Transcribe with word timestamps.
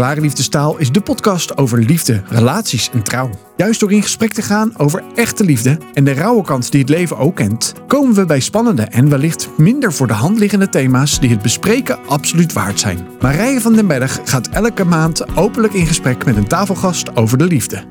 Klare 0.00 0.20
Liefdestaal 0.20 0.78
is 0.78 0.90
de 0.90 1.00
podcast 1.00 1.56
over 1.56 1.78
liefde, 1.78 2.22
relaties 2.28 2.90
en 2.90 3.02
trouw. 3.02 3.30
Juist 3.56 3.80
door 3.80 3.92
in 3.92 4.02
gesprek 4.02 4.32
te 4.32 4.42
gaan 4.42 4.78
over 4.78 5.02
echte 5.14 5.44
liefde 5.44 5.78
en 5.94 6.04
de 6.04 6.12
rauwe 6.12 6.42
kant 6.42 6.70
die 6.70 6.80
het 6.80 6.88
leven 6.88 7.18
ook 7.18 7.36
kent, 7.36 7.72
komen 7.86 8.14
we 8.14 8.24
bij 8.24 8.40
spannende 8.40 8.82
en 8.82 9.08
wellicht 9.08 9.48
minder 9.56 9.92
voor 9.92 10.06
de 10.06 10.12
hand 10.12 10.38
liggende 10.38 10.68
thema's 10.68 11.20
die 11.20 11.30
het 11.30 11.42
bespreken 11.42 12.06
absoluut 12.06 12.52
waard 12.52 12.80
zijn. 12.80 13.06
Marije 13.20 13.60
van 13.60 13.72
den 13.72 13.86
Berg 13.86 14.20
gaat 14.24 14.48
elke 14.48 14.84
maand 14.84 15.36
openlijk 15.36 15.72
in 15.72 15.86
gesprek 15.86 16.24
met 16.24 16.36
een 16.36 16.48
tafelgast 16.48 17.16
over 17.16 17.38
de 17.38 17.46
liefde. 17.46 17.84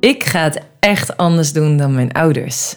Ik 0.00 0.24
ga 0.24 0.42
het 0.42 0.62
echt 0.80 1.16
anders 1.16 1.52
doen 1.52 1.76
dan 1.76 1.94
mijn 1.94 2.12
ouders. 2.12 2.76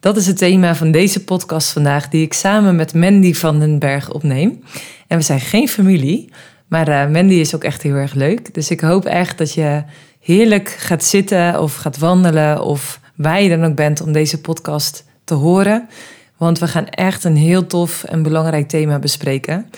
Dat 0.00 0.16
is 0.16 0.26
het 0.26 0.38
thema 0.38 0.74
van 0.74 0.90
deze 0.90 1.24
podcast 1.24 1.72
vandaag, 1.72 2.08
die 2.08 2.22
ik 2.22 2.32
samen 2.32 2.76
met 2.76 2.94
Mandy 2.94 3.34
van 3.34 3.58
den 3.58 3.78
Berg 3.78 4.10
opneem. 4.10 4.62
En 5.06 5.18
we 5.18 5.24
zijn 5.24 5.40
geen 5.40 5.68
familie, 5.68 6.30
maar 6.68 6.88
uh, 6.88 7.12
Mandy 7.12 7.34
is 7.34 7.54
ook 7.54 7.64
echt 7.64 7.82
heel 7.82 7.94
erg 7.94 8.14
leuk. 8.14 8.54
Dus 8.54 8.70
ik 8.70 8.80
hoop 8.80 9.04
echt 9.04 9.38
dat 9.38 9.54
je 9.54 9.82
heerlijk 10.20 10.68
gaat 10.68 11.04
zitten 11.04 11.60
of 11.60 11.76
gaat 11.76 11.98
wandelen 11.98 12.62
of 12.62 13.00
waar 13.14 13.42
je 13.42 13.48
dan 13.48 13.64
ook 13.64 13.74
bent 13.74 14.00
om 14.00 14.12
deze 14.12 14.40
podcast 14.40 15.04
te 15.24 15.34
horen. 15.34 15.88
Want 16.36 16.58
we 16.58 16.68
gaan 16.68 16.88
echt 16.88 17.24
een 17.24 17.36
heel 17.36 17.66
tof 17.66 18.04
en 18.04 18.22
belangrijk 18.22 18.68
thema 18.68 18.98
bespreken. 18.98 19.70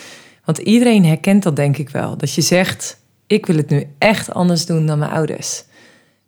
Want 0.44 0.58
iedereen 0.58 1.04
herkent 1.04 1.42
dat 1.42 1.56
denk 1.56 1.76
ik 1.76 1.90
wel. 1.90 2.16
Dat 2.16 2.34
je 2.34 2.40
zegt, 2.40 3.00
ik 3.26 3.46
wil 3.46 3.56
het 3.56 3.70
nu 3.70 3.86
echt 3.98 4.34
anders 4.34 4.66
doen 4.66 4.86
dan 4.86 4.98
mijn 4.98 5.10
ouders. 5.10 5.64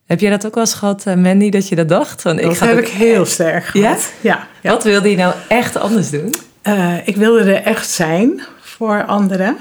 Heb 0.06 0.20
jij 0.20 0.30
dat 0.30 0.46
ook 0.46 0.54
wel 0.54 0.64
eens 0.64 0.74
gehad, 0.74 1.06
eh, 1.06 1.14
Mandy, 1.14 1.50
dat 1.50 1.68
je 1.68 1.76
dat 1.76 1.88
dacht? 1.88 2.22
Want 2.22 2.42
dat 2.42 2.52
ik 2.52 2.58
heb 2.58 2.78
ik 2.78 2.88
heel 2.88 3.24
sterk 3.24 3.64
gehad. 3.64 4.12
Ja? 4.20 4.48
ja? 4.62 4.70
Wat 4.70 4.84
wilde 4.84 5.10
je 5.10 5.16
nou 5.16 5.34
echt 5.48 5.76
anders 5.76 6.10
doen? 6.10 6.34
Uh, 6.62 6.94
ik 7.04 7.16
wilde 7.16 7.52
er 7.52 7.62
echt 7.62 7.90
zijn 7.90 8.42
voor 8.60 9.04
anderen. 9.04 9.56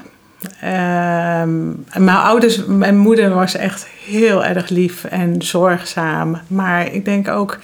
Ehm, 0.61 1.67
mijn 2.03 2.17
ouders, 2.17 2.65
mijn 2.65 2.97
moeder 2.97 3.33
was 3.33 3.55
echt 3.55 3.87
heel 4.05 4.45
erg 4.45 4.69
lief 4.69 5.03
en 5.03 5.41
zorgzaam. 5.41 6.37
Maar 6.47 6.93
ik 6.93 7.05
denk 7.05 7.27
ook, 7.27 7.59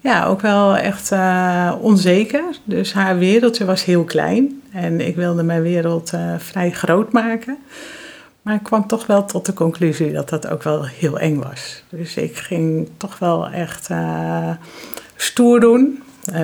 ja, 0.00 0.24
ook 0.26 0.40
wel 0.40 0.76
echt 0.76 1.12
uh, 1.12 1.72
onzeker. 1.80 2.44
Dus 2.64 2.92
haar 2.92 3.18
wereldje 3.18 3.64
was 3.64 3.84
heel 3.84 4.04
klein. 4.04 4.62
En 4.72 5.06
ik 5.06 5.16
wilde 5.16 5.42
mijn 5.42 5.62
wereld 5.62 6.12
uh, 6.14 6.20
vrij 6.38 6.70
groot 6.70 7.12
maken. 7.12 7.58
Maar 8.42 8.54
ik 8.54 8.62
kwam 8.62 8.86
toch 8.86 9.06
wel 9.06 9.24
tot 9.24 9.46
de 9.46 9.52
conclusie 9.52 10.12
dat 10.12 10.28
dat 10.28 10.48
ook 10.48 10.62
wel 10.62 10.84
heel 10.84 11.18
eng 11.18 11.38
was. 11.38 11.82
Dus 11.88 12.16
ik 12.16 12.36
ging 12.36 12.88
toch 12.96 13.18
wel 13.18 13.48
echt 13.48 13.90
uh, 13.90 14.50
stoer 15.16 15.60
doen. 15.60 16.02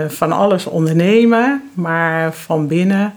van 0.08 0.32
alles 0.32 0.66
ondernemen. 0.66 1.70
Maar 1.74 2.32
van 2.32 2.66
binnen 2.66 3.14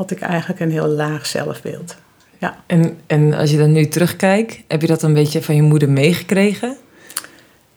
had 0.00 0.10
ik 0.10 0.20
eigenlijk 0.20 0.60
een 0.60 0.70
heel 0.70 0.86
laag 0.86 1.26
zelfbeeld. 1.26 1.96
Ja. 2.38 2.56
En, 2.66 2.98
en 3.06 3.34
als 3.34 3.50
je 3.50 3.56
dan 3.56 3.72
nu 3.72 3.86
terugkijkt, 3.86 4.60
heb 4.68 4.80
je 4.80 4.86
dat 4.86 5.02
een 5.02 5.12
beetje 5.12 5.42
van 5.42 5.54
je 5.54 5.62
moeder 5.62 5.90
meegekregen? 5.90 6.76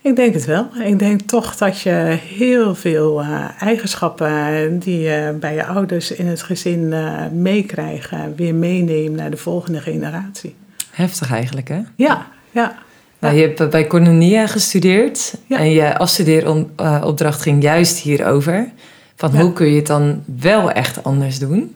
Ik 0.01 0.15
denk 0.15 0.33
het 0.33 0.45
wel. 0.45 0.67
Ik 0.83 0.99
denk 0.99 1.21
toch 1.21 1.55
dat 1.55 1.79
je 1.79 2.17
heel 2.35 2.75
veel 2.75 3.21
uh, 3.21 3.45
eigenschappen 3.59 4.79
die 4.79 4.99
je 4.99 5.37
bij 5.39 5.53
je 5.53 5.65
ouders 5.65 6.11
in 6.11 6.27
het 6.27 6.41
gezin 6.41 6.79
uh, 6.79 7.27
meekrijgen, 7.33 8.35
weer 8.35 8.55
meeneemt 8.55 9.15
naar 9.15 9.31
de 9.31 9.37
volgende 9.37 9.79
generatie. 9.79 10.55
Heftig 10.91 11.31
eigenlijk, 11.31 11.67
hè? 11.67 11.81
Ja, 11.95 12.27
ja. 12.51 12.75
Nou, 13.19 13.35
je 13.35 13.41
hebt 13.41 13.69
bij 13.69 13.87
Cornelia 13.87 14.47
gestudeerd 14.47 15.33
ja. 15.45 15.57
en 15.57 15.71
je 15.71 15.97
afstudeeropdracht 15.97 17.41
ging 17.41 17.63
juist 17.63 17.97
hierover. 17.97 18.71
Van 19.15 19.35
hoe 19.39 19.53
kun 19.53 19.67
je 19.67 19.75
het 19.75 19.87
dan 19.87 20.23
wel 20.39 20.71
echt 20.71 21.03
anders 21.03 21.39
doen? 21.39 21.75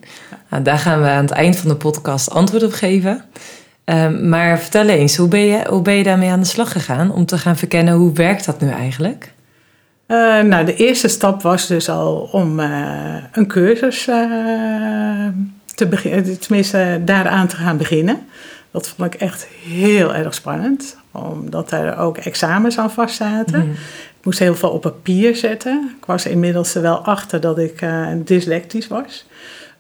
Nou, 0.50 0.64
daar 0.64 0.80
gaan 0.80 1.02
we 1.02 1.08
aan 1.08 1.24
het 1.24 1.32
eind 1.32 1.56
van 1.58 1.70
de 1.70 1.76
podcast 1.76 2.30
antwoord 2.30 2.64
op 2.64 2.74
geven. 2.74 3.24
Um, 3.86 4.30
maar 4.30 4.60
vertel 4.60 4.88
eens, 4.88 5.16
hoe 5.16 5.28
ben, 5.28 5.40
je, 5.40 5.66
hoe 5.70 5.82
ben 5.82 5.94
je 5.94 6.04
daarmee 6.04 6.30
aan 6.30 6.40
de 6.40 6.46
slag 6.46 6.72
gegaan 6.72 7.12
om 7.12 7.26
te 7.26 7.38
gaan 7.38 7.58
verkennen 7.58 7.94
hoe 7.94 8.14
werkt 8.14 8.46
dat 8.46 8.62
nu 8.62 8.70
eigenlijk? 8.70 9.32
Uh, 10.08 10.42
nou, 10.42 10.66
de 10.66 10.76
eerste 10.76 11.08
stap 11.08 11.42
was 11.42 11.68
dus 11.68 11.90
al 11.90 12.30
om 12.32 12.60
uh, 12.60 13.16
een 13.32 13.48
cursus 13.48 14.08
uh, 14.08 14.16
te 15.76 15.88
beginnen, 15.88 16.40
tenminste 16.40 17.02
daaraan 17.06 17.48
te 17.48 17.56
gaan 17.56 17.78
beginnen. 17.78 18.20
Dat 18.72 18.88
vond 18.88 19.14
ik 19.14 19.22
echt 19.22 19.48
heel 19.64 20.16
erg 20.16 20.34
spannend, 20.34 20.98
omdat 21.12 21.72
er 21.72 21.98
ook 21.98 22.18
examens 22.18 22.78
aan 22.78 22.92
vast 22.92 23.16
zaten. 23.16 23.66
Mm. 23.66 23.72
Ik 24.20 24.24
moest 24.24 24.40
heel 24.40 24.56
veel 24.56 24.70
op 24.70 24.82
papier 24.82 25.36
zetten. 25.36 25.96
Ik 26.00 26.06
was 26.06 26.26
inmiddels 26.26 26.76
er 26.76 26.82
wel 26.82 26.98
achter 26.98 27.42
dat 27.42 27.58
ik 27.58 27.86
dyslectisch 28.24 28.88
was. 28.88 29.26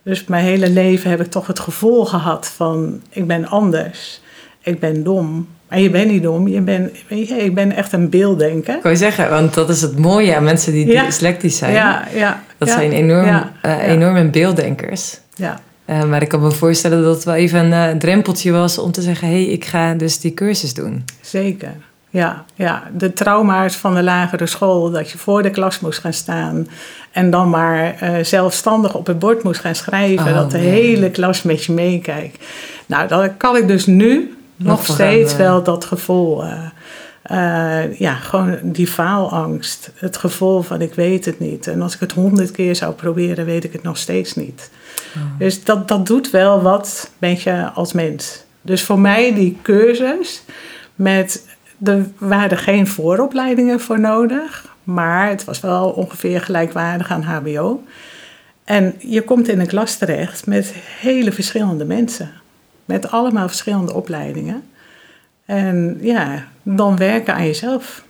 Dus 0.07 0.25
mijn 0.25 0.44
hele 0.44 0.69
leven 0.69 1.09
heb 1.09 1.22
ik 1.22 1.31
toch 1.31 1.47
het 1.47 1.59
gevoel 1.59 2.06
gehad 2.06 2.47
van 2.56 3.01
ik 3.09 3.28
ben 3.28 3.47
anders, 3.47 4.22
ik 4.62 4.79
ben 4.79 5.03
dom. 5.03 5.47
Maar 5.69 5.79
je 5.79 5.90
bent 5.90 6.12
niet 6.12 6.23
dom, 6.23 6.47
je 6.47 6.62
bent, 6.62 6.91
weet 7.07 7.28
je, 7.28 7.35
ik 7.35 7.56
ben 7.56 7.72
echt 7.72 7.94
een 7.94 8.09
beelddenker. 8.09 8.78
Kan 8.78 8.91
je 8.91 8.97
zeggen, 8.97 9.29
want 9.29 9.53
dat 9.53 9.69
is 9.69 9.81
het 9.81 9.97
mooie 9.97 10.35
aan 10.35 10.44
mensen 10.44 10.73
die 10.73 10.88
ja. 10.88 11.06
dyslectisch 11.06 11.57
zijn. 11.57 11.73
Ja, 11.73 12.07
ja, 12.13 12.44
dat 12.57 12.69
zijn 12.69 12.91
enorm, 12.91 13.44
uh, 13.66 13.88
enorme 13.88 14.29
beelddenkers. 14.29 15.19
Ja. 15.35 15.59
Uh, 15.90 16.03
maar 16.03 16.22
ik 16.22 16.28
kan 16.28 16.41
me 16.41 16.51
voorstellen 16.51 17.03
dat 17.03 17.16
het 17.16 17.24
wel 17.24 17.35
even 17.35 17.72
een 17.72 17.94
uh, 17.94 18.00
drempeltje 18.00 18.51
was 18.51 18.78
om 18.78 18.91
te 18.91 19.01
zeggen: 19.01 19.28
hé, 19.28 19.44
hey, 19.44 19.45
ik 19.45 19.66
ga 19.66 19.94
dus 19.94 20.19
die 20.19 20.34
cursus 20.34 20.74
doen. 20.74 21.06
Zeker. 21.22 21.75
Ja, 22.18 22.46
ja, 22.56 22.84
de 22.94 23.14
trauma's 23.14 23.76
van 23.76 23.96
de 23.96 24.04
lagere 24.04 24.46
school, 24.46 24.92
dat 24.92 25.12
je 25.12 25.18
voor 25.18 25.44
de 25.44 25.50
klas 25.50 25.80
moest 25.80 26.00
gaan 26.00 26.14
staan 26.14 26.68
en 27.12 27.30
dan 27.30 27.50
maar 27.50 28.04
uh, 28.04 28.24
zelfstandig 28.24 28.94
op 28.96 29.08
het 29.08 29.20
bord 29.20 29.44
moest 29.44 29.60
gaan 29.60 29.76
schrijven, 29.76 30.34
dat 30.34 30.52
de 30.52 30.58
hele 30.58 31.12
klas 31.12 31.44
met 31.44 31.64
je 31.64 31.72
meekijkt. 31.74 32.46
Nou, 32.86 33.08
dan 33.08 33.38
kan 33.38 33.56
ik 33.56 33.68
dus 33.68 33.86
nu 33.86 34.38
nog, 34.56 34.86
steeds 34.86 35.36
wel 35.36 35.64
dat 35.64 35.86
gevoel, 35.86 36.44
uh, 36.44 36.52
uh, 37.32 38.00
ja, 38.00 38.14
gewoon 38.14 38.60
die 38.64 38.88
faalangst, 38.88 39.92
het 39.96 40.18
gevoel 40.18 40.62
van 40.62 40.82
ik 40.82 40.94
weet 40.94 41.26
het 41.26 41.40
niet. 41.40 41.68
En 41.68 41.82
als 41.82 41.94
ik 41.94 42.00
het 42.00 42.12
honderd 42.12 42.52
keer 42.52 42.76
zou 42.76 42.94
proberen, 42.94 43.46
weet 43.46 43.64
ik 43.64 43.74
het 43.74 43.84
nog 43.84 43.98
steeds 43.98 44.36
niet. 44.36 44.72
Oh. 45.16 45.40
Dus 45.40 45.64
dat, 45.64 45.88
dat 45.88 46.08
doet 46.08 46.32
wel 46.32 46.62
wat 46.62 47.12
met 47.18 47.42
je 47.42 47.70
als 47.74 47.94
mens. 47.94 48.44
Dus 48.62 48.84
voor 48.84 49.00
mij 49.00 49.34
die 49.34 49.58
cursus 49.62 50.44
met 50.96 51.47
er 51.84 52.06
waren 52.18 52.58
geen 52.58 52.88
vooropleidingen 52.88 53.80
voor 53.80 54.00
nodig, 54.00 54.76
maar 54.84 55.30
het 55.30 55.44
was 55.44 55.60
wel 55.60 55.90
ongeveer 55.90 56.42
gelijkwaardig 56.42 57.12
aan 57.12 57.24
HBO. 57.24 57.84
En 58.64 58.96
je 59.00 59.22
komt 59.22 59.48
in 59.48 59.60
een 59.60 59.68
klas 59.68 59.98
terecht 59.98 60.46
met 60.46 60.74
hele 61.00 61.32
verschillende 61.32 61.86
mensen, 61.86 62.32
met 62.86 63.12
allemaal 63.12 63.48
verschillende 63.48 63.94
opleidingen. 63.94 64.64
En 65.46 65.98
ja, 66.02 66.48
dan 66.64 66.98
werken 66.98 67.34
aan 67.34 67.46
jezelf. 67.46 68.04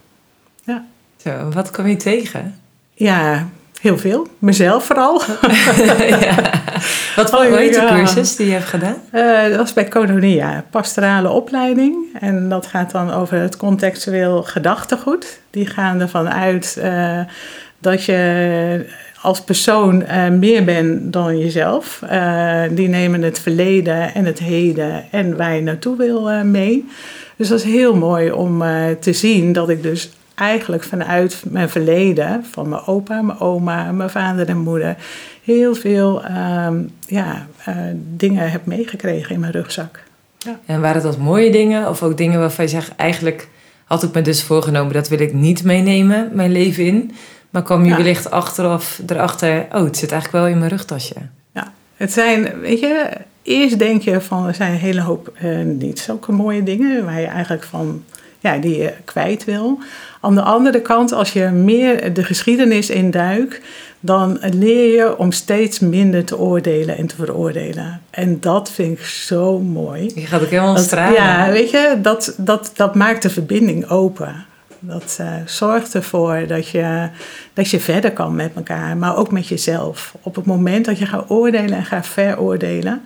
Ja. 0.64 0.86
Zo, 1.18 1.50
wat 1.50 1.72
kom 1.72 1.88
je 1.88 1.96
tegen? 1.96 2.60
Ja, 2.94 3.48
Heel 3.82 3.98
veel. 3.98 4.28
Mezelf 4.40 4.86
vooral. 4.86 5.22
ja. 6.20 6.36
Wat 7.16 7.30
voor 7.30 7.40
oh, 7.40 7.58
de 7.58 7.86
cursus 7.96 8.36
die 8.36 8.46
je 8.46 8.52
hebt 8.52 8.66
gedaan? 8.66 8.96
Uh, 9.14 9.44
dat 9.44 9.56
was 9.56 9.74
bij 9.74 9.88
Colonia, 9.88 10.64
pastorale 10.70 11.30
opleiding. 11.30 11.96
En 12.20 12.50
dat 12.50 12.66
gaat 12.66 12.92
dan 12.92 13.12
over 13.14 13.38
het 13.38 13.58
contextueel 13.58 14.44
gedachtegoed. 14.44 15.40
Die 15.50 15.66
gaan 15.66 16.02
ervan 16.02 16.30
uit 16.30 16.78
uh, 16.80 17.20
dat 17.80 18.04
je 18.04 18.86
als 19.22 19.42
persoon 19.42 20.02
uh, 20.02 20.30
meer 20.30 20.64
bent 20.64 21.14
dan 21.14 21.38
jezelf. 21.38 22.04
die 22.72 22.88
nemen 22.88 23.22
het 23.22 23.40
verleden 23.40 24.14
en 24.14 24.26
het 24.26 24.40
heden 24.40 25.04
en 25.12 25.38
waar 25.38 25.56
je 25.56 25.62
naartoe 25.62 25.98
wil 25.98 26.44
mee. 26.44 26.88
Dus 27.36 27.48
dat 27.48 27.60
is 27.60 27.66
heel 27.66 27.96
mooi 27.96 28.32
om 28.32 28.64
te 29.00 29.14
zien 29.14 29.54
dat 29.54 29.70
ik 29.70 29.84
dus 29.84 30.10
eigenlijk 30.38 30.84
vanuit 30.84 31.44
mijn 31.50 31.70
verleden, 31.70 32.46
van 32.52 32.70
mijn 32.70 32.86
opa, 32.86 33.22
mijn 33.22 33.40
oma, 33.40 33.92
mijn 33.92 34.10
vader 34.10 34.48
en 34.48 34.58
moeder, 34.58 34.96
heel 35.44 35.76
veel 35.76 36.24
ehm, 36.24 36.82
ja, 37.08 37.48
uh, 37.70 37.76
dingen 38.16 38.52
heb 38.52 38.66
meegekregen 38.66 39.34
in 39.34 39.40
mijn 39.40 39.52
rugzak. 39.52 40.04
Ja. 40.38 40.60
En 40.66 40.82
waren 40.82 41.02
dat 41.02 41.18
mooie 41.18 41.52
dingen 41.52 41.90
of 41.90 42.04
ook 42.04 42.18
dingen 42.18 42.40
waarvan 42.40 42.66
je 42.66 42.72
zegt, 42.72 42.96
eigenlijk 42.96 43.48
had 43.84 44.04
ik 44.04 44.14
me 44.14 44.22
dus 44.22 44.44
voorgenomen, 44.44 44.94
dat 44.94 45.08
wil 45.08 45.20
ik 45.20 45.34
niet 45.34 45.64
meenemen, 45.64 46.30
mijn 46.34 46.52
leven 46.52 46.86
in. 46.86 47.12
Maar 47.50 47.64
kwam 47.64 47.86
je 47.86 47.96
wellicht 47.96 48.32
achteraf 48.32 49.02
erachter, 49.08 49.66
oh, 49.72 49.84
het 49.84 49.98
zit 49.98 50.12
eigenlijk 50.12 50.44
wel 50.44 50.54
in 50.54 50.60
mijn 50.60 50.72
rugtasje. 50.72 51.16
Ja, 51.52 51.74
het 51.96 52.12
zijn, 52.12 52.60
weet 52.60 52.80
je, 52.80 53.10
eerst 53.42 53.80
denk 53.80 54.02
je 54.02 54.22
van 54.22 54.48
er 54.48 54.56
zijn 54.56 54.72
een 54.72 54.78
hele 54.78 55.02
hoop 55.02 55.32
uh, 55.44 55.66
niet 55.66 56.00
zulke 56.00 56.32
mooie 56.32 56.64
dingen 56.64 57.06
waar 57.06 57.20
je 57.20 57.28
eigenlijk 57.28 57.64
van 57.64 58.04
ja, 58.40 58.58
die 58.58 58.78
je 58.78 58.94
kwijt 59.06 59.46
wil. 59.46 59.80
Aan 60.22 60.36
de 60.36 60.42
andere 60.42 60.82
kant, 60.82 61.12
als 61.12 61.34
je 61.34 61.46
meer 61.46 62.14
de 62.14 62.24
geschiedenis 62.24 62.90
induikt, 62.90 63.62
dan 64.00 64.38
leer 64.42 64.96
je 64.96 65.18
om 65.18 65.32
steeds 65.32 65.80
minder 65.80 66.26
te 66.26 66.38
oordelen 66.38 66.98
en 66.98 67.08
te 67.08 67.16
veroordelen. 67.16 68.02
En 68.10 68.40
dat 68.40 68.72
vind 68.72 69.00
ik 69.00 69.06
zo 69.06 69.60
mooi. 69.60 70.12
Je 70.16 70.26
gaat 70.26 70.42
ook 70.42 70.50
helemaal 70.50 70.78
stralen. 70.78 71.14
Ja, 71.14 71.52
weet 71.52 71.70
je, 71.70 71.98
dat, 72.02 72.34
dat, 72.38 72.72
dat 72.76 72.96
maakt 72.96 73.22
de 73.22 73.30
verbinding 73.30 73.90
open. 73.90 74.46
Dat 74.80 75.18
uh, 75.22 75.34
zorgt 75.46 75.96
ervoor 75.96 76.48
dat 76.48 76.68
je, 76.68 77.10
dat 77.54 77.70
je 77.70 77.80
verder 77.80 78.12
kan 78.12 78.36
met 78.36 78.52
elkaar, 78.56 78.98
maar 78.98 79.18
ook 79.18 79.32
met 79.32 79.48
jezelf. 79.48 80.16
Op 80.22 80.36
het 80.36 80.46
moment 80.46 80.86
dat 80.86 81.00
je 81.00 81.06
gaat 81.06 81.30
oordelen 81.30 81.78
en 81.78 81.86
gaat 81.86 82.08
veroordelen, 82.08 83.02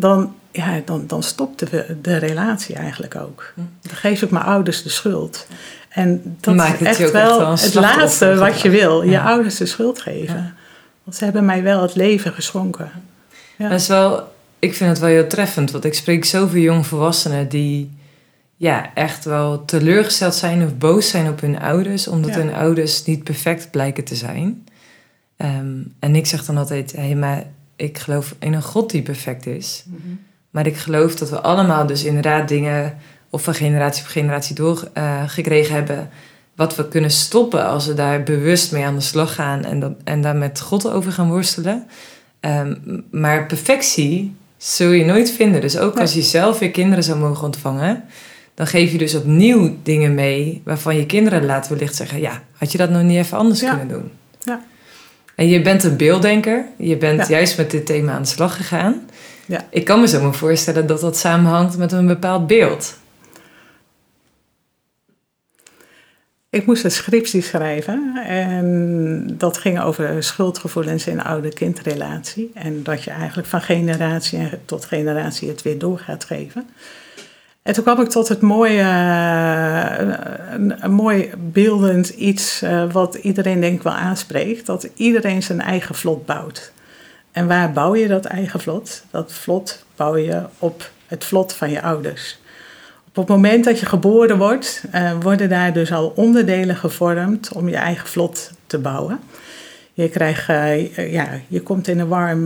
dan, 0.00 0.34
ja, 0.50 0.80
dan, 0.84 1.06
dan 1.06 1.22
stopt 1.22 1.58
de, 1.58 1.96
de 2.02 2.16
relatie 2.16 2.74
eigenlijk 2.74 3.16
ook. 3.16 3.52
Dan 3.56 3.96
geef 3.96 4.22
ik 4.22 4.30
mijn 4.30 4.44
ouders 4.44 4.82
de 4.82 4.88
schuld. 4.88 5.46
En 5.88 6.36
dat 6.40 6.54
Maakt 6.54 6.72
is 6.72 6.78
het 6.78 6.88
echt 6.88 7.00
echt 7.00 7.12
wel 7.12 7.50
het 7.50 7.74
laatste 7.74 8.34
wat 8.34 8.60
je 8.60 8.70
wil. 8.70 9.02
Je 9.02 9.10
Ja. 9.10 9.24
ouders 9.24 9.56
de 9.56 9.66
schuld 9.66 10.00
geven. 10.00 10.54
Want 11.04 11.16
ze 11.16 11.24
hebben 11.24 11.44
mij 11.44 11.62
wel 11.62 11.82
het 11.82 11.94
leven 11.94 12.32
geschonken. 12.32 12.90
Ja. 13.56 13.68
Dat 13.68 13.80
is 13.80 13.86
wel, 13.88 14.32
ik 14.58 14.74
vind 14.74 14.90
het 14.90 14.98
wel 14.98 15.08
heel 15.08 15.26
treffend, 15.26 15.70
want 15.70 15.84
ik 15.84 15.94
spreek 15.94 16.24
zoveel 16.24 16.60
jongvolwassenen 16.60 17.48
die 17.48 17.96
ja, 18.56 18.90
echt 18.94 19.24
wel 19.24 19.64
teleurgesteld 19.64 20.34
zijn 20.34 20.64
of 20.64 20.76
boos 20.76 21.08
zijn 21.08 21.28
op 21.28 21.40
hun 21.40 21.60
ouders, 21.60 22.08
omdat 22.08 22.34
hun 22.34 22.54
ouders 22.54 23.04
niet 23.04 23.24
perfect 23.24 23.70
blijken 23.70 24.04
te 24.04 24.14
zijn. 24.14 24.66
Ehm, 25.36 25.76
en 25.98 26.16
ik 26.16 26.26
zeg 26.26 26.44
dan 26.44 26.56
altijd, 26.56 26.92
hé, 26.92 27.14
maar 27.14 27.44
ik 27.78 27.98
geloof 27.98 28.34
in 28.38 28.52
een 28.52 28.62
God 28.62 28.90
die 28.90 29.02
perfect 29.02 29.46
is. 29.46 29.84
Maar 30.50 30.66
ik 30.66 30.76
geloof 30.76 31.14
dat 31.14 31.30
we 31.30 31.40
allemaal 31.40 31.86
dus 31.86 32.04
inderdaad 32.04 32.48
dingen 32.48 32.96
of 33.30 33.42
van 33.42 33.54
generatie 33.54 34.02
op 34.02 34.08
generatie 34.08 34.54
doorgekregen 34.54 35.74
hebben. 35.74 36.10
Wat 36.56 36.76
we 36.76 36.88
kunnen 36.88 37.10
stoppen 37.10 37.66
als 37.66 37.86
we 37.86 37.94
daar 37.94 38.22
bewust 38.22 38.72
mee 38.72 38.84
aan 38.84 38.94
de 38.94 39.00
slag 39.00 39.34
gaan 39.34 39.64
en, 39.64 39.80
dat, 39.80 39.92
en 40.04 40.20
daar 40.22 40.36
met 40.36 40.60
God 40.60 40.90
over 40.90 41.12
gaan 41.12 41.28
worstelen. 41.30 41.86
Ehm, 42.40 42.74
maar 43.10 43.46
perfectie 43.46 44.34
zul 44.56 44.90
je 44.90 45.04
nooit 45.04 45.30
vinden. 45.30 45.60
Dus 45.60 45.78
ook 45.78 45.98
als 46.00 46.14
je 46.14 46.22
zelf 46.22 46.58
weer 46.58 46.70
kinderen 46.70 47.04
zou 47.04 47.18
mogen 47.18 47.44
ontvangen, 47.44 48.04
dan 48.54 48.66
geef 48.66 48.92
je 48.92 48.98
dus 48.98 49.14
opnieuw 49.14 49.76
dingen 49.82 50.14
mee 50.14 50.60
waarvan 50.64 50.96
je 50.96 51.06
kinderen 51.06 51.44
laten 51.44 51.72
wellicht 51.72 51.94
zeggen: 51.94 52.20
Ja, 52.20 52.42
had 52.52 52.72
je 52.72 52.78
dat 52.78 52.90
nog 52.90 53.02
niet 53.02 53.16
even 53.16 53.38
anders 53.38 53.60
Ja. 53.60 53.68
kunnen 53.76 53.88
doen? 53.88 54.10
Ja. 54.42 54.62
En 55.38 55.48
je 55.48 55.62
bent 55.62 55.84
een 55.84 55.96
beelddenker. 55.96 56.64
Je 56.76 56.96
bent 56.96 57.20
Ja. 57.20 57.28
juist 57.28 57.56
met 57.56 57.70
dit 57.70 57.86
thema 57.86 58.12
aan 58.12 58.22
de 58.22 58.28
slag 58.28 58.56
gegaan. 58.56 59.08
Ja. 59.46 59.66
Ik 59.70 59.84
kan 59.84 60.00
me 60.00 60.08
zo 60.08 60.22
maar 60.22 60.34
voorstellen 60.34 60.86
dat 60.86 61.00
dat 61.00 61.16
samenhangt 61.16 61.76
met 61.76 61.92
een 61.92 62.06
bepaald 62.06 62.46
beeld. 62.46 62.98
Ik 66.50 66.66
moest 66.66 66.84
een 66.84 66.90
scriptie 66.90 67.42
schrijven 67.42 68.16
en 68.26 69.24
dat 69.38 69.58
ging 69.58 69.80
over 69.80 70.22
schuldgevoelens 70.22 71.06
in 71.06 71.22
oude-kindrelatie. 71.22 72.50
En 72.54 72.82
dat 72.82 73.02
je 73.04 73.10
eigenlijk 73.10 73.48
van 73.48 73.60
generatie 73.60 74.48
tot 74.64 74.84
generatie 74.84 75.48
het 75.48 75.62
weer 75.62 75.78
door 75.78 75.98
gaat 75.98 76.24
geven. 76.24 76.68
En 77.68 77.74
toen 77.74 77.84
kwam 77.84 78.00
ik 78.00 78.08
tot 78.08 78.28
het 78.28 78.40
mooie, 78.40 78.80
eh, 78.80 80.06
een, 80.50 80.84
een 80.84 80.92
mooi 80.92 81.30
beeldend 81.36 82.08
iets 82.08 82.62
eh, 82.62 82.92
wat 82.92 83.14
iedereen 83.14 83.60
denk 83.60 83.76
ik 83.76 83.82
wel 83.82 83.92
aanspreekt. 83.92 84.66
Dat 84.66 84.88
iedereen 84.94 85.42
zijn 85.42 85.60
eigen 85.60 85.94
vlot 85.94 86.26
bouwt. 86.26 86.72
En 87.32 87.46
waar 87.46 87.72
bouw 87.72 87.94
je 87.94 88.08
dat 88.08 88.24
eigen 88.24 88.60
vlot? 88.60 89.04
Dat 89.10 89.32
vlot 89.32 89.84
bouw 89.96 90.16
je 90.16 90.42
op 90.58 90.90
het 91.06 91.24
vlot 91.24 91.52
van 91.52 91.70
je 91.70 91.82
ouders. 91.82 92.38
Op 93.08 93.16
het 93.16 93.28
moment 93.28 93.64
dat 93.64 93.80
je 93.80 93.86
geboren 93.86 94.38
wordt, 94.38 94.84
eh, 94.90 95.12
worden 95.20 95.48
daar 95.48 95.72
dus 95.72 95.92
al 95.92 96.12
onderdelen 96.16 96.76
gevormd 96.76 97.52
om 97.52 97.68
je 97.68 97.76
eigen 97.76 98.08
vlot 98.08 98.50
te 98.66 98.78
bouwen. 98.78 99.20
Je, 99.92 100.08
krijgt, 100.08 100.46
ja, 100.96 101.28
je 101.48 101.60
komt 101.62 101.88
in 101.88 101.98
een 101.98 102.08
warm 102.08 102.42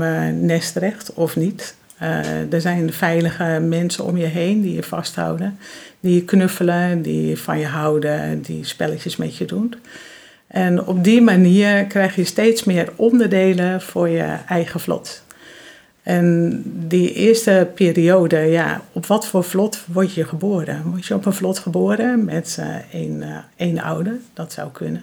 nest 0.47 0.73
terecht 0.73 1.13
of 1.15 1.37
niet. 1.37 1.75
Eh, 2.03 2.53
er 2.53 2.61
zijn 2.61 2.93
veilige 2.93 3.61
mensen 3.69 4.05
om 4.05 4.17
je 4.17 4.27
heen 4.27 4.61
die 4.61 4.75
je 4.75 4.83
vasthouden, 4.83 5.59
die 6.01 6.15
je 6.15 6.25
knuffelen, 6.25 7.03
die 7.03 7.39
van 7.39 7.59
je 7.59 7.67
houden, 7.67 8.43
die 8.43 8.65
spelletjes 8.65 9.17
met 9.17 9.37
je 9.37 9.45
doen. 9.45 9.75
En 10.47 10.87
op 10.87 11.05
die 11.05 11.21
manier 11.21 11.85
krijg 11.85 12.17
je 12.17 12.25
steeds 12.25 12.65
meer 12.65 12.93
onderdelen 12.97 13.81
voor 13.81 14.09
je 14.09 14.37
eigen 14.49 14.81
vlot. 14.81 15.23
En 16.03 16.63
die 16.89 17.13
eerste 17.13 17.69
periode, 17.75 18.39
ja, 18.39 18.83
op 18.93 19.07
wat 19.07 19.27
voor 19.27 19.45
vlot 19.45 19.85
word 19.93 20.15
je 20.15 20.25
geboren? 20.25 20.83
Word 20.85 21.07
je 21.07 21.15
op 21.15 21.27
een 21.27 21.33
vlot 21.33 21.59
geboren 21.59 22.25
met 22.25 22.57
eh, 22.61 23.01
één, 23.01 23.23
eh, 23.23 23.37
één 23.57 23.79
ouder? 23.79 24.17
Dat 24.35 24.53
zou 24.53 24.71
kunnen. 24.71 25.03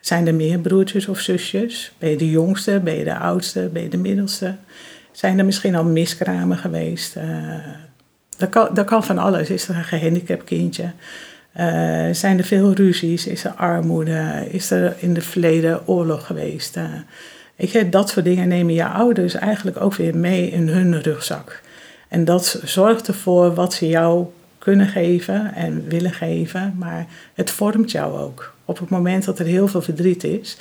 Zijn 0.00 0.26
er 0.26 0.34
meer 0.34 0.58
broertjes 0.58 1.08
of 1.08 1.18
zusjes? 1.18 1.92
Ben 1.98 2.10
je 2.10 2.16
de 2.16 2.30
jongste? 2.30 2.80
Ben 2.84 2.98
je 2.98 3.04
de 3.04 3.16
oudste? 3.16 3.70
Ben 3.72 3.82
je 3.82 3.88
de 3.88 3.96
middelste? 3.96 4.54
Zijn 5.12 5.38
er 5.38 5.44
misschien 5.44 5.74
al 5.74 5.84
miskramen 5.84 6.56
geweest? 6.56 7.16
Eh, 7.16 7.26
dat, 8.36 8.48
kan, 8.48 8.68
dat 8.74 8.86
kan 8.86 9.04
van 9.04 9.18
alles. 9.18 9.50
Is 9.50 9.68
er 9.68 9.76
een 9.76 9.84
gehandicapt 9.84 10.44
kindje? 10.44 10.92
Eh, 11.52 12.08
zijn 12.12 12.38
er 12.38 12.44
veel 12.44 12.72
ruzies? 12.72 13.26
Is 13.26 13.44
er 13.44 13.50
armoede? 13.50 14.46
Is 14.50 14.70
er 14.70 14.94
in 14.98 15.14
het 15.14 15.24
verleden 15.24 15.86
oorlog 15.86 16.26
geweest? 16.26 16.76
Eh, 16.76 16.84
Weet 17.60 17.70
je, 17.70 17.88
dat 17.88 18.08
soort 18.08 18.24
dingen 18.24 18.48
nemen 18.48 18.74
je 18.74 18.86
ouders 18.86 19.34
eigenlijk 19.34 19.80
ook 19.80 19.94
weer 19.94 20.16
mee 20.16 20.50
in 20.50 20.68
hun 20.68 21.02
rugzak. 21.02 21.60
En 22.08 22.24
dat 22.24 22.60
zorgt 22.64 23.08
ervoor 23.08 23.54
wat 23.54 23.74
ze 23.74 23.88
jou 23.88 24.26
kunnen 24.58 24.86
geven 24.86 25.54
en 25.54 25.84
willen 25.88 26.12
geven, 26.12 26.74
maar 26.78 27.06
het 27.34 27.50
vormt 27.50 27.90
jou 27.90 28.18
ook. 28.18 28.54
Op 28.64 28.78
het 28.78 28.88
moment 28.88 29.24
dat 29.24 29.38
er 29.38 29.46
heel 29.46 29.68
veel 29.68 29.82
verdriet 29.82 30.24
is, 30.24 30.56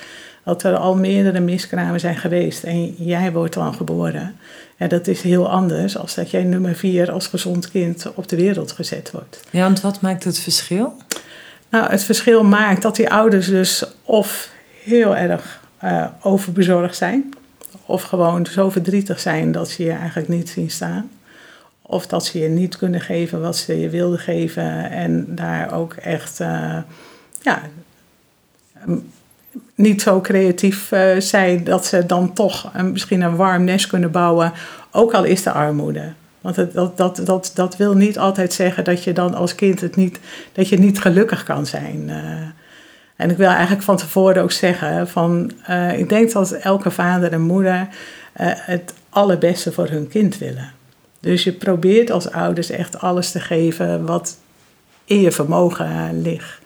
dat 0.50 0.64
er 0.64 0.78
al 0.78 0.96
meerdere 0.96 1.40
miskramen 1.40 2.00
zijn 2.00 2.18
geweest 2.18 2.64
en 2.64 2.86
jij 2.86 3.32
wordt 3.32 3.54
dan 3.54 3.74
geboren. 3.74 4.36
Ja, 4.78 4.88
dat 4.88 5.08
is 5.08 5.22
heel 5.22 5.50
anders 5.50 5.98
als 5.98 6.16
dat 6.16 6.32
jij 6.32 6.44
nummer 6.44 6.76
vier 6.76 7.12
als 7.12 7.28
gezond 7.28 7.72
kind 7.72 8.14
op 8.16 8.28
de 8.28 8.36
wereld 8.36 8.72
gezet 8.72 9.12
wordt. 9.12 9.40
Ja, 9.50 9.62
want 9.64 9.82
wat 9.82 10.02
maakt 10.02 10.24
het 10.24 10.40
verschil? 10.40 10.94
Nou, 11.70 11.92
het 11.92 12.04
verschil 12.04 12.44
maakt 12.44 12.82
dat 12.82 12.96
die 12.96 13.10
ouders 13.10 13.48
dus 13.48 13.84
of 14.04 14.52
heel 14.84 15.16
erg 15.16 15.62
uh, 15.84 16.08
overbezorgd 16.22 16.96
zijn, 16.96 17.34
of 17.86 18.04
gewoon 18.04 18.46
zo 18.46 18.70
verdrietig 18.70 19.20
zijn 19.20 19.52
dat 19.52 19.70
ze 19.70 19.84
je 19.84 19.92
eigenlijk 19.92 20.28
niet 20.28 20.50
zien 20.50 20.72
staan. 20.72 21.10
Of 21.82 22.08
dat 22.08 22.26
ze 22.26 22.40
je 22.40 22.50
niet 22.50 22.78
kunnen 22.78 23.02
geven 23.02 23.42
wat 23.42 23.58
ze 23.58 23.80
je 23.80 23.90
wilden 23.90 24.20
geven 24.20 24.92
en 24.92 25.36
daar 25.36 25.74
ook 25.74 25.94
echt 25.94 26.40
uh, 26.40 26.78
ja, 27.42 27.62
niet 29.76 30.02
zo 30.02 30.22
creatief 30.22 30.92
uh, 30.92 31.20
zijn 31.20 31.64
dat 31.64 31.86
ze 31.86 32.06
dan 32.06 32.34
toch 32.34 32.72
een, 32.74 32.92
misschien 32.92 33.22
een 33.22 33.36
warm 33.36 33.64
nest 33.64 33.88
kunnen 33.88 34.12
bouwen, 34.12 34.54
ook 34.92 35.14
al 35.14 35.24
is 35.24 35.46
er 35.46 35.52
armoede. 35.52 36.14
Want 36.42 36.56
het, 36.56 36.74
dat, 36.74 36.98
dat, 36.98 37.22
dat, 37.24 37.52
dat 37.56 37.78
wil 37.78 37.94
niet 37.94 38.20
altijd 38.20 38.54
zeggen 38.54 38.84
dat 38.84 39.04
je 39.04 39.14
dan 39.14 39.34
als 39.34 39.56
kind 39.56 39.82
het 39.82 39.96
niet, 39.96 40.20
dat 40.54 40.70
je 40.70 40.80
niet 40.80 41.02
gelukkig 41.02 41.44
kan 41.44 41.66
zijn. 41.66 42.04
Uh, 42.08 42.16
en 43.16 43.30
ik 43.30 43.38
wil 43.38 43.50
eigenlijk 43.50 43.84
van 43.84 43.98
tevoren 43.98 44.44
ook 44.44 44.52
zeggen: 44.52 45.08
van, 45.08 45.52
uh, 45.70 46.00
ik 46.00 46.10
denk 46.10 46.32
dat 46.32 46.52
elke 46.52 46.92
vader 46.92 47.32
en 47.32 47.42
moeder 47.42 47.88
het 48.34 48.94
allerbeste 49.10 49.72
voor 49.72 49.88
hun 49.88 50.08
kind 50.08 50.38
willen. 50.38 50.72
Dus 51.20 51.44
je 51.44 51.52
probeert 51.52 52.12
als 52.12 52.32
ouders 52.32 52.70
echt 52.70 53.00
alles 53.00 53.32
te 53.32 53.40
geven 53.40 54.06
wat 54.06 54.38
in 55.06 55.22
je 55.22 55.32
vermogen 55.32 56.22
ligt. 56.22 56.60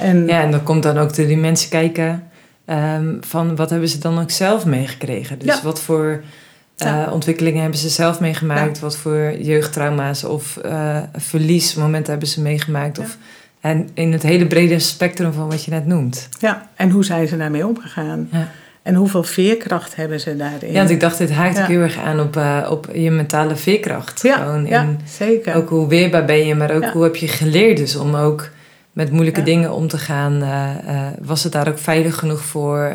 En, 0.00 0.26
ja, 0.26 0.42
en 0.42 0.50
dan 0.50 0.62
komt 0.62 0.82
dan 0.82 0.98
ook 0.98 1.14
de 1.14 1.26
dimensie 1.26 1.68
kijken 1.68 2.22
um, 2.66 3.18
van 3.20 3.56
wat 3.56 3.70
hebben 3.70 3.88
ze 3.88 3.98
dan 3.98 4.20
ook 4.20 4.30
zelf 4.30 4.66
meegekregen. 4.66 5.38
Dus 5.38 5.54
ja. 5.54 5.62
wat 5.62 5.80
voor 5.80 6.06
uh, 6.06 6.88
ja. 6.88 7.10
ontwikkelingen 7.10 7.60
hebben 7.60 7.78
ze 7.78 7.88
zelf 7.88 8.20
meegemaakt, 8.20 8.78
wat 8.78 8.96
voor 8.96 9.34
jeugdtrauma's 9.38 10.24
of 10.24 10.58
uh, 10.64 10.98
verliesmomenten 11.16 12.10
hebben 12.10 12.28
ze 12.28 12.40
meegemaakt. 12.40 12.98
Of, 12.98 13.16
en 13.60 13.88
in 13.94 14.12
het 14.12 14.22
hele 14.22 14.46
brede 14.46 14.78
spectrum 14.78 15.32
van 15.32 15.48
wat 15.48 15.64
je 15.64 15.70
net 15.70 15.86
noemt. 15.86 16.28
Ja, 16.38 16.68
en 16.76 16.90
hoe 16.90 17.04
zijn 17.04 17.28
ze 17.28 17.36
daarmee 17.36 17.66
omgegaan? 17.66 18.28
Ja. 18.32 18.48
En 18.82 18.94
hoeveel 18.94 19.22
veerkracht 19.22 19.96
hebben 19.96 20.20
ze 20.20 20.36
daarin? 20.36 20.72
Ja, 20.72 20.78
want 20.78 20.90
ik 20.90 21.00
dacht, 21.00 21.18
dit 21.18 21.30
haakt 21.30 21.56
ja. 21.56 21.62
ook 21.62 21.68
heel 21.68 21.80
erg 21.80 21.98
aan 21.98 22.20
op, 22.20 22.36
uh, 22.36 22.68
op 22.70 22.88
je 22.92 23.10
mentale 23.10 23.56
veerkracht. 23.56 24.22
Ja, 24.22 24.36
Gewoon 24.36 24.66
ja 24.66 24.82
in, 24.82 25.00
zeker. 25.04 25.54
Ook 25.54 25.68
hoe 25.68 25.88
weerbaar 25.88 26.24
ben 26.24 26.46
je, 26.46 26.54
maar 26.54 26.70
ook 26.70 26.84
hoe 26.84 27.02
heb 27.02 27.16
je 27.16 27.28
geleerd 27.28 27.76
dus 27.76 27.96
om 27.96 28.14
ook 28.14 28.48
met 28.92 29.12
moeilijke 29.12 29.42
dingen 29.42 29.72
om 29.72 29.88
te 29.88 29.98
gaan. 29.98 30.42
Uh, 30.42 30.70
uh, 30.86 31.06
was 31.20 31.42
het 31.42 31.52
daar 31.52 31.68
ook 31.68 31.78
veilig 31.78 32.18
genoeg 32.18 32.40
voor? 32.40 32.94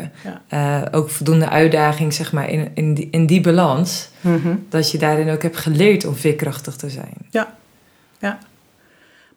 ook 0.90 1.10
voldoende 1.10 1.48
uitdaging, 1.48 2.14
zeg 2.14 2.32
maar, 2.32 2.50
in, 2.50 2.70
in, 2.74 2.94
die, 2.94 3.08
in 3.10 3.26
die 3.26 3.40
balans. 3.40 4.08
Mm 4.20 4.40
-hmm. 4.42 4.66
Dat 4.68 4.90
je 4.90 4.98
daarin 4.98 5.30
ook 5.30 5.42
hebt 5.42 5.56
geleerd 5.56 6.04
om 6.04 6.14
veerkrachtig 6.14 6.76
te 6.76 6.90
zijn. 6.90 7.14
Ja, 7.30 7.54
ja. 8.18 8.38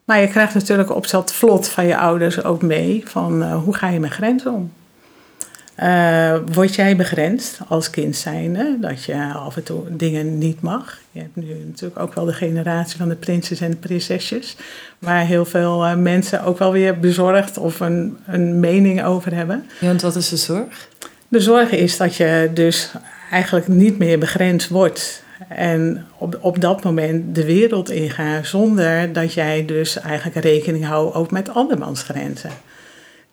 Maar 0.05 0.21
je 0.21 0.27
krijgt 0.27 0.53
natuurlijk 0.53 0.95
op 0.95 1.09
dat 1.09 1.33
vlot 1.33 1.67
van 1.67 1.85
je 1.85 1.97
ouders 1.97 2.43
ook 2.43 2.61
mee 2.61 3.03
van 3.05 3.51
hoe 3.51 3.75
ga 3.75 3.87
je 3.87 3.99
met 3.99 4.11
grenzen 4.11 4.53
om? 4.53 4.71
Uh, 5.81 6.35
word 6.51 6.75
jij 6.75 6.95
begrensd 6.95 7.59
als 7.67 7.89
kind 7.89 8.15
zijnde, 8.15 8.77
dat 8.81 9.03
je 9.03 9.33
af 9.33 9.55
en 9.55 9.63
toe 9.63 9.83
dingen 9.89 10.37
niet 10.37 10.61
mag? 10.61 10.99
Je 11.11 11.19
hebt 11.19 11.35
nu 11.35 11.45
natuurlijk 11.65 11.99
ook 11.99 12.13
wel 12.13 12.25
de 12.25 12.33
generatie 12.33 12.97
van 12.97 13.09
de 13.09 13.15
prinses 13.15 13.61
en 13.61 13.69
de 13.69 13.77
prinsesjes, 13.77 14.55
waar 14.99 15.25
heel 15.25 15.45
veel 15.45 15.85
uh, 15.85 15.95
mensen 15.95 16.43
ook 16.43 16.57
wel 16.57 16.71
weer 16.71 16.99
bezorgd 16.99 17.57
of 17.57 17.79
een, 17.79 18.17
een 18.25 18.59
mening 18.59 19.03
over 19.03 19.35
hebben. 19.35 19.65
Ja, 19.79 19.87
want 19.87 20.01
wat 20.01 20.15
is 20.15 20.29
de 20.29 20.37
zorg? 20.37 20.87
De 21.27 21.39
zorg 21.39 21.71
is 21.71 21.97
dat 21.97 22.15
je 22.15 22.51
dus 22.53 22.91
eigenlijk 23.31 23.67
niet 23.67 23.97
meer 23.97 24.19
begrensd 24.19 24.69
wordt. 24.69 25.23
En 25.47 26.05
op, 26.17 26.37
op 26.41 26.61
dat 26.61 26.83
moment 26.83 27.35
de 27.35 27.45
wereld 27.45 27.89
ingaan 27.89 28.45
zonder 28.45 29.13
dat 29.13 29.33
jij 29.33 29.65
dus 29.65 29.99
eigenlijk 29.99 30.45
rekening 30.45 30.85
houdt 30.85 31.15
ook 31.15 31.31
met 31.31 31.53
andermans 31.53 32.03
grenzen. 32.03 32.51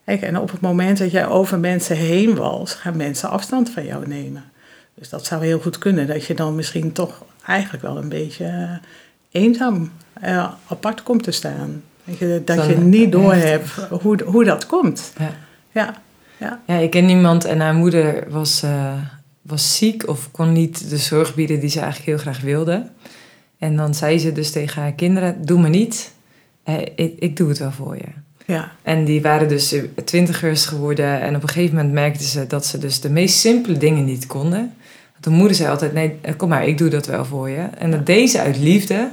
Kijk, 0.09 0.23
en 0.23 0.39
op 0.39 0.51
het 0.51 0.61
moment 0.61 0.99
dat 0.99 1.11
jij 1.11 1.27
over 1.27 1.59
mensen 1.59 1.97
heen 1.97 2.35
wals, 2.35 2.75
gaan 2.75 2.97
mensen 2.97 3.31
afstand 3.31 3.71
van 3.71 3.85
jou 3.85 4.07
nemen. 4.07 4.45
Dus 4.95 5.09
dat 5.09 5.27
zou 5.27 5.45
heel 5.45 5.59
goed 5.59 5.79
kunnen, 5.79 6.07
dat 6.07 6.25
je 6.25 6.35
dan 6.35 6.55
misschien 6.55 6.93
toch 6.93 7.25
eigenlijk 7.47 7.83
wel 7.83 7.97
een 7.97 8.09
beetje 8.09 8.81
eenzaam 9.31 9.93
apart 10.67 11.03
komt 11.03 11.23
te 11.23 11.31
staan. 11.31 11.83
Dat 12.05 12.19
je, 12.19 12.43
dat 12.45 12.67
je 12.67 12.77
niet 12.77 13.13
doorhebt 13.13 13.71
hoe, 14.03 14.23
hoe 14.25 14.45
dat 14.45 14.67
komt. 14.67 15.13
Ja. 15.19 15.31
Ja. 15.71 15.95
ja. 16.37 16.61
ja, 16.67 16.75
ik 16.75 16.91
ken 16.91 17.09
iemand 17.09 17.45
en 17.45 17.61
haar 17.61 17.75
moeder 17.75 18.31
was, 18.31 18.65
was 19.43 19.77
ziek 19.77 20.09
of 20.09 20.31
kon 20.31 20.53
niet 20.53 20.91
de 20.91 20.97
zorg 20.97 21.35
bieden 21.35 21.61
die 21.61 21.71
ze 21.71 21.81
eigenlijk 21.81 22.09
heel 22.09 22.33
graag 22.33 22.41
wilde. 22.41 22.91
En 23.59 23.77
dan 23.77 23.95
zei 23.95 24.19
ze 24.19 24.33
dus 24.33 24.51
tegen 24.51 24.83
haar 24.83 24.93
kinderen: 24.93 25.45
Doe 25.45 25.61
me 25.61 25.69
niet, 25.69 26.13
ik, 26.95 27.15
ik 27.19 27.37
doe 27.37 27.49
het 27.49 27.59
wel 27.59 27.73
voor 27.73 27.97
je. 27.97 28.27
Ja. 28.49 28.73
En 28.83 29.05
die 29.05 29.23
waren 29.23 29.49
dus 29.49 29.75
twintigers 30.05 30.67
geworden. 30.67 31.21
En 31.21 31.37
op 31.37 31.43
een 31.43 31.49
gegeven 31.49 31.77
moment 31.77 31.95
merkten 31.95 32.27
ze 32.27 32.47
dat 32.47 32.67
ze 32.67 32.79
dus 32.79 33.01
de 33.01 33.11
meest 33.11 33.39
simpele 33.39 33.79
dingen 33.79 34.05
niet 34.05 34.27
konden. 34.27 34.75
De 35.21 35.31
moeder 35.31 35.57
zei 35.57 35.69
altijd, 35.69 35.93
nee, 35.93 36.19
kom 36.37 36.49
maar, 36.49 36.67
ik 36.67 36.79
doe 36.79 36.89
dat 36.89 37.07
wel 37.07 37.25
voor 37.25 37.49
je. 37.49 37.69
En 37.79 37.91
dat 37.91 38.07
deed 38.07 38.31
ze 38.31 38.41
uit 38.41 38.59
liefde. 38.59 39.11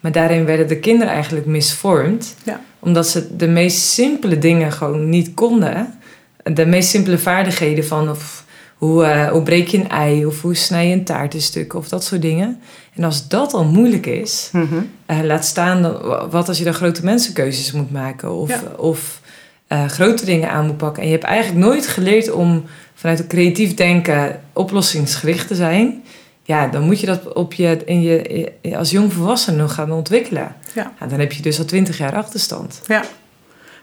Maar 0.00 0.12
daarin 0.12 0.44
werden 0.44 0.68
de 0.68 0.78
kinderen 0.78 1.12
eigenlijk 1.12 1.46
misvormd. 1.46 2.34
Ja. 2.44 2.60
Omdat 2.78 3.08
ze 3.08 3.36
de 3.36 3.48
meest 3.48 3.78
simpele 3.78 4.38
dingen 4.38 4.72
gewoon 4.72 5.08
niet 5.08 5.34
konden. 5.34 5.98
De 6.42 6.66
meest 6.66 6.88
simpele 6.88 7.18
vaardigheden 7.18 7.84
van 7.84 8.10
of 8.10 8.39
hoe, 8.80 9.04
uh, 9.04 9.28
hoe 9.28 9.42
breek 9.42 9.68
je 9.68 9.78
een 9.78 9.88
ei 9.88 10.26
of 10.26 10.42
hoe 10.42 10.54
snij 10.54 10.88
je 10.88 10.94
een 10.94 11.04
taart 11.04 11.34
in 11.34 11.40
stukken 11.40 11.78
of 11.78 11.88
dat 11.88 12.04
soort 12.04 12.22
dingen. 12.22 12.60
En 12.94 13.04
als 13.04 13.28
dat 13.28 13.52
al 13.52 13.64
moeilijk 13.64 14.06
is, 14.06 14.48
mhm. 14.52 14.74
eh, 15.06 15.20
laat 15.22 15.44
staan 15.44 15.82
dan, 15.82 16.28
wat 16.30 16.48
als 16.48 16.58
je 16.58 16.64
dan 16.64 16.74
grote 16.74 17.04
mensenkeuzes 17.04 17.72
moet 17.72 17.90
maken 17.90 18.32
of, 18.32 18.62
of 18.76 19.20
uh, 19.68 19.86
grote 19.86 20.24
dingen 20.24 20.50
aan 20.50 20.66
moet 20.66 20.76
pakken. 20.76 21.02
En 21.02 21.08
je 21.08 21.14
hebt 21.14 21.26
eigenlijk 21.26 21.66
nooit 21.66 21.86
geleerd 21.86 22.30
om 22.30 22.64
vanuit 22.94 23.18
een 23.18 23.26
creatief 23.26 23.74
denken 23.74 24.40
oplossingsgericht 24.52 25.46
te 25.46 25.54
zijn. 25.54 26.02
Ja, 26.42 26.68
dan 26.68 26.82
moet 26.82 27.00
je 27.00 27.06
dat 27.06 27.32
op 27.32 27.52
je, 27.52 27.82
in 27.84 28.00
je, 28.00 28.52
als 28.76 28.90
jong 28.90 29.12
volwassene 29.12 29.56
nog 29.56 29.74
gaan 29.74 29.92
ontwikkelen. 29.92 30.54
Ja. 30.74 30.92
dan 31.08 31.20
heb 31.20 31.32
je 31.32 31.42
dus 31.42 31.58
al 31.58 31.64
twintig 31.64 31.98
jaar 31.98 32.14
achterstand. 32.14 32.80
Ja, 32.86 33.02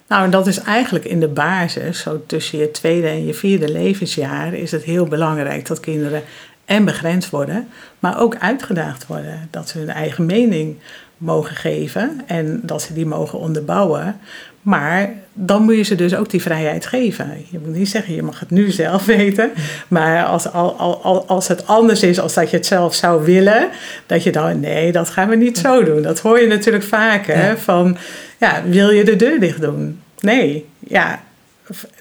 nou, 0.08 0.30
dat 0.30 0.48
is 0.48 0.60
eigenlijk 0.60 1.06
in 1.06 1.20
de 1.20 1.28
basis, 1.28 2.00
zo 2.00 2.24
tussen 2.26 2.60
je 2.60 2.72
tweede 2.72 3.08
en 3.08 3.26
je 3.26 3.34
vierde 3.34 3.72
levensjaar, 3.72 4.54
is 4.54 4.72
het 4.72 4.84
heel 4.84 5.06
belangrijk 5.06 5.68
dat 5.68 5.80
kinderen 5.80 6.24
en 6.66 6.86
begrensd 6.86 7.30
worden, 7.30 7.68
maar 8.00 8.20
ook 8.20 8.38
uitgedaagd 8.38 9.08
worden. 9.08 9.48
Dat 9.52 9.70
ze 9.70 9.78
hun 9.78 9.90
eigen 9.90 10.26
mening 10.26 10.78
mogen 11.18 11.56
geven 11.56 12.22
en 12.28 12.60
dat 12.64 12.82
ze 12.82 12.94
die 12.94 13.06
mogen 13.06 13.40
onderbouwen. 13.40 14.20
Maar 14.62 15.14
dan 15.34 15.64
moet 15.64 15.76
je 15.76 15.84
ze 15.84 15.96
dus 15.96 16.16
ook 16.16 16.30
die 16.30 16.42
vrijheid 16.42 16.86
geven. 16.86 17.46
Je 17.50 17.60
moet 17.64 17.76
niet 17.76 17.90
zeggen, 17.90 18.16
je 18.16 18.24
mag 18.24 18.40
het 18.40 18.50
nu 18.50 18.72
zelf 18.72 19.06
weten. 19.18 19.52
Maar 19.88 20.26
als, 20.26 20.52
als 21.28 21.48
het 21.48 21.68
anders 21.68 22.04
is 22.04 22.20
als 22.20 22.34
dat 22.34 22.50
je 22.50 22.58
het 22.58 22.66
zelf 22.66 22.96
zou 22.96 23.26
willen, 23.26 23.70
dat 24.06 24.24
je 24.24 24.32
dan, 24.32 24.60
nee, 24.60 24.92
dat 24.92 25.10
gaan 25.10 25.30
we 25.30 25.36
niet 25.36 25.58
zo 25.58 25.84
doen. 25.84 26.02
Dat 26.02 26.20
hoor 26.20 26.40
je 26.40 26.48
natuurlijk 26.48 26.84
vaker. 26.84 27.58
Van, 27.58 27.98
ja, 28.40 28.62
wil 28.66 28.90
je 28.90 29.04
de 29.04 29.16
deur 29.16 29.40
dicht 29.40 29.62
doen? 29.62 30.02
Nee, 30.20 30.66
ja, 30.80 31.22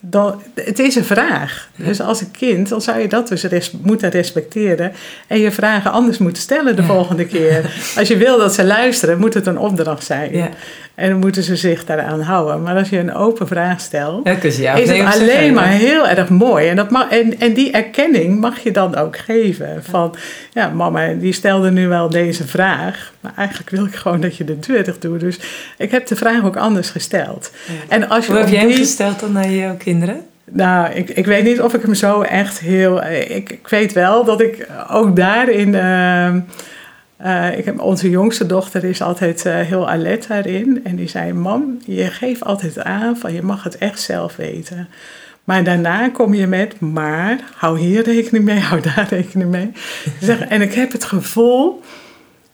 dan, 0.00 0.42
het 0.54 0.78
is 0.78 0.94
een 0.94 1.04
vraag. 1.04 1.68
Dus 1.76 2.00
als 2.00 2.20
een 2.20 2.30
kind, 2.30 2.68
dan 2.68 2.80
zou 2.80 2.99
je 2.99 3.08
dat 3.08 3.28
dus 3.28 3.42
res, 3.42 3.73
moeten 3.82 4.11
respecteren. 4.11 4.92
En 5.26 5.38
je 5.38 5.50
vragen 5.50 5.92
anders 5.92 6.18
moeten 6.18 6.42
stellen 6.42 6.76
de 6.76 6.82
volgende 6.82 7.26
keer. 7.26 7.70
Als 7.96 8.08
je 8.08 8.16
wil 8.16 8.38
dat 8.38 8.54
ze 8.54 8.64
luisteren, 8.64 9.18
moet 9.18 9.35
het 9.35 9.46
een 9.46 9.58
opdracht 9.58 10.04
zijn. 10.04 10.37
Ja. 10.37 10.49
En 10.94 11.11
dan 11.11 11.18
moeten 11.18 11.42
ze 11.42 11.56
zich 11.56 11.85
daaraan 11.85 12.20
houden. 12.20 12.62
Maar 12.62 12.76
als 12.76 12.88
je 12.88 12.99
een 12.99 13.14
open 13.14 13.46
vraag 13.46 13.80
stelt, 13.80 14.26
ja, 14.56 14.75
is 14.75 14.88
het 14.90 15.14
alleen 15.14 15.54
maar 15.54 15.68
heel 15.68 16.08
erg 16.08 16.28
mooi. 16.28 16.68
En, 16.68 16.76
dat 16.76 16.90
mag, 16.90 17.08
en, 17.08 17.40
en 17.40 17.54
die 17.54 17.70
erkenning 17.70 18.40
mag 18.40 18.58
je 18.58 18.70
dan 18.70 18.96
ook 18.96 19.16
geven. 19.16 19.85
Van, 19.85 20.14
ja, 20.52 20.68
mama, 20.68 21.12
die 21.12 21.32
stelde 21.32 21.70
nu 21.70 21.88
wel 21.88 22.11
deze 22.11 22.46
vraag. 22.46 23.12
Maar 23.20 23.32
eigenlijk 23.37 23.70
wil 23.70 23.85
ik 23.85 23.94
gewoon 23.94 24.20
dat 24.20 24.37
je 24.37 24.44
de 24.44 24.58
deur 24.58 24.85
dicht 24.85 25.02
doet. 25.02 25.20
Dus 25.20 25.38
ik 25.78 25.90
heb 25.90 26.06
de 26.06 26.16
vraag 26.16 26.44
ook 26.44 26.56
anders 26.56 26.90
gesteld. 26.90 27.50
En 27.88 28.08
als 28.08 28.26
je 28.26 28.32
Hoe 28.32 28.40
heb 28.40 28.50
jij 28.50 28.61
hem 28.61 28.73
gesteld 28.73 29.20
dan 29.20 29.32
naar 29.32 29.50
jouw 29.56 29.76
kinderen? 29.76 30.26
Nou, 30.44 30.92
ik, 30.92 31.10
ik 31.10 31.26
weet 31.26 31.44
niet 31.44 31.60
of 31.60 31.75
ik 31.75 31.82
hem 31.82 31.94
zo 31.94 32.20
echt 32.20 32.58
heel... 32.58 33.04
Ik, 33.04 33.50
ik 33.50 33.68
weet 33.68 33.92
wel 33.92 34.25
dat 34.25 34.40
ik 34.40 34.66
ook 34.90 35.16
daarin... 35.16 35.68
Uh, 35.68 36.34
uh, 37.25 37.58
ik 37.58 37.64
heb, 37.64 37.80
onze 37.80 38.10
jongste 38.10 38.46
dochter 38.46 38.84
is 38.84 39.02
altijd 39.02 39.44
uh, 39.46 39.60
heel 39.60 39.90
alert 39.90 40.28
daarin. 40.28 40.80
En 40.84 40.96
die 40.96 41.08
zei, 41.08 41.32
mam, 41.32 41.78
je 41.84 42.06
geeft 42.06 42.44
altijd 42.44 42.82
aan 42.82 43.16
van 43.16 43.32
je 43.32 43.42
mag 43.42 43.62
het 43.62 43.78
echt 43.78 44.00
zelf 44.00 44.36
weten. 44.36 44.88
Maar 45.44 45.64
daarna 45.64 46.08
kom 46.08 46.34
je 46.34 46.46
met, 46.46 46.80
maar 46.80 47.40
hou 47.54 47.78
hier 47.78 48.02
rekening 48.02 48.44
mee, 48.44 48.58
hou 48.58 48.80
daar 48.80 49.06
rekening 49.10 49.50
mee. 49.50 49.72
Zeg, 50.20 50.40
en 50.40 50.62
ik 50.62 50.75
heb 50.75 50.92
het 50.92 51.04
gevoel 51.04 51.82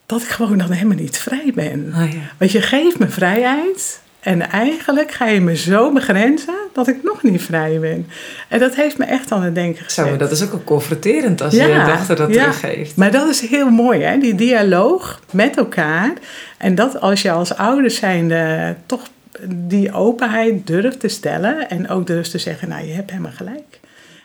dat 0.07 0.23
ik 0.23 0.29
gewoon 0.29 0.59
dan 0.59 0.71
helemaal 0.71 0.97
niet 0.97 1.19
vrij 1.19 1.53
ben. 1.55 1.93
Oh 1.97 2.13
ja. 2.13 2.19
Want 2.39 2.53
je 2.53 2.63
geeft 2.63 2.99
me 2.99 3.09
vrijheid, 3.09 4.01
en 4.23 4.51
eigenlijk 4.51 5.13
ga 5.13 5.27
je 5.27 5.41
me 5.41 5.57
zo 5.57 5.93
begrenzen 5.93 6.55
dat 6.73 6.89
ik 6.89 7.03
nog 7.03 7.23
niet 7.23 7.43
vrij 7.43 7.81
ben. 7.81 8.07
En 8.49 8.59
dat 8.59 8.75
heeft 8.75 8.99
me 8.99 9.05
echt 9.05 9.33
aan 9.33 9.43
het 9.43 9.55
denken 9.55 9.85
gezet. 9.85 10.07
Zo, 10.07 10.17
dat 10.17 10.31
is 10.31 10.43
ook 10.43 10.53
al 10.53 10.63
confronterend 10.65 11.41
als 11.41 11.55
je 11.55 11.63
je 11.63 11.85
dochter 11.87 12.17
dat 12.17 12.35
ja, 12.35 12.41
teruggeeft. 12.41 12.97
Maar 12.97 13.11
dat 13.11 13.29
is 13.29 13.41
heel 13.41 13.71
mooi, 13.71 14.03
hè? 14.03 14.19
die 14.19 14.35
dialoog 14.35 15.21
met 15.31 15.57
elkaar. 15.57 16.13
En 16.59 16.75
dat 16.75 17.01
als 17.01 17.23
je 17.23 17.31
als 17.31 17.57
ouders 17.57 17.97
zijnde 17.97 18.75
toch 18.87 19.09
die 19.49 19.93
openheid 19.93 20.67
durft 20.67 21.01
te 21.01 21.09
stellen. 21.09 21.69
En 21.71 21.89
ook 21.89 22.07
durft 22.07 22.31
te 22.31 22.39
zeggen, 22.39 22.69
nou 22.69 22.87
je 22.87 22.93
hebt 22.93 23.11
helemaal 23.11 23.33
gelijk. 23.33 23.81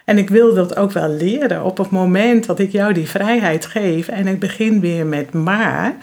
En 0.05 0.17
ik 0.17 0.29
wil 0.29 0.53
dat 0.53 0.75
ook 0.75 0.91
wel 0.91 1.09
leren. 1.09 1.63
Op 1.63 1.77
het 1.77 1.89
moment 1.89 2.45
dat 2.45 2.59
ik 2.59 2.71
jou 2.71 2.93
die 2.93 3.07
vrijheid 3.07 3.65
geef 3.65 4.07
en 4.07 4.27
ik 4.27 4.39
begin 4.39 4.79
weer 4.79 5.05
met 5.05 5.33
maar 5.33 5.95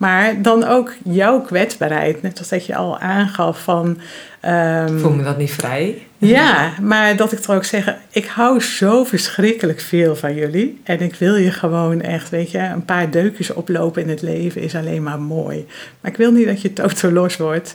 maar 0.00 0.42
dan 0.42 0.64
ook 0.64 0.92
jouw 1.04 1.40
kwetsbaarheid. 1.40 2.22
Net 2.22 2.38
als 2.38 2.48
dat 2.48 2.66
je 2.66 2.76
al 2.76 2.98
aangaf 2.98 3.62
van... 3.62 3.98
Um, 4.46 4.98
Voel 4.98 5.12
me 5.12 5.22
dat 5.22 5.38
niet 5.38 5.50
vrij? 5.52 6.06
Ja, 6.18 6.72
maar 6.82 7.16
dat 7.16 7.32
ik 7.32 7.38
toch 7.38 7.56
ook 7.56 7.64
zeg... 7.64 7.96
Ik 8.10 8.26
hou 8.26 8.60
zo 8.60 9.04
verschrikkelijk 9.04 9.80
veel 9.80 10.16
van 10.16 10.34
jullie. 10.34 10.80
En 10.84 11.00
ik 11.00 11.14
wil 11.14 11.36
je 11.36 11.50
gewoon 11.50 12.00
echt, 12.00 12.28
weet 12.28 12.50
je... 12.50 12.58
Een 12.58 12.84
paar 12.84 13.10
deukjes 13.10 13.52
oplopen 13.52 14.02
in 14.02 14.08
het 14.08 14.22
leven 14.22 14.60
is 14.60 14.74
alleen 14.74 15.02
maar 15.02 15.20
mooi. 15.20 15.66
Maar 16.00 16.10
ik 16.10 16.16
wil 16.16 16.32
niet 16.32 16.46
dat 16.46 16.62
je 16.62 16.72
totaal 16.72 17.10
los 17.10 17.36
wordt. 17.36 17.74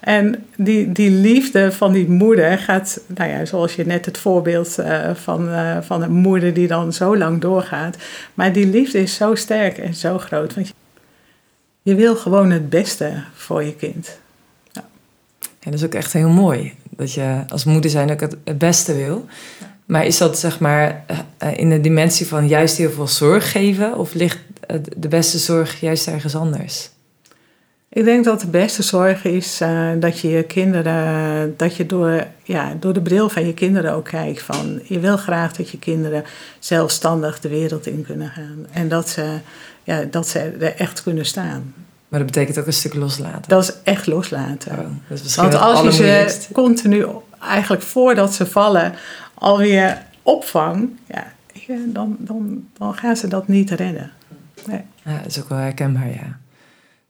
En 0.00 0.44
die, 0.56 0.92
die 0.92 1.10
liefde 1.10 1.72
van 1.72 1.92
die 1.92 2.08
moeder 2.08 2.58
gaat... 2.58 3.00
Nou 3.06 3.30
ja, 3.30 3.44
zoals 3.44 3.74
je 3.74 3.86
net 3.86 4.06
het 4.06 4.18
voorbeeld 4.18 4.76
uh, 4.78 5.10
van, 5.14 5.48
uh, 5.48 5.76
van 5.80 6.02
een 6.02 6.12
moeder 6.12 6.54
die 6.54 6.66
dan 6.66 6.92
zo 6.92 7.16
lang 7.16 7.40
doorgaat. 7.40 7.96
Maar 8.34 8.52
die 8.52 8.66
liefde 8.66 8.98
is 8.98 9.14
zo 9.14 9.34
sterk 9.34 9.78
en 9.78 9.94
zo 9.94 10.18
groot. 10.18 10.54
Want 10.54 10.72
je 11.84 11.94
wil 11.94 12.16
gewoon 12.16 12.50
het 12.50 12.70
beste 12.70 13.22
voor 13.34 13.64
je 13.64 13.74
kind. 13.74 14.18
Ja. 14.72 14.84
En 15.60 15.70
dat 15.70 15.74
is 15.74 15.84
ook 15.84 15.94
echt 15.94 16.12
heel 16.12 16.28
mooi. 16.28 16.74
Dat 16.90 17.12
je 17.12 17.44
als 17.48 17.64
moeder 17.64 17.90
zijn 17.90 18.10
ook 18.10 18.20
het, 18.20 18.58
beste 18.58 18.94
wil. 18.94 19.26
Maar 19.84 20.06
is 20.06 20.18
dat 20.18 20.38
zeg 20.38 20.60
maar 20.60 21.04
eh, 21.38 21.58
in 21.58 21.70
de 21.70 21.80
dimensie 21.80 22.26
van 22.26 22.48
juist 22.48 22.76
heel 22.76 22.90
veel 22.90 23.08
zorg 23.08 23.50
geven? 23.50 23.96
Of 23.96 24.14
ligt 24.14 24.38
de 24.96 25.08
beste 25.08 25.38
zorg 25.38 25.80
juist 25.80 26.06
ergens 26.06 26.34
anders? 26.34 26.90
Ik 27.94 28.04
denk 28.04 28.24
dat 28.24 28.40
de 28.40 28.46
beste 28.46 28.82
zorg 28.82 29.24
is 29.24 29.60
uh, 29.60 29.90
dat 29.98 30.20
je 30.20 30.28
je 30.28 30.42
kinderen, 30.42 31.54
dat 31.56 31.76
je 31.76 31.86
door, 31.86 32.26
ja, 32.42 32.76
door 32.80 32.92
de 32.92 33.02
bril 33.02 33.28
van 33.28 33.46
je 33.46 33.54
kinderen 33.54 33.92
ook 33.92 34.04
kijkt 34.04 34.42
van 34.42 34.80
je 34.84 35.00
wil 35.00 35.16
graag 35.16 35.56
dat 35.56 35.70
je 35.70 35.78
kinderen 35.78 36.24
zelfstandig 36.58 37.40
de 37.40 37.48
wereld 37.48 37.86
in 37.86 38.04
kunnen 38.06 38.28
gaan. 38.28 38.66
En 38.72 38.88
dat 38.88 39.08
ze 39.08 39.38
ja, 39.84 40.02
dat 40.02 40.28
ze 40.28 40.38
er 40.38 40.76
echt 40.76 41.02
kunnen 41.02 41.26
staan. 41.26 41.74
Maar 42.08 42.18
dat 42.18 42.32
betekent 42.32 42.58
ook 42.58 42.66
een 42.66 42.72
stuk 42.72 42.94
loslaten. 42.94 43.48
Dat 43.48 43.62
is 43.62 43.72
echt 43.82 44.06
loslaten. 44.06 44.72
Oh, 44.72 44.86
dat 45.08 45.20
is 45.24 45.34
Want 45.34 45.54
als 45.54 45.96
je 45.96 46.36
ze 46.40 46.52
continu, 46.52 47.06
eigenlijk 47.40 47.82
voordat 47.82 48.34
ze 48.34 48.46
vallen, 48.46 48.94
alweer 49.34 50.02
opvangt, 50.22 50.92
ja, 51.06 51.26
dan, 51.86 52.16
dan, 52.18 52.68
dan 52.78 52.94
gaan 52.94 53.16
ze 53.16 53.28
dat 53.28 53.48
niet 53.48 53.70
redden. 53.70 54.10
Nee. 54.66 54.80
Ja, 55.04 55.16
dat 55.16 55.26
is 55.26 55.40
ook 55.40 55.48
wel 55.48 55.58
herkenbaar, 55.58 56.08
ja. 56.08 56.38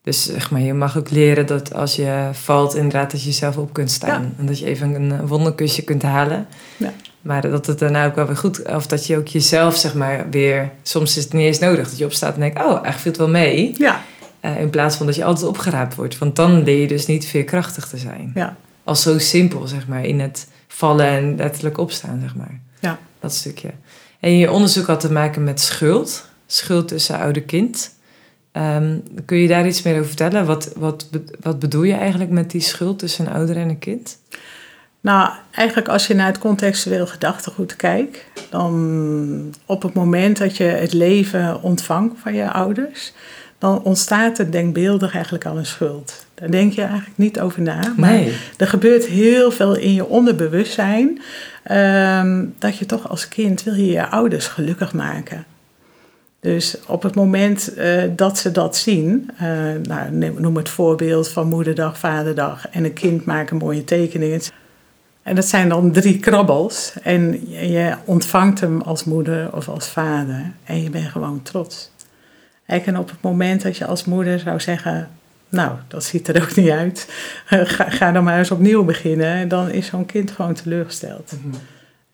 Dus 0.02 0.24
zeg 0.24 0.50
maar, 0.50 0.60
je 0.60 0.74
mag 0.74 0.98
ook 0.98 1.10
leren 1.10 1.46
dat 1.46 1.74
als 1.74 1.96
je 1.96 2.28
valt, 2.32 2.74
inderdaad, 2.74 3.10
dat 3.10 3.20
je 3.20 3.26
jezelf 3.26 3.56
op 3.56 3.72
kunt 3.72 3.90
staan. 3.90 4.34
En 4.38 4.46
dat 4.46 4.58
je 4.58 4.66
even 4.66 4.94
een 4.94 5.26
wonderkusje 5.26 5.82
kunt 5.82 6.02
halen. 6.02 6.46
Ja. 6.76 6.92
Maar 7.24 7.50
dat 7.50 7.66
het 7.66 7.78
daarna 7.78 8.06
ook 8.06 8.14
wel 8.14 8.26
weer 8.26 8.36
goed... 8.36 8.68
Of 8.68 8.86
dat 8.86 9.06
je 9.06 9.16
ook 9.16 9.26
jezelf, 9.26 9.76
zeg 9.76 9.94
maar, 9.94 10.30
weer... 10.30 10.70
Soms 10.82 11.16
is 11.16 11.24
het 11.24 11.32
niet 11.32 11.46
eens 11.46 11.58
nodig 11.58 11.88
dat 11.88 11.98
je 11.98 12.04
opstaat 12.04 12.34
en 12.34 12.40
denkt... 12.40 12.58
Oh, 12.58 12.64
eigenlijk 12.64 12.98
viel 12.98 13.10
het 13.10 13.20
wel 13.20 13.28
mee. 13.28 13.74
Ja. 13.78 14.02
Uh, 14.40 14.60
in 14.60 14.70
plaats 14.70 14.96
van 14.96 15.06
dat 15.06 15.14
je 15.14 15.24
altijd 15.24 15.46
opgeraapt 15.46 15.94
wordt. 15.94 16.18
Want 16.18 16.36
dan 16.36 16.62
leer 16.62 16.80
je 16.80 16.86
dus 16.86 17.06
niet 17.06 17.26
veerkrachtig 17.26 17.88
te 17.88 17.96
zijn. 17.96 18.30
Ja. 18.34 18.56
Als 18.84 19.02
zo 19.02 19.18
simpel, 19.18 19.66
zeg 19.66 19.86
maar. 19.86 20.04
In 20.04 20.20
het 20.20 20.48
vallen 20.68 21.06
en 21.06 21.36
letterlijk 21.36 21.78
opstaan, 21.78 22.18
zeg 22.20 22.34
maar. 22.34 22.60
Ja. 22.80 22.98
Dat 23.20 23.34
stukje. 23.34 23.70
En 24.20 24.38
je 24.38 24.50
onderzoek 24.50 24.86
had 24.86 25.00
te 25.00 25.12
maken 25.12 25.44
met 25.44 25.60
schuld. 25.60 26.28
Schuld 26.46 26.88
tussen 26.88 27.18
ouder 27.18 27.42
kind. 27.42 27.92
Um, 28.52 29.02
kun 29.24 29.36
je 29.36 29.48
daar 29.48 29.66
iets 29.66 29.82
meer 29.82 29.94
over 29.94 30.06
vertellen? 30.06 30.46
Wat, 30.46 30.72
wat, 30.76 31.08
wat 31.40 31.58
bedoel 31.58 31.82
je 31.82 31.94
eigenlijk 31.94 32.30
met 32.30 32.50
die 32.50 32.60
schuld 32.60 32.98
tussen 32.98 33.26
een 33.26 33.32
ouder 33.32 33.56
en 33.56 33.68
een 33.68 33.78
kind? 33.78 34.18
Nou, 35.04 35.30
eigenlijk 35.50 35.88
als 35.88 36.06
je 36.06 36.14
naar 36.14 36.26
het 36.26 36.38
contextueel 36.38 37.06
gedachtegoed 37.06 37.76
kijkt, 37.76 38.24
dan 38.50 39.54
op 39.66 39.82
het 39.82 39.94
moment 39.94 40.38
dat 40.38 40.56
je 40.56 40.64
het 40.64 40.92
leven 40.92 41.62
ontvangt 41.62 42.20
van 42.20 42.34
je 42.34 42.50
ouders, 42.50 43.12
dan 43.58 43.82
ontstaat 43.82 44.38
er 44.38 44.50
denkbeeldig 44.50 45.14
eigenlijk 45.14 45.44
al 45.46 45.58
een 45.58 45.66
schuld. 45.66 46.26
Daar 46.34 46.50
denk 46.50 46.72
je 46.72 46.82
eigenlijk 46.82 47.18
niet 47.18 47.40
over 47.40 47.62
na. 47.62 47.92
Maar 47.96 48.10
Nee. 48.10 48.36
er 48.56 48.66
gebeurt 48.66 49.04
heel 49.06 49.50
veel 49.50 49.76
in 49.76 49.94
je 49.94 50.06
onderbewustzijn. 50.06 51.22
ehm, 51.62 52.44
dat 52.58 52.78
je 52.78 52.86
toch 52.86 53.08
als 53.08 53.28
kind 53.28 53.62
wil 53.62 53.74
je 53.74 53.86
je 53.86 54.08
ouders 54.08 54.46
gelukkig 54.46 54.92
maken. 54.92 55.44
Dus 56.40 56.76
op 56.86 57.02
het 57.02 57.14
moment 57.14 57.74
eh, 57.74 58.02
dat 58.16 58.38
ze 58.38 58.52
dat 58.52 58.76
zien, 58.76 59.30
eh, 59.38 59.48
nou, 59.82 60.32
noem 60.38 60.56
het 60.56 60.68
voorbeeld 60.68 61.28
van 61.28 61.48
moederdag, 61.48 61.98
vaderdag 61.98 62.68
en 62.70 62.84
een 62.84 62.92
kind 62.92 63.24
maakt 63.24 63.50
een 63.50 63.56
mooie 63.56 63.84
tekening. 63.84 64.42
En 65.24 65.34
dat 65.34 65.46
zijn 65.46 65.68
dan 65.68 65.92
drie 65.92 66.18
krabbels 66.18 66.92
en 67.02 67.48
je 67.48 67.96
ontvangt 68.04 68.60
hem 68.60 68.80
als 68.80 69.04
moeder 69.04 69.56
of 69.56 69.68
als 69.68 69.88
vader 69.88 70.52
en 70.64 70.82
je 70.82 70.90
bent 70.90 71.08
gewoon 71.08 71.42
trots. 71.42 71.90
En 72.66 72.98
op 72.98 73.10
het 73.10 73.20
moment 73.20 73.62
dat 73.62 73.76
je 73.76 73.86
als 73.86 74.04
moeder 74.04 74.38
zou 74.38 74.60
zeggen, 74.60 75.08
nou, 75.48 75.76
dat 75.88 76.04
ziet 76.04 76.28
er 76.28 76.42
ook 76.42 76.54
niet 76.54 76.70
uit, 76.70 77.08
ga, 77.46 77.90
ga 77.90 78.12
dan 78.12 78.24
maar 78.24 78.38
eens 78.38 78.50
opnieuw 78.50 78.84
beginnen, 78.84 79.48
dan 79.48 79.70
is 79.70 79.86
zo'n 79.86 80.06
kind 80.06 80.30
gewoon 80.30 80.54
teleurgesteld. 80.54 81.32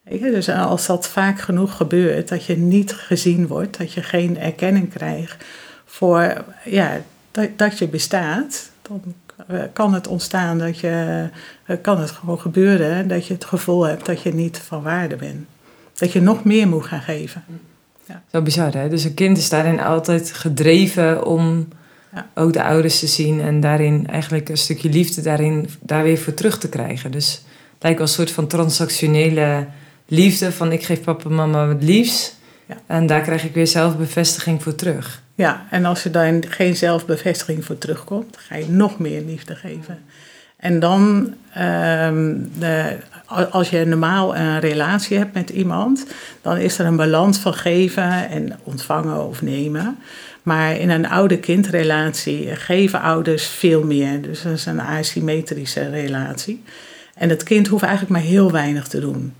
Je, 0.03 0.19
Dus 0.19 0.49
als 0.49 0.85
dat 0.85 1.07
vaak 1.07 1.39
genoeg 1.39 1.75
gebeurt, 1.75 2.27
dat 2.27 2.45
je 2.45 2.57
niet 2.57 2.93
gezien 2.93 3.47
wordt, 3.47 3.77
dat 3.77 3.93
je 3.93 4.03
geen 4.03 4.39
erkenning 4.39 4.93
krijgt 4.93 5.45
voor 5.85 6.43
ja, 6.65 7.01
dat, 7.31 7.49
dat 7.55 7.77
je 7.77 7.87
bestaat, 7.87 8.71
dan 8.81 9.01
kan 9.73 9.93
het 9.93 10.07
ontstaan 10.07 10.57
dat 10.57 10.79
je, 10.79 11.27
eh, 11.65 11.77
kan 11.81 11.99
het 11.99 12.11
gewoon 12.11 12.39
gebeuren 12.39 13.07
dat 13.07 13.27
je 13.27 13.33
het 13.33 13.45
gevoel 13.45 13.83
hebt 13.83 14.05
dat 14.05 14.21
je 14.21 14.33
niet 14.33 14.57
van 14.57 14.81
waarde 14.83 15.15
bent. 15.15 15.45
Dat 15.93 16.11
je 16.11 16.21
nog 16.21 16.43
meer 16.43 16.67
moet 16.67 16.85
gaan 16.85 17.01
geven. 17.01 17.43
Zo 18.31 18.41
bizar, 18.41 18.73
hè? 18.73 18.89
Dus 18.89 19.03
een 19.03 19.13
kind 19.13 19.37
is 19.37 19.49
daarin 19.49 19.79
altijd 19.79 20.31
gedreven 20.33 21.25
om 21.25 21.67
Ja. 22.15 22.27
ook 22.35 22.53
de 22.53 22.63
ouders 22.63 22.99
te 22.99 23.07
zien 23.07 23.41
en 23.41 23.59
daarin 23.59 24.07
eigenlijk 24.07 24.49
een 24.49 24.57
stukje 24.57 24.89
liefde 24.89 25.21
daarin, 25.21 25.69
daar 25.81 26.03
weer 26.03 26.17
voor 26.17 26.33
terug 26.33 26.57
te 26.57 26.69
krijgen. 26.69 27.11
Dus 27.11 27.31
het 27.73 27.83
lijkt 27.83 27.97
wel 27.97 28.07
een 28.07 28.13
soort 28.13 28.31
van 28.31 28.47
transactionele 28.47 29.67
liefde 30.07 30.51
van 30.51 30.71
ik 30.71 30.83
geef 30.83 31.01
papa 31.01 31.23
en 31.29 31.35
mama 31.35 31.67
het 31.67 31.83
liefst 31.83 32.39
Ja. 32.71 32.95
en 32.95 33.05
daar 33.05 33.21
krijg 33.21 33.43
ik 33.43 33.53
weer 33.53 33.67
zelf 33.67 33.97
bevestiging 33.97 34.63
voor 34.63 34.75
terug. 34.75 35.21
Ja, 35.35 35.65
en 35.69 35.85
als 35.85 36.05
er 36.05 36.11
dan 36.11 36.43
geen 36.47 36.75
zelfbevestiging 36.75 37.65
voor 37.65 37.77
terugkomt, 37.77 38.37
ga 38.37 38.55
je 38.55 38.69
nog 38.69 38.99
meer 38.99 39.21
liefde 39.21 39.55
geven. 39.55 39.99
En 40.57 40.79
dan, 40.79 41.33
ehm, 41.53 42.35
de, 42.59 42.97
als 43.51 43.69
je 43.69 43.85
normaal 43.85 44.35
een 44.35 44.59
relatie 44.59 45.17
hebt 45.17 45.33
met 45.33 45.49
iemand, 45.49 46.05
dan 46.41 46.57
is 46.57 46.79
er 46.79 46.85
een 46.85 46.95
balans 46.95 47.37
van 47.37 47.53
geven 47.53 48.29
en 48.29 48.59
ontvangen 48.63 49.27
of 49.27 49.41
nemen. 49.41 49.97
Maar 50.43 50.77
in 50.77 50.89
een 50.89 51.09
oude-kindrelatie 51.09 52.55
geven 52.55 53.01
ouders 53.01 53.47
veel 53.47 53.83
meer. 53.83 54.21
Dus 54.21 54.41
dat 54.41 54.53
is 54.53 54.65
een 54.65 54.79
asymmetrische 54.79 55.89
relatie. 55.89 56.63
En 57.15 57.29
het 57.29 57.43
kind 57.43 57.67
hoeft 57.67 57.83
eigenlijk 57.83 58.13
maar 58.13 58.21
heel 58.21 58.51
weinig 58.51 58.87
te 58.87 58.99
doen. 58.99 59.33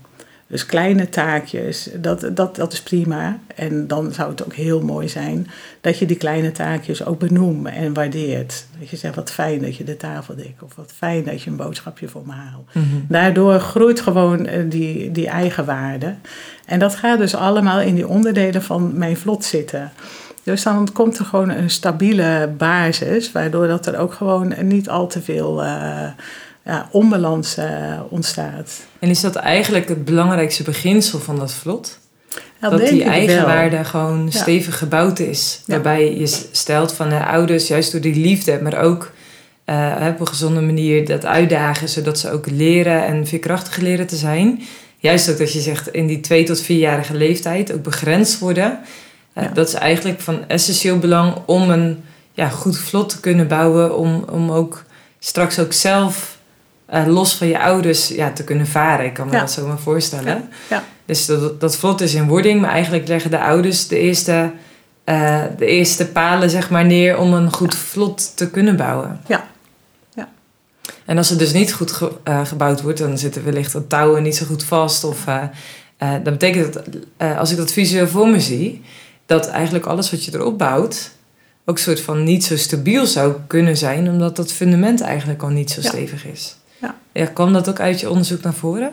Dus 0.52 0.66
kleine 0.66 1.08
taakjes, 1.08 1.88
dat, 1.94 2.30
dat, 2.32 2.56
dat 2.56 2.72
is 2.72 2.82
prima. 2.82 3.38
En 3.54 3.86
dan 3.86 4.12
zou 4.12 4.30
het 4.30 4.44
ook 4.44 4.54
heel 4.54 4.82
mooi 4.82 5.08
zijn 5.08 5.46
dat 5.80 5.98
je 5.98 6.06
die 6.06 6.16
kleine 6.16 6.52
taakjes 6.52 7.04
ook 7.04 7.18
benoemt 7.18 7.66
en 7.66 7.94
waardeert. 7.94 8.66
Dat 8.78 8.88
je 8.88 8.96
zegt, 8.96 9.14
wat 9.14 9.30
fijn 9.30 9.60
dat 9.60 9.76
je 9.76 9.84
de 9.84 9.96
tafel 9.96 10.36
dekt. 10.36 10.62
Of 10.62 10.74
wat 10.76 10.92
fijn 10.96 11.24
dat 11.24 11.42
je 11.42 11.50
een 11.50 11.56
boodschapje 11.56 12.08
voor 12.08 12.22
me 12.26 12.32
haalt. 12.32 12.70
Daardoor 13.08 13.60
groeit 13.60 14.00
gewoon 14.00 14.46
eh, 14.46 14.64
die, 14.68 15.10
die 15.10 15.28
eigen 15.28 15.64
waarde. 15.64 16.14
En 16.66 16.78
dat 16.78 16.94
gaat 16.94 17.18
dus 17.18 17.34
allemaal 17.34 17.80
in 17.80 17.94
die 17.94 18.08
onderdelen 18.08 18.62
van 18.62 18.98
mijn 18.98 19.16
vlot 19.16 19.44
zitten. 19.44 19.92
Dus 20.42 20.62
dan 20.62 20.88
komt 20.92 21.18
er 21.18 21.24
gewoon 21.24 21.50
een 21.50 21.70
stabiele 21.70 22.52
basis, 22.58 23.32
waardoor 23.32 23.66
dat 23.66 23.86
er 23.86 23.98
ook 23.98 24.12
gewoon 24.12 24.54
niet 24.62 24.88
al 24.88 25.06
te 25.06 25.22
veel 25.22 25.64
eh, 25.64 26.08
ja, 26.64 26.88
onbalans 26.90 27.56
eh, 27.56 28.00
ontstaat. 28.08 28.80
En 28.98 29.08
is 29.08 29.20
dat 29.20 29.34
eigenlijk 29.36 29.88
het 29.88 30.04
belangrijkste 30.04 30.62
beginsel 30.62 31.18
van 31.18 31.36
dat 31.38 31.52
vlot? 31.52 31.98
Dat, 32.60 32.88
die 32.88 33.02
wel. 33.02 33.12
eigenwaarde 33.12 33.84
gewoon 33.84 34.24
Ja. 34.30 34.40
stevig 34.40 34.78
gebouwd 34.78 35.18
is. 35.18 35.62
Waarbij 35.66 36.18
je 36.18 36.26
stelt 36.52 36.92
van 36.92 37.08
de 37.08 37.24
ouders, 37.26 37.68
juist 37.68 37.92
door 37.92 38.00
die 38.00 38.14
liefde, 38.14 38.58
maar 38.62 38.78
ook 38.82 39.10
eh, 39.64 40.06
op 40.08 40.20
een 40.20 40.28
gezonde 40.28 40.60
manier 40.60 41.06
dat 41.06 41.24
uitdagen, 41.24 41.88
zodat 41.88 42.18
ze 42.18 42.30
ook 42.30 42.50
leren 42.50 43.06
en 43.06 43.26
veerkrachtig 43.26 43.76
leren 43.76 44.06
te 44.06 44.16
zijn. 44.16 44.62
Juist 44.98 45.30
ook 45.30 45.38
dat 45.38 45.52
je 45.52 45.60
zegt 45.60 45.88
in 45.88 46.06
die 46.06 46.20
twee 46.20 46.44
tot 46.44 46.60
vierjarige 46.60 47.14
leeftijd 47.14 47.72
ook 47.72 47.82
begrensd 47.82 48.38
worden. 48.38 48.78
Eh. 49.32 49.44
Dat 49.54 49.68
is 49.68 49.74
eigenlijk 49.74 50.20
van 50.20 50.48
essentieel 50.48 50.98
belang 50.98 51.34
om 51.46 51.70
een 51.70 52.04
ja, 52.32 52.48
goed 52.48 52.78
vlot 52.78 53.08
te 53.08 53.20
kunnen 53.20 53.48
bouwen. 53.48 53.96
Om, 53.96 54.24
om 54.30 54.50
ook 54.50 54.84
straks 55.18 55.58
ook 55.58 55.72
zelf 55.72 56.38
eh, 56.92 57.06
los 57.06 57.34
van 57.34 57.46
je 57.46 57.58
ouders 57.60 58.08
ja, 58.08 58.30
te 58.32 58.44
kunnen 58.44 58.66
varen. 58.66 59.06
Ik 59.06 59.14
kan 59.14 59.26
me 59.26 59.32
Ja. 59.32 59.40
dat 59.40 59.50
zo 59.52 59.66
maar 59.66 59.78
voorstellen. 59.78 60.26
Ja. 60.26 60.48
Ja. 60.76 60.84
Dus 61.04 61.26
dat, 61.26 61.60
dat 61.60 61.76
vlot 61.76 62.00
is 62.00 62.14
in 62.14 62.28
wording, 62.28 62.60
maar 62.60 62.70
eigenlijk 62.70 63.08
leggen 63.08 63.30
de 63.30 63.40
ouders 63.40 63.88
de 63.88 63.98
eerste, 63.98 64.50
eh, 65.04 65.42
de 65.58 65.66
eerste 65.66 66.06
palen 66.06 66.50
zeg 66.50 66.70
maar, 66.70 66.84
neer 66.84 67.18
om 67.18 67.32
een 67.32 67.52
goed 67.52 67.74
vlot 67.74 68.36
te 68.36 68.50
kunnen 68.50 68.76
bouwen. 68.76 69.20
Ja. 69.26 69.44
Ja. 70.14 70.28
En 71.04 71.16
als 71.16 71.28
het 71.28 71.38
dus 71.38 71.52
niet 71.52 71.72
goed 71.72 71.92
ge- 71.92 72.12
eh, 72.24 72.46
gebouwd 72.46 72.82
wordt, 72.82 72.98
dan 72.98 73.18
zitten 73.18 73.44
wellicht 73.44 73.72
de 73.72 73.86
touwen 73.86 74.22
niet 74.22 74.36
zo 74.36 74.46
goed 74.46 74.64
vast. 74.64 75.04
Of, 75.04 75.24
dat 75.98 76.22
betekent 76.22 76.72
dat, 76.72 76.84
als 77.38 77.50
ik 77.50 77.56
dat 77.56 77.72
visueel 77.72 78.08
voor 78.08 78.28
me 78.28 78.40
zie, 78.40 78.82
dat 79.26 79.48
eigenlijk 79.48 79.86
alles 79.86 80.10
wat 80.10 80.24
je 80.24 80.34
erop 80.34 80.58
bouwt, 80.58 81.10
ook 81.64 81.76
een 81.76 81.82
soort 81.82 82.00
van 82.00 82.24
niet 82.24 82.44
zo 82.44 82.56
stabiel 82.56 83.06
zou 83.06 83.34
kunnen 83.46 83.76
zijn, 83.76 84.08
omdat 84.08 84.36
dat 84.36 84.52
fundament 84.52 85.00
eigenlijk 85.00 85.42
al 85.42 85.48
niet 85.48 85.70
zo 85.70 85.80
stevig 85.80 86.26
is. 86.26 86.56
Ja. 86.82 86.94
Ja, 87.12 87.26
kwam 87.26 87.52
dat 87.52 87.68
ook 87.68 87.80
uit 87.80 88.00
je 88.00 88.10
onderzoek 88.10 88.42
naar 88.42 88.54
voren? 88.54 88.92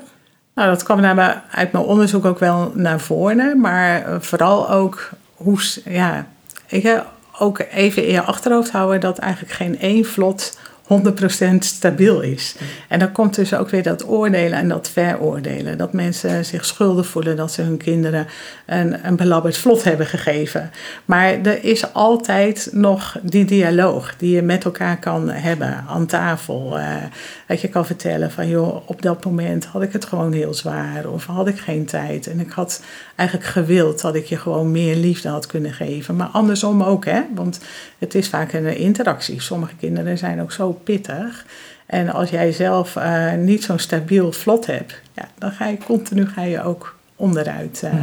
Nou, 0.55 0.69
dat 0.69 0.83
kwam 0.83 1.01
naar 1.01 1.43
uit 1.51 1.71
mijn 1.71 1.85
onderzoek 1.85 2.25
ook 2.25 2.39
wel 2.39 2.71
naar 2.75 2.99
voren, 2.99 3.59
maar 3.59 4.05
eh, 4.05 4.15
vooral 4.19 4.69
ook 4.69 5.09
hoe, 5.33 5.59
ja, 5.85 6.27
ik 6.67 6.83
heb 6.83 7.07
ook 7.39 7.59
even 7.71 8.05
in 8.05 8.11
je 8.11 8.21
achterhoofd 8.21 8.71
houden 8.71 8.99
dat 8.99 9.17
eigenlijk 9.17 9.53
geen 9.53 9.79
één 9.79 10.05
vlot 10.05 10.57
100% 10.89 11.57
stabiel 11.59 12.21
is. 12.21 12.55
En 12.87 12.99
dan 12.99 13.11
komt 13.11 13.35
dus 13.35 13.53
ook 13.53 13.69
weer 13.69 13.83
dat 13.83 14.07
oordelen 14.07 14.59
en 14.59 14.67
dat 14.67 14.89
veroordelen. 14.89 15.77
Dat 15.77 15.93
mensen 15.93 16.45
zich 16.45 16.65
schuldig 16.65 17.07
voelen 17.07 17.35
dat 17.35 17.51
ze 17.51 17.61
hun 17.61 17.77
kinderen 17.77 18.27
een, 18.65 19.07
een 19.07 19.15
belabberd 19.15 19.57
vlot 19.57 19.83
hebben 19.83 20.05
gegeven. 20.05 20.71
Maar 21.05 21.41
er 21.41 21.63
is 21.63 21.93
altijd 21.93 22.69
nog 22.71 23.17
die 23.21 23.45
dialoog 23.45 24.13
die 24.17 24.35
je 24.35 24.41
met 24.41 24.65
elkaar 24.65 24.99
kan 24.99 25.29
hebben 25.29 25.85
aan 25.87 26.05
tafel. 26.05 26.77
eh, 26.77 26.95
dat 27.49 27.61
je 27.61 27.67
kan 27.67 27.85
vertellen 27.85 28.31
van 28.31 28.47
joh, 28.47 28.89
op 28.89 29.01
dat 29.01 29.25
moment 29.25 29.65
had 29.65 29.81
ik 29.81 29.93
het 29.93 30.05
gewoon 30.05 30.33
heel 30.33 30.53
zwaar. 30.53 31.07
Of 31.07 31.25
had 31.25 31.47
ik 31.47 31.59
geen 31.59 31.85
tijd. 31.85 32.27
En 32.27 32.39
ik 32.39 32.51
had 32.51 32.81
eigenlijk 33.15 33.49
gewild 33.49 34.01
dat 34.01 34.15
ik 34.15 34.25
je 34.25 34.37
gewoon 34.37 34.71
meer 34.71 34.95
liefde 34.95 35.29
had 35.29 35.45
kunnen 35.45 35.73
geven. 35.73 36.15
Maar 36.15 36.27
andersom 36.27 36.83
ook 36.83 37.05
hè. 37.05 37.21
Want 37.35 37.59
het 37.97 38.15
is 38.15 38.29
vaak 38.29 38.53
een 38.53 38.77
interactie. 38.77 39.41
Sommige 39.41 39.75
kinderen 39.75 40.17
zijn 40.17 40.41
ook 40.41 40.51
zo 40.51 40.71
pittig. 40.71 41.45
En 41.85 42.09
als 42.09 42.29
jij 42.29 42.51
zelf 42.51 42.95
eh, 42.95 43.33
niet 43.33 43.63
zo'n 43.63 43.79
stabiel 43.79 44.31
vlot 44.31 44.65
hebt, 44.65 45.01
ja, 45.13 45.27
dan 45.37 45.51
ga 45.51 45.67
je 45.67 45.77
continu 45.77 46.27
ga 46.27 46.41
je 46.43 46.63
ook 46.63 46.95
onderuit. 47.15 47.83
eh. 47.83 47.93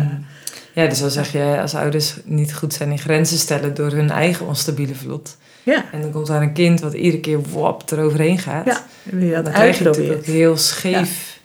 Ja, 0.77 0.87
dus 0.87 1.01
dan 1.01 1.11
zeg 1.11 1.33
je 1.33 1.59
als 1.61 1.75
ouders 1.75 2.17
niet 2.25 2.55
goed 2.55 2.75
zijn 2.75 2.91
in 2.91 2.99
grenzen 2.99 3.39
stellen 3.39 3.75
door 3.75 3.91
hun 3.91 4.11
eigen 4.11 4.47
onstabiele 4.47 4.95
vlot. 4.95 5.37
Ja, 5.63 5.85
En 5.93 6.01
dan 6.01 6.11
komt 6.11 6.27
daar 6.27 6.43
een 6.43 6.53
kind 6.53 6.81
wat 6.81 6.93
iedere 6.93 7.21
keer 7.21 7.43
wop 7.43 7.91
eroverheen 7.91 8.39
gaat. 8.39 8.85
ja, 9.19 9.35
dat 9.35 9.45
dan 9.45 9.53
krijg 9.53 9.79
je 9.79 9.85
natuurlijk 9.85 10.19
ook 10.19 10.25
heel 10.25 10.57
scheef, 10.57 11.41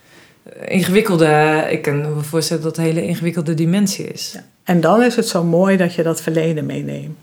ingewikkelde, 0.65 1.65
ik 1.70 1.82
kan 1.82 2.02
me 2.15 2.22
voorstellen 2.22 2.63
dat 2.63 2.76
het 2.76 2.86
een 2.86 2.94
hele 2.94 3.08
ingewikkelde 3.08 3.54
dimensie 3.54 4.08
is. 4.08 4.32
Ja. 4.34 4.44
En 4.63 4.82
dan 4.82 5.04
is 5.04 5.15
het 5.15 5.28
zo 5.28 5.44
mooi 5.44 5.78
dat 5.78 5.94
je 5.94 6.04
dat 6.04 6.22
verleden 6.22 6.65
meeneemt. 6.65 7.17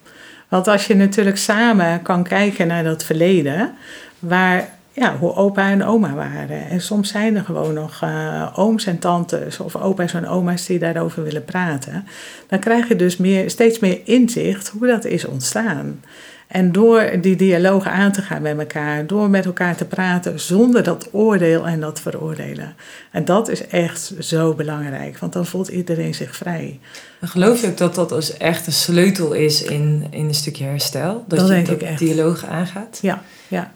Want 0.48 0.68
als 0.68 0.86
je 0.86 0.94
natuurlijk 0.94 1.36
samen 1.36 2.02
kan 2.02 2.22
kijken 2.22 2.66
naar 2.66 2.84
dat 2.84 3.04
verleden, 3.04 3.74
waar, 4.18 4.77
ja, 4.98 5.16
hoe 5.16 5.34
opa 5.34 5.70
en 5.70 5.84
oma 5.84 6.14
waren. 6.14 6.68
En 6.68 6.80
soms 6.80 7.08
zijn 7.08 7.36
er 7.36 7.44
gewoon 7.44 7.74
nog 7.74 8.02
eh, 8.02 8.52
ooms 8.54 8.86
en 8.86 8.98
tantes 8.98 9.60
of 9.60 9.76
opa's 9.76 10.14
en 10.14 10.26
oma's 10.26 10.66
die 10.66 10.78
daarover 10.78 11.22
willen 11.22 11.44
praten. 11.44 12.06
Dan 12.48 12.58
krijg 12.58 12.88
je 12.88 12.96
dus 12.96 13.16
meer, 13.16 13.50
steeds 13.50 13.78
meer 13.78 14.00
inzicht 14.04 14.68
hoe 14.68 14.86
dat 14.86 15.04
is 15.04 15.24
ontstaan. 15.24 16.00
En 16.48 16.72
door 16.72 17.10
die 17.20 17.36
dialoog 17.36 17.86
aan 17.86 18.12
te 18.12 18.22
gaan 18.22 18.42
met 18.42 18.58
elkaar, 18.58 19.06
door 19.06 19.30
met 19.30 19.46
elkaar 19.46 19.76
te 19.76 19.84
praten 19.84 20.40
zonder 20.40 20.82
dat 20.82 21.08
oordeel 21.12 21.66
en 21.66 21.80
dat 21.80 22.00
veroordelen. 22.00 22.74
En 23.10 23.24
dat 23.24 23.48
is 23.48 23.66
echt 23.66 24.12
zo 24.18 24.54
belangrijk, 24.54 25.18
want 25.18 25.32
dan 25.32 25.46
voelt 25.46 25.68
iedereen 25.68 26.14
zich 26.14 26.36
vrij. 26.36 26.78
Dan 27.20 27.28
geloof 27.28 27.60
je 27.60 27.66
ook 27.66 27.76
dat 27.76 27.94
dat 27.94 28.08
dus 28.08 28.36
echt 28.36 28.66
een 28.66 28.72
sleutel 28.72 29.32
is 29.32 29.62
in, 29.62 30.06
in 30.10 30.26
een 30.26 30.34
stukje 30.34 30.64
herstel? 30.64 31.24
Dat, 31.26 31.38
Dat 31.38 31.48
je 31.48 31.62
dat 31.62 31.74
ik 31.74 31.82
echt. 31.82 31.98
dialoog 31.98 32.46
aangaat? 32.46 32.98
Ja, 33.02 33.22
ja. 33.48 33.72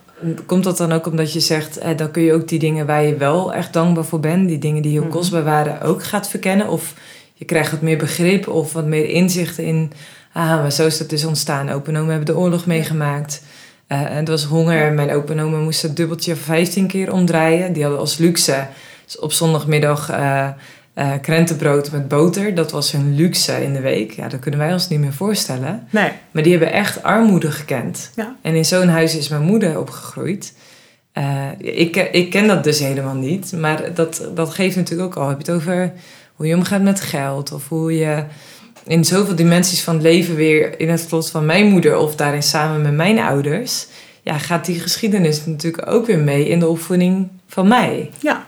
Komt 0.47 0.65
dat 0.65 0.77
dan 0.77 0.93
ook 0.93 1.07
omdat 1.07 1.33
je 1.33 1.41
zegt, 1.41 1.79
eh, 1.79 1.97
dan 1.97 2.11
kun 2.11 2.23
je 2.23 2.33
ook 2.33 2.49
die 2.49 2.59
dingen 2.59 2.87
waar 2.87 3.03
je 3.05 3.17
wel 3.17 3.53
echt 3.55 3.73
dankbaar 3.73 4.05
voor 4.05 4.21
bent, 4.21 4.49
die 4.49 4.59
dingen 4.59 4.83
die 4.83 4.93
heel 4.93 5.03
Mhm. 5.03 5.11
kostbaar 5.11 5.45
waren, 5.45 5.81
ook 5.81 6.05
gaat 6.05 6.29
verkennen? 6.29 6.69
Of 6.69 6.95
je 7.35 7.45
krijgt 7.45 7.71
wat 7.71 7.81
meer 7.81 7.99
begrip 7.99 8.49
of 8.49 8.73
wat 8.73 8.87
meer 8.87 9.09
inzicht 9.09 9.59
in, 9.59 9.93
ah, 10.33 10.49
maar 10.49 10.73
zo 10.73 10.87
is 10.87 10.99
dat 10.99 11.09
dus 11.11 11.25
ontstaan. 11.25 11.71
Opa 11.71 11.89
en 11.89 11.99
oma 11.99 12.09
hebben 12.11 12.35
de 12.35 12.41
oorlog 12.41 12.67
meegemaakt. 12.67 13.43
En 13.87 14.17
het 14.17 14.29
was 14.29 14.45
honger. 14.45 14.93
Mijn 14.93 15.09
en 15.09 15.41
oma 15.41 15.59
moesten 15.59 15.89
het 15.89 15.97
dubbeltje 15.97 16.37
15 16.37 16.87
keer 16.87 17.13
omdraaien. 17.13 17.73
Die 17.73 17.83
hadden 17.83 18.01
als 18.01 18.17
luxe 18.19 18.67
dus 19.05 19.19
op 19.19 19.33
zondagmiddag 19.33 20.11
eh, 20.11 20.49
eh, 20.94 21.12
krentenbrood 21.22 21.90
met 21.92 22.09
boter. 22.09 22.55
Dat 22.55 22.70
was 22.70 22.92
hun 22.92 23.14
luxe 23.14 23.64
in 23.64 23.72
de 23.72 23.81
week. 23.81 24.12
Ja, 24.12 24.28
dat 24.28 24.40
kunnen 24.40 24.61
wij 24.61 24.72
ons 24.72 24.88
niet 24.88 25.00
meer 25.00 25.12
voorstellen. 25.12 25.87
Nee, 25.90 26.11
Maar 26.31 26.42
die 26.42 26.52
hebben 26.52 26.72
echt 26.72 27.02
armoede 27.02 27.50
gekend. 27.50 28.11
Ja. 28.16 28.37
En 28.42 28.55
in 28.55 28.64
zo'n 28.64 28.88
huis 28.88 29.16
is 29.16 29.28
mijn 29.28 29.42
moeder 29.42 29.78
opgegroeid. 29.78 30.55
Eh, 31.12 31.46
ik, 31.59 31.96
ik 31.96 32.31
ken 32.31 32.46
dat 32.46 32.64
dus 32.64 32.78
helemaal 32.78 33.14
niet. 33.14 33.52
Maar 33.52 33.94
dat, 33.94 34.28
dat 34.35 34.50
geeft 34.55 34.76
natuurlijk 34.76 35.16
ook 35.16 35.22
al. 35.22 35.28
Heb 35.28 35.46
je 35.46 35.52
het 35.52 35.61
over 35.61 35.92
hoe 36.35 36.46
je 36.46 36.57
omgaat 36.57 36.83
met 36.83 37.00
geld. 37.00 37.52
Of 37.52 37.68
hoe 37.68 37.96
je 37.96 38.24
in 38.87 39.05
zoveel 39.05 39.35
dimensies 39.35 39.83
van 39.83 39.94
het 39.94 40.02
leven 40.02 40.35
weer 40.35 40.81
in 40.81 40.90
het 40.90 41.00
slot 41.00 41.31
van 41.31 41.46
mijn 41.46 41.66
moeder. 41.66 41.96
Of 41.96 42.16
daarin 42.16 42.42
samen 42.42 42.83
met 42.83 42.92
mijn 42.92 43.18
ouders. 43.18 43.87
Ja, 44.22 44.38
gaat 44.38 44.64
die 44.64 44.81
geschiedenis 44.81 45.46
natuurlijk 45.46 45.90
ook 45.90 46.07
weer 46.07 46.18
mee 46.18 46.48
in 46.48 46.59
de 46.59 46.68
opvoeding 46.68 47.28
van 47.46 47.68
mij. 47.68 48.11
ja. 48.20 48.41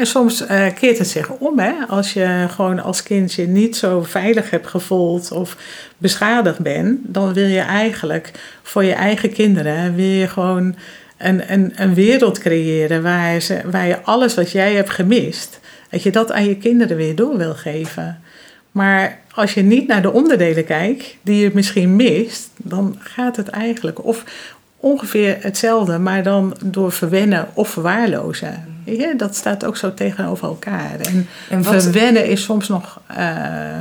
En 0.00 0.06
soms 0.06 0.46
eh, 0.46 0.66
keert 0.74 0.98
het 0.98 1.08
zich 1.08 1.30
om, 1.30 1.58
hè. 1.58 1.72
Als 1.88 2.12
je 2.12 2.46
gewoon 2.50 2.80
als 2.80 3.02
kind 3.02 3.32
je 3.32 3.46
niet 3.46 3.76
zo 3.76 4.02
veilig 4.02 4.50
hebt 4.50 4.66
gevoeld 4.66 5.32
of 5.32 5.56
beschadigd 5.98 6.58
bent, 6.58 6.98
dan 7.02 7.32
wil 7.32 7.46
je 7.46 7.60
eigenlijk 7.60 8.30
voor 8.62 8.84
je 8.84 8.92
eigen 8.92 9.32
kinderen, 9.32 9.94
wil 9.94 10.28
gewoon 10.28 10.74
een, 11.18 11.52
een, 11.52 11.72
een 11.74 11.94
wereld 11.94 12.38
creëren 12.38 13.02
waar, 13.02 13.40
ze, 13.40 13.60
waar 13.64 13.86
je 13.86 14.02
alles 14.02 14.34
wat 14.34 14.50
jij 14.50 14.74
hebt 14.74 14.90
gemist, 14.90 15.60
dat 15.90 16.02
je 16.02 16.10
dat 16.10 16.32
aan 16.32 16.44
je 16.44 16.56
kinderen 16.56 16.96
weer 16.96 17.14
door 17.14 17.36
wil 17.36 17.54
geven. 17.54 18.20
Maar 18.72 19.18
als 19.34 19.54
je 19.54 19.62
niet 19.62 19.86
naar 19.86 20.02
de 20.02 20.12
onderdelen 20.12 20.64
kijkt 20.64 21.16
die 21.22 21.42
je 21.42 21.50
misschien 21.54 21.96
mist, 21.96 22.50
dan 22.56 22.96
gaat 22.98 23.36
het 23.36 23.48
eigenlijk 23.48 24.04
of 24.04 24.24
ongeveer 24.76 25.36
hetzelfde, 25.40 25.98
maar 25.98 26.22
dan 26.22 26.56
door 26.64 26.92
verwennen 26.92 27.48
of 27.54 27.68
verwaarlozen. 27.68 28.69
Dat 29.16 29.36
staat 29.36 29.64
ook 29.64 29.76
zo 29.76 29.94
tegenover 29.94 30.48
elkaar. 30.48 31.00
En, 31.00 31.26
En 31.50 31.62
wat, 31.62 31.82
verwennen 31.82 32.26
is 32.26 32.42
soms 32.42 32.68
nog 32.68 33.00
eh, 33.06 33.80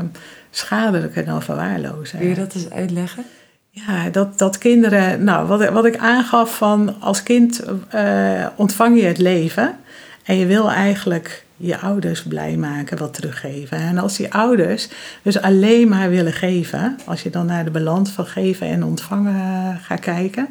schadelijker 0.50 1.26
dan 1.26 1.42
verwaarlozen. 1.42 2.20
kun 2.20 2.28
je 2.28 2.36
dat 2.36 2.54
eens 2.56 2.70
uitleggen? 2.70 3.24
Ja, 3.72 4.10
dat, 4.10 4.38
dat 4.38 4.58
kinderen, 4.58 5.24
nou, 5.24 5.48
wat, 5.48 5.62
ik- 5.62 5.70
wat 5.70 5.86
ik 5.86 5.98
aangaf 5.98 6.56
van 6.58 6.96
als 7.00 7.24
kind 7.24 7.64
eh, 7.90 8.46
ontvang 8.56 9.00
je 9.00 9.06
het 9.06 9.18
leven 9.18 9.76
en 10.24 10.36
je 10.38 10.46
wil 10.46 10.72
eigenlijk 10.72 11.46
je 11.58 11.78
ouders 11.78 12.24
blij 12.24 12.56
maken, 12.58 12.98
wat 12.98 13.14
teruggeven. 13.14 13.78
En 13.78 13.98
als 13.98 14.18
die 14.18 14.34
ouders 14.34 14.88
dus 15.22 15.42
alleen 15.42 15.88
maar 15.88 16.10
willen 16.10 16.34
geven, 16.34 16.98
als 17.06 17.24
je 17.24 17.30
dan 17.30 17.46
naar 17.46 17.64
de 17.66 17.72
balans 17.72 18.10
van 18.10 18.26
geven 18.26 18.68
en 18.68 18.84
ontvangen 18.84 19.36
eh, 19.36 19.76
gaat 19.86 20.00
kijken, 20.00 20.48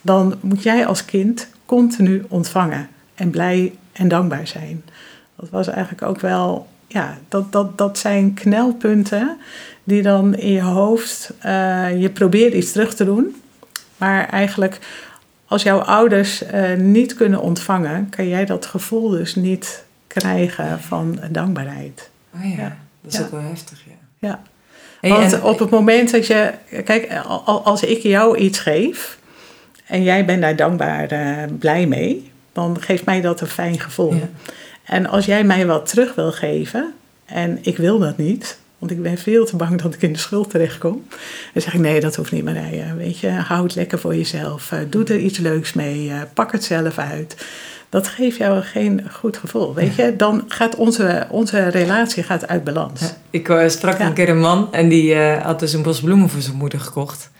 dan 0.00 0.34
moet 0.40 0.62
jij 0.62 0.86
als 0.86 1.04
kind 1.04 1.48
continu 1.66 2.24
ontvangen 2.28 2.88
en 3.14 3.30
blij 3.30 3.72
en 3.92 4.08
dankbaar 4.08 4.46
zijn. 4.46 4.84
Dat 5.36 5.50
was 5.50 5.68
eigenlijk 5.68 6.02
ook 6.02 6.20
wel, 6.20 6.66
ja, 6.86 7.18
dat, 7.28 7.52
dat, 7.52 7.78
dat 7.78 7.98
zijn 7.98 8.34
knelpunten 8.34 9.38
die 9.84 10.02
dan 10.02 10.34
in 10.34 10.52
je 10.52 10.60
hoofd, 10.62 11.32
eh, 11.38 12.00
je 12.00 12.10
probeert 12.10 12.54
iets 12.54 12.72
terug 12.72 12.94
te 12.94 13.04
doen, 13.04 13.42
maar 13.96 14.28
eigenlijk 14.28 14.78
als 15.46 15.62
jouw 15.62 15.78
ouders 15.78 16.44
eh, 16.44 16.74
niet 16.76 17.14
kunnen 17.14 17.40
ontvangen, 17.40 18.08
kan 18.08 18.28
jij 18.28 18.44
dat 18.44 18.66
gevoel 18.66 19.08
dus 19.08 19.34
niet 19.34 19.84
krijgen 20.06 20.80
van 20.80 21.18
dankbaarheid. 21.30 22.10
Oh 22.34 22.44
ja, 22.44 22.56
Ja. 22.62 22.76
dat 23.02 23.12
is 23.12 23.18
Ja. 23.18 23.24
ook 23.24 23.30
wel 23.30 23.40
heftig, 23.40 23.82
ja. 23.86 23.92
Ja. 24.28 24.40
Want 25.08 25.40
op 25.42 25.58
het 25.58 25.70
moment 25.70 26.10
dat 26.10 26.26
je, 26.26 26.52
kijk, 26.84 27.12
al- 27.26 27.64
als 27.64 27.82
ik 27.82 28.02
jou 28.02 28.36
iets 28.36 28.58
geef 28.58 29.18
en 29.86 30.02
jij 30.02 30.24
bent 30.24 30.40
daar 30.42 30.56
dankbaar 30.56 31.06
eh, 31.10 31.36
blij 31.58 31.86
mee, 31.86 32.31
dan 32.52 32.76
geeft 32.80 33.04
mij 33.04 33.20
dat 33.20 33.40
een 33.40 33.46
fijn 33.46 33.80
gevoel. 33.80 34.14
Ja. 34.14 34.28
En 34.84 35.06
als 35.06 35.24
jij 35.24 35.44
mij 35.44 35.66
wat 35.66 35.88
terug 35.88 36.14
wil 36.14 36.32
geven 36.32 36.92
en 37.24 37.58
ik 37.62 37.76
wil 37.76 37.98
dat 37.98 38.16
niet, 38.16 38.58
want 38.78 38.90
ik 38.94 39.02
ben 39.02 39.18
veel 39.18 39.44
te 39.44 39.56
bang 39.56 39.82
dat 39.82 39.94
ik 39.94 40.02
in 40.02 40.12
de 40.12 40.18
schuld 40.18 40.50
terechtkom, 40.50 41.04
dan 41.52 41.62
zeg 41.62 41.74
ik 41.74 41.80
nee, 41.80 42.00
dat 42.00 42.16
hoeft 42.16 42.32
niet 42.32 42.44
Marije. 42.44 42.94
Weet 42.96 43.18
je, 43.18 43.28
hou 43.30 43.62
het 43.62 43.74
lekker 43.74 43.98
voor 43.98 44.16
jezelf, 44.16 44.72
eh, 44.72 44.78
doe 44.88 45.04
er 45.04 45.18
iets 45.18 45.38
leuks 45.38 45.72
mee, 45.72 46.10
eh, 46.10 46.20
pak 46.34 46.52
het 46.52 46.64
zelf 46.64 46.98
uit. 46.98 47.46
Dat 47.88 48.08
geeft 48.08 48.36
jou 48.36 48.62
geen 48.62 49.02
goed 49.12 49.36
gevoel, 49.36 49.74
weet 49.74 49.94
je. 49.94 50.16
Dan 50.16 50.44
gaat 50.48 50.74
onze, 50.76 51.26
onze 51.30 51.68
relatie 51.68 52.22
gaat 52.22 52.48
uit 52.48 52.64
balans. 52.64 53.00
Ja, 53.00 53.16
Ik 53.30 53.48
eh, 53.48 53.68
sprak 53.68 53.98
Ja. 53.98 54.06
een 54.06 54.12
keer 54.12 54.28
een 54.28 54.40
man 54.40 54.72
en 54.72 54.88
die 54.88 55.16
had 55.16 55.60
dus 55.60 55.72
een 55.72 55.82
bos 55.82 56.00
bloemen 56.00 56.28
voor 56.28 56.40
zijn 56.40 56.56
moeder 56.56 56.80
gekocht. 56.80 57.30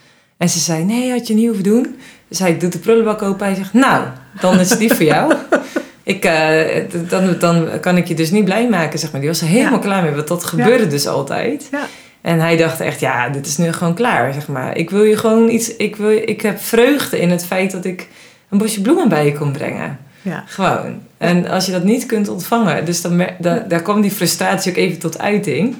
En 0.43 0.49
ze 0.49 0.59
zei, 0.59 0.83
nee, 0.83 1.11
had 1.11 1.27
je 1.27 1.33
niet 1.33 1.45
hoeven 1.45 1.63
doen. 1.63 1.95
Dus 2.27 2.39
hij 2.39 2.57
doet 2.57 2.71
de 2.71 2.79
prullenbak 2.79 3.21
open. 3.21 3.45
Hij 3.45 3.55
zegt, 3.55 3.73
nou, 3.73 4.05
dan 4.39 4.59
is 4.59 4.77
die 4.77 4.93
voor 4.93 5.05
jou. 5.05 5.33
Ik, 6.03 6.25
eh, 6.25 6.83
dan, 7.09 7.35
dan 7.39 7.67
kan 7.81 7.97
ik 7.97 8.07
je 8.07 8.13
dus 8.13 8.31
niet 8.31 8.45
blij 8.45 8.69
maken, 8.69 8.99
zeg 8.99 9.11
maar. 9.11 9.19
Die 9.21 9.29
was 9.29 9.41
er 9.41 9.47
helemaal 9.47 9.79
Ja. 9.79 9.85
klaar 9.85 10.03
mee, 10.03 10.11
want 10.11 10.27
dat 10.27 10.43
gebeurde 10.43 10.87
dus 10.87 11.07
altijd. 11.07 11.67
Ja. 11.71 11.85
En 12.21 12.39
hij 12.39 12.57
dacht 12.57 12.79
echt, 12.79 12.99
ja, 12.99 13.29
dit 13.29 13.45
is 13.45 13.57
nu 13.57 13.71
gewoon 13.71 13.93
klaar, 13.93 14.33
zeg 14.33 14.47
maar. 14.47 14.77
Ik 14.77 14.89
wil 14.89 15.03
je 15.03 15.17
gewoon 15.17 15.49
iets... 15.49 15.75
Ik, 15.75 15.95
wil, 15.95 16.09
ik 16.09 16.41
heb 16.41 16.59
vreugde 16.59 17.19
in 17.19 17.29
het 17.29 17.45
feit 17.45 17.71
dat 17.71 17.85
ik 17.85 18.07
een 18.49 18.57
bosje 18.57 18.81
bloemen 18.81 19.09
bij 19.09 19.25
je 19.25 19.33
kon 19.37 19.51
brengen. 19.51 19.99
Ja. 20.21 20.43
Gewoon. 20.47 21.01
En 21.17 21.47
als 21.47 21.65
je 21.65 21.71
dat 21.71 21.83
niet 21.83 22.05
kunt 22.05 22.29
ontvangen, 22.29 22.85
dus 22.85 23.01
dan, 23.01 23.25
daar 23.39 23.81
kwam 23.81 24.01
die 24.01 24.11
frustratie 24.11 24.71
ook 24.71 24.77
even 24.77 24.99
tot 24.99 25.19
uiting. 25.19 25.75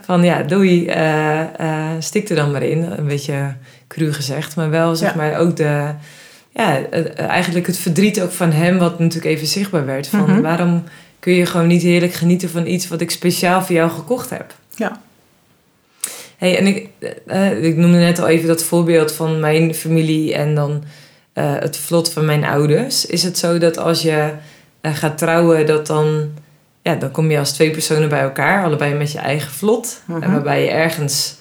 Van 0.00 0.22
ja, 0.22 0.42
doei, 0.42 0.86
eh, 0.86 1.40
stik 1.98 2.28
er 2.28 2.36
dan 2.36 2.50
maar 2.50 2.62
in. 2.62 2.82
Een 2.82 3.06
beetje 3.06 3.54
cru 3.90 4.12
gezegd, 4.12 4.56
maar 4.56 4.70
wel 4.70 4.96
zeg 4.96 5.10
Ja. 5.10 5.16
maar 5.16 5.38
ook 5.38 5.56
de, 5.56 5.86
ja, 6.50 6.78
eigenlijk 7.16 7.66
het 7.66 7.78
verdriet 7.78 8.20
ook 8.22 8.32
van 8.32 8.52
hem, 8.52 8.78
wat 8.78 8.98
natuurlijk 8.98 9.34
even 9.34 9.46
zichtbaar 9.46 9.86
werd. 9.86 10.06
Van 10.08 10.20
Mhm. 10.30 10.40
waarom 10.40 10.84
kun 11.18 11.32
je 11.34 11.46
gewoon 11.46 11.66
niet 11.66 11.82
heerlijk 11.82 12.12
genieten 12.12 12.50
van 12.50 12.66
iets 12.66 12.88
wat 12.88 13.00
ik 13.00 13.10
speciaal 13.10 13.62
voor 13.62 13.74
jou 13.74 13.90
gekocht 13.90 14.30
heb? 14.30 14.54
Ja. 14.74 15.00
Hey, 16.36 16.58
en 16.58 16.66
ik, 16.66 16.88
eh, 17.26 17.64
ik 17.64 17.76
noemde 17.76 17.98
net 17.98 18.18
al 18.18 18.28
even 18.28 18.48
dat 18.48 18.62
voorbeeld 18.62 19.12
van 19.12 19.40
mijn 19.40 19.74
familie 19.74 20.34
en 20.34 20.54
dan 20.54 20.84
eh, 21.32 21.52
het 21.58 21.76
vlot 21.76 22.12
van 22.12 22.24
mijn 22.24 22.44
ouders. 22.44 23.06
Is 23.06 23.22
het 23.22 23.38
zo 23.38 23.58
dat 23.58 23.78
als 23.78 24.02
je 24.02 24.30
eh, 24.80 24.94
gaat 24.94 25.18
trouwen, 25.18 25.66
dat 25.66 25.86
dan, 25.86 26.30
ja, 26.82 26.94
dan 26.94 27.10
kom 27.10 27.30
je 27.30 27.38
als 27.38 27.52
twee 27.52 27.70
personen 27.70 28.08
bij 28.08 28.20
elkaar, 28.20 28.64
allebei 28.64 28.94
met 28.94 29.12
je 29.12 29.18
eigen 29.18 29.50
vlot. 29.52 30.02
Mhm. 30.04 30.22
En 30.22 30.30
waarbij 30.32 30.62
je 30.62 30.70
ergens, 30.70 31.34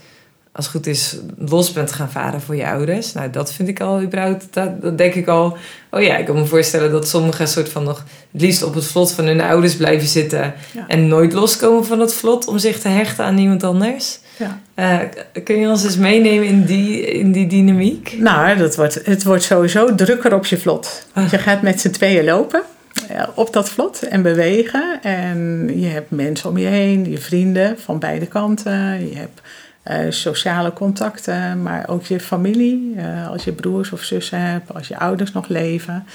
als 0.51 0.65
het 0.65 0.75
goed 0.75 0.87
is, 0.87 1.17
los 1.37 1.71
bent 1.71 1.91
gaan 1.91 2.11
varen 2.11 2.41
voor 2.41 2.55
je 2.55 2.67
ouders. 2.67 3.13
Nou, 3.13 3.29
dat 3.29 3.53
vind 3.53 3.67
ik 3.67 3.81
al 3.81 4.01
überhaupt, 4.01 4.45
dat, 4.51 4.81
dat 4.81 4.97
denk 4.97 5.13
ik 5.13 5.27
al. 5.27 5.57
Oh 5.91 6.01
ja, 6.01 6.17
ik 6.17 6.25
kan 6.25 6.35
me 6.35 6.45
voorstellen 6.45 6.91
dat 6.91 7.07
sommigen 7.07 7.47
soort 7.47 7.69
van 7.69 7.83
nog 7.83 8.03
het 8.31 8.41
liefst 8.41 8.63
op 8.63 8.73
het 8.73 8.85
vlot 8.85 9.11
van 9.11 9.25
hun 9.25 9.41
ouders 9.41 9.75
blijven 9.75 10.07
zitten. 10.07 10.53
Ja. 10.73 10.87
En 10.87 11.07
nooit 11.07 11.33
loskomen 11.33 11.85
van 11.85 11.99
het 11.99 12.13
vlot 12.13 12.47
om 12.47 12.57
zich 12.57 12.79
te 12.79 12.87
hechten 12.87 13.25
aan 13.25 13.37
iemand 13.37 13.63
anders. 13.63 14.19
Ja. 14.37 14.61
Eh, 14.73 15.43
kun 15.43 15.59
je 15.59 15.67
ons 15.67 15.83
eens 15.83 15.97
meenemen 15.97 16.47
in 16.47 16.65
die, 16.65 17.01
in 17.01 17.31
die 17.31 17.47
dynamiek? 17.47 18.15
Nou, 18.17 18.57
dat 18.57 18.75
wordt, 18.75 18.99
het 19.03 19.23
wordt 19.23 19.43
sowieso 19.43 19.95
drukker 19.95 20.33
op 20.33 20.45
je 20.45 20.57
vlot. 20.57 21.05
Want 21.13 21.31
je 21.31 21.37
gaat 21.37 21.61
met 21.61 21.81
z'n 21.81 21.89
tweeën 21.89 22.25
lopen 22.25 22.61
eh, 23.07 23.23
op 23.35 23.53
dat 23.53 23.69
vlot 23.69 24.01
en 24.01 24.21
bewegen. 24.21 24.99
En 25.01 25.69
je 25.79 25.87
hebt 25.87 26.11
mensen 26.11 26.49
om 26.49 26.57
je 26.57 26.67
heen, 26.67 27.09
je 27.09 27.17
vrienden 27.17 27.79
van 27.79 27.99
beide 27.99 28.25
kanten. 28.25 29.09
Je 29.09 29.15
hebt 29.15 29.41
eh, 29.89 30.11
sociale 30.11 30.73
contacten, 30.73 31.61
maar 31.61 31.87
ook 31.87 32.05
je 32.05 32.19
familie. 32.19 32.93
eh, 32.97 33.29
als 33.29 33.43
je 33.43 33.51
broers 33.51 33.91
of 33.91 34.01
zussen 34.01 34.41
hebt, 34.41 34.73
als 34.73 34.87
je 34.87 34.97
ouders 34.97 35.31
nog 35.31 35.47
leven. 35.47 36.05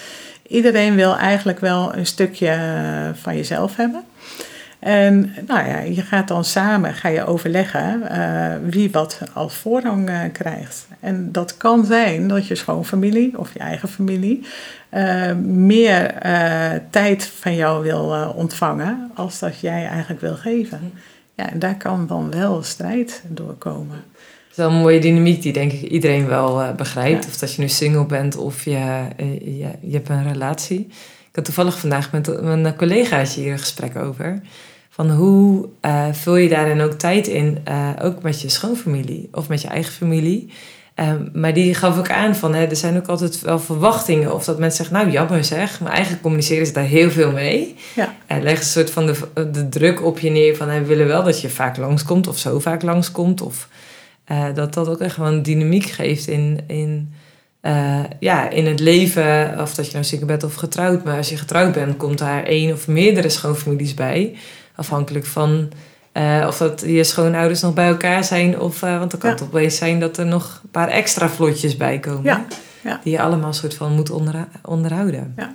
Iedereen 0.46 0.94
wil 0.94 1.16
eigenlijk 1.16 1.60
wel 1.60 1.94
een 1.96 2.06
stukje 2.06 2.48
eh, 2.48 3.08
van 3.14 3.36
jezelf 3.36 3.76
hebben. 3.76 4.04
En 4.78 5.34
nou 5.46 5.68
ja, 5.68 5.78
je 5.78 6.02
gaat 6.02 6.28
dan 6.28 6.44
samen 6.44 6.94
ga 6.94 7.08
je 7.08 7.24
overleggen 7.24 8.02
wie 8.70 8.90
wat 8.90 9.20
als 9.32 9.54
voorrang 9.54 10.10
krijgt. 10.32 10.86
En 11.00 11.32
dat 11.32 11.56
kan 11.56 11.84
zijn 11.84 12.28
dat 12.28 12.46
je 12.46 12.54
schoonfamilie 12.54 13.38
of 13.38 13.52
je 13.52 13.58
eigen 13.58 13.88
familie 13.88 14.46
meer 15.42 16.14
tijd 16.90 17.24
van 17.24 17.54
jou 17.54 17.82
wil 17.82 18.32
ontvangen 18.36 19.10
als 19.14 19.38
dat 19.38 19.60
jij 19.60 19.86
eigenlijk 19.86 20.20
wil 20.20 20.36
geven. 20.36 20.92
Ja, 21.36 21.50
en 21.50 21.58
daar 21.58 21.76
kan 21.76 22.06
dan 22.06 22.30
wel 22.30 22.62
strijd 22.62 23.22
doorkomen. 23.28 24.04
Dat 24.14 24.50
is 24.50 24.56
wel 24.56 24.70
een 24.70 24.82
mooie 24.82 25.00
dynamiek 25.00 25.42
die 25.42 25.52
denk 25.52 25.72
ik 25.72 25.82
iedereen 25.82 26.26
wel 26.26 26.62
eh, 26.62 26.74
begrijpt. 26.74 27.24
Ja. 27.24 27.30
Of 27.30 27.36
dat 27.36 27.54
je 27.54 27.60
nu 27.60 27.68
single 27.68 28.06
bent 28.06 28.36
of 28.36 28.64
je, 28.64 29.08
eh, 29.16 29.32
je, 29.40 29.70
je 29.80 29.92
hebt 29.92 30.08
een 30.08 30.32
relatie. 30.32 30.80
Ik 31.28 31.40
had 31.40 31.44
toevallig 31.44 31.78
vandaag 31.78 32.12
met 32.12 32.42
mijn 32.42 32.76
collegaatje 32.76 33.40
hier 33.40 33.52
een 33.52 33.58
gesprek 33.58 33.96
over. 33.96 34.40
Van 34.90 35.10
hoe 35.10 35.68
eh, 35.80 36.12
vul 36.12 36.36
je 36.36 36.48
daarin 36.48 36.80
ook 36.80 36.92
tijd 36.92 37.26
in, 37.26 37.58
ook 38.02 38.22
met 38.22 38.40
je 38.40 38.48
schoonfamilie 38.48 39.28
of 39.32 39.48
met 39.48 39.62
je 39.62 39.68
eigen 39.68 39.92
familie. 39.92 40.52
Ehm, 40.94 41.26
maar 41.32 41.54
die 41.54 41.74
gaf 41.74 41.98
ook 41.98 42.10
aan 42.10 42.34
van, 42.34 42.54
hè, 42.54 42.64
er 42.64 42.76
zijn 42.76 42.96
ook 42.96 43.06
altijd 43.06 43.40
wel 43.40 43.58
verwachtingen. 43.58 44.34
Of 44.34 44.44
dat 44.44 44.58
mensen 44.58 44.84
zeggen, 44.84 45.04
nou 45.04 45.16
jammer 45.16 45.44
zeg. 45.44 45.80
Maar 45.80 45.92
eigenlijk 45.92 46.22
communiceren 46.22 46.66
ze 46.66 46.72
daar 46.72 46.84
heel 46.84 47.10
veel 47.10 47.32
mee. 47.32 47.74
Ja. 47.94 48.14
En 48.26 48.42
leggen 48.42 48.60
een 48.64 48.70
soort 48.70 48.90
van 48.90 49.06
de, 49.06 49.50
de 49.52 49.68
druk 49.68 50.04
op 50.04 50.18
je 50.18 50.30
neer 50.30 50.56
van... 50.56 50.68
we 50.68 50.84
willen 50.84 51.06
wel 51.06 51.22
dat 51.22 51.40
je 51.40 51.48
vaak 51.48 51.76
langskomt 51.76 52.26
of 52.26 52.38
zo 52.38 52.58
vaak 52.58 52.82
langskomt. 52.82 53.40
Of 53.40 53.68
uh, 54.28 54.46
dat 54.54 54.74
dat 54.74 54.88
ook 54.88 55.00
echt 55.00 55.14
gewoon 55.14 55.42
dynamiek 55.42 55.86
geeft 55.86 56.26
in, 56.26 56.60
in, 56.66 57.14
uh, 57.62 58.04
ja, 58.20 58.50
in 58.50 58.66
het 58.66 58.80
leven. 58.80 59.60
Of 59.60 59.74
dat 59.74 59.86
je 59.86 59.92
nou 59.92 60.04
ziek 60.04 60.26
bent 60.26 60.44
of 60.44 60.54
getrouwd. 60.54 61.04
Maar 61.04 61.16
als 61.16 61.28
je 61.28 61.36
getrouwd 61.36 61.72
bent, 61.72 61.96
komt 61.96 62.18
daar 62.18 62.44
één 62.44 62.72
of 62.72 62.88
meerdere 62.88 63.28
schoonfamilies 63.28 63.94
bij. 63.94 64.36
Afhankelijk 64.74 65.26
van 65.26 65.68
uh, 66.14 66.44
of 66.46 66.56
dat 66.56 66.82
je 66.86 67.04
schoonouders 67.04 67.60
nog 67.60 67.74
bij 67.74 67.88
elkaar 67.88 68.24
zijn. 68.24 68.60
Of, 68.60 68.82
uh, 68.82 68.98
want 68.98 69.10
dan 69.10 69.20
kan 69.20 69.30
ja. 69.30 69.36
het 69.36 69.44
opeens 69.44 69.76
zijn 69.76 70.00
dat 70.00 70.16
er 70.16 70.26
nog 70.26 70.60
een 70.62 70.70
paar 70.70 70.88
extra 70.88 71.28
vlotjes 71.28 71.76
bij 71.76 71.98
komen. 71.98 72.22
Ja. 72.22 72.44
Ja. 72.82 73.00
Die 73.02 73.12
je 73.12 73.20
allemaal 73.20 73.52
soort 73.52 73.74
van 73.74 73.92
moet 73.92 74.10
onderha 74.10 74.48
onderhouden. 74.62 75.34
Ja. 75.36 75.54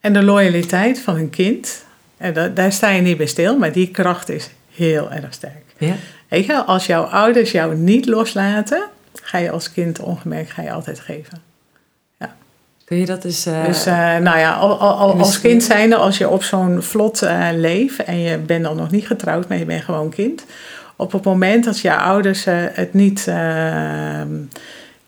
En 0.00 0.12
de 0.12 0.22
loyaliteit 0.22 1.00
van 1.00 1.16
een 1.16 1.30
kind, 1.30 1.84
en 2.16 2.32
da 2.32 2.48
daar 2.48 2.72
sta 2.72 2.88
je 2.88 3.02
niet 3.02 3.16
bij 3.16 3.26
stil, 3.26 3.58
maar 3.58 3.72
die 3.72 3.90
kracht 3.90 4.28
is 4.28 4.50
heel 4.74 5.10
erg 5.10 5.34
sterk. 5.34 5.64
Ja. 5.78 5.94
Weet 6.28 6.46
je, 6.46 6.64
als 6.64 6.86
jouw 6.86 7.02
ouders 7.02 7.50
jou 7.50 7.76
niet 7.76 8.06
loslaten, 8.06 8.88
ga 9.22 9.38
je 9.38 9.50
als 9.50 9.72
kind 9.72 10.00
ongemerkt 10.00 10.50
ga 10.50 10.62
je 10.62 10.72
altijd 10.72 11.00
geven. 11.00 11.51
Kun 12.84 12.96
je 12.96 13.06
dat 13.06 13.24
eens... 13.24 13.46
Uh, 13.46 13.64
dus 13.64 13.86
uh, 13.86 14.16
nou 14.16 14.38
ja, 14.38 14.52
al, 14.52 14.78
al, 14.78 15.18
als 15.18 15.40
kind 15.40 15.62
zijnde, 15.62 15.96
als 15.96 16.18
je 16.18 16.28
op 16.28 16.42
zo'n 16.42 16.82
vlot 16.82 17.22
uh, 17.22 17.48
leeft 17.52 18.04
en 18.04 18.20
je 18.20 18.38
bent 18.38 18.64
dan 18.64 18.76
nog 18.76 18.90
niet 18.90 19.06
getrouwd, 19.06 19.48
maar 19.48 19.58
je 19.58 19.64
bent 19.64 19.84
gewoon 19.84 20.10
kind. 20.10 20.44
Op 20.96 21.12
het 21.12 21.24
moment 21.24 21.64
dat 21.64 21.78
je 21.78 21.96
ouders 21.96 22.44
het 22.48 22.94
niet 22.94 23.24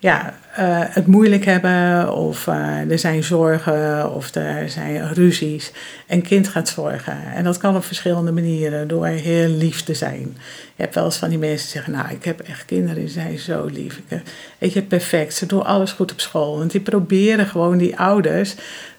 ja, 0.04 0.34
uh, 0.58 0.80
het 0.88 1.06
moeilijk 1.06 1.44
hebben 1.44 2.12
of 2.12 2.46
uh, 2.46 2.90
er 2.90 2.98
zijn 2.98 3.22
zorgen 3.22 4.12
of 4.14 4.34
er 4.34 4.68
zijn 4.68 5.14
ruzies. 5.14 5.72
Een 6.08 6.22
kind 6.22 6.48
gaat 6.48 6.68
zorgen. 6.68 7.16
En 7.34 7.44
dat 7.44 7.58
kan 7.58 7.76
op 7.76 7.84
verschillende 7.84 8.32
manieren 8.32 8.88
door 8.88 9.06
heel 9.06 9.48
lief 9.48 9.82
te 9.82 9.94
zijn. 9.94 10.36
Je 10.76 10.82
hebt 10.82 10.94
wel 10.94 11.04
eens 11.04 11.16
van 11.16 11.28
die 11.28 11.38
mensen 11.38 11.58
die 11.58 11.68
zeggen, 11.68 11.92
nou 11.92 12.10
ik 12.10 12.24
heb 12.24 12.40
echt 12.40 12.64
kinderen 12.64 12.96
die 12.96 13.08
zijn 13.08 13.38
zo 13.38 13.64
lief. 13.64 14.00
Ik, 14.08 14.22
weet 14.58 14.72
je, 14.72 14.82
perfect. 14.82 15.34
Ze 15.34 15.46
doen 15.46 15.64
alles 15.64 15.92
goed 15.92 16.12
op 16.12 16.20
school. 16.20 16.58
Want 16.58 16.70
die 16.70 16.80
proberen 16.80 17.46
gewoon 17.46 17.78
die 17.78 17.98
ouders 17.98 18.54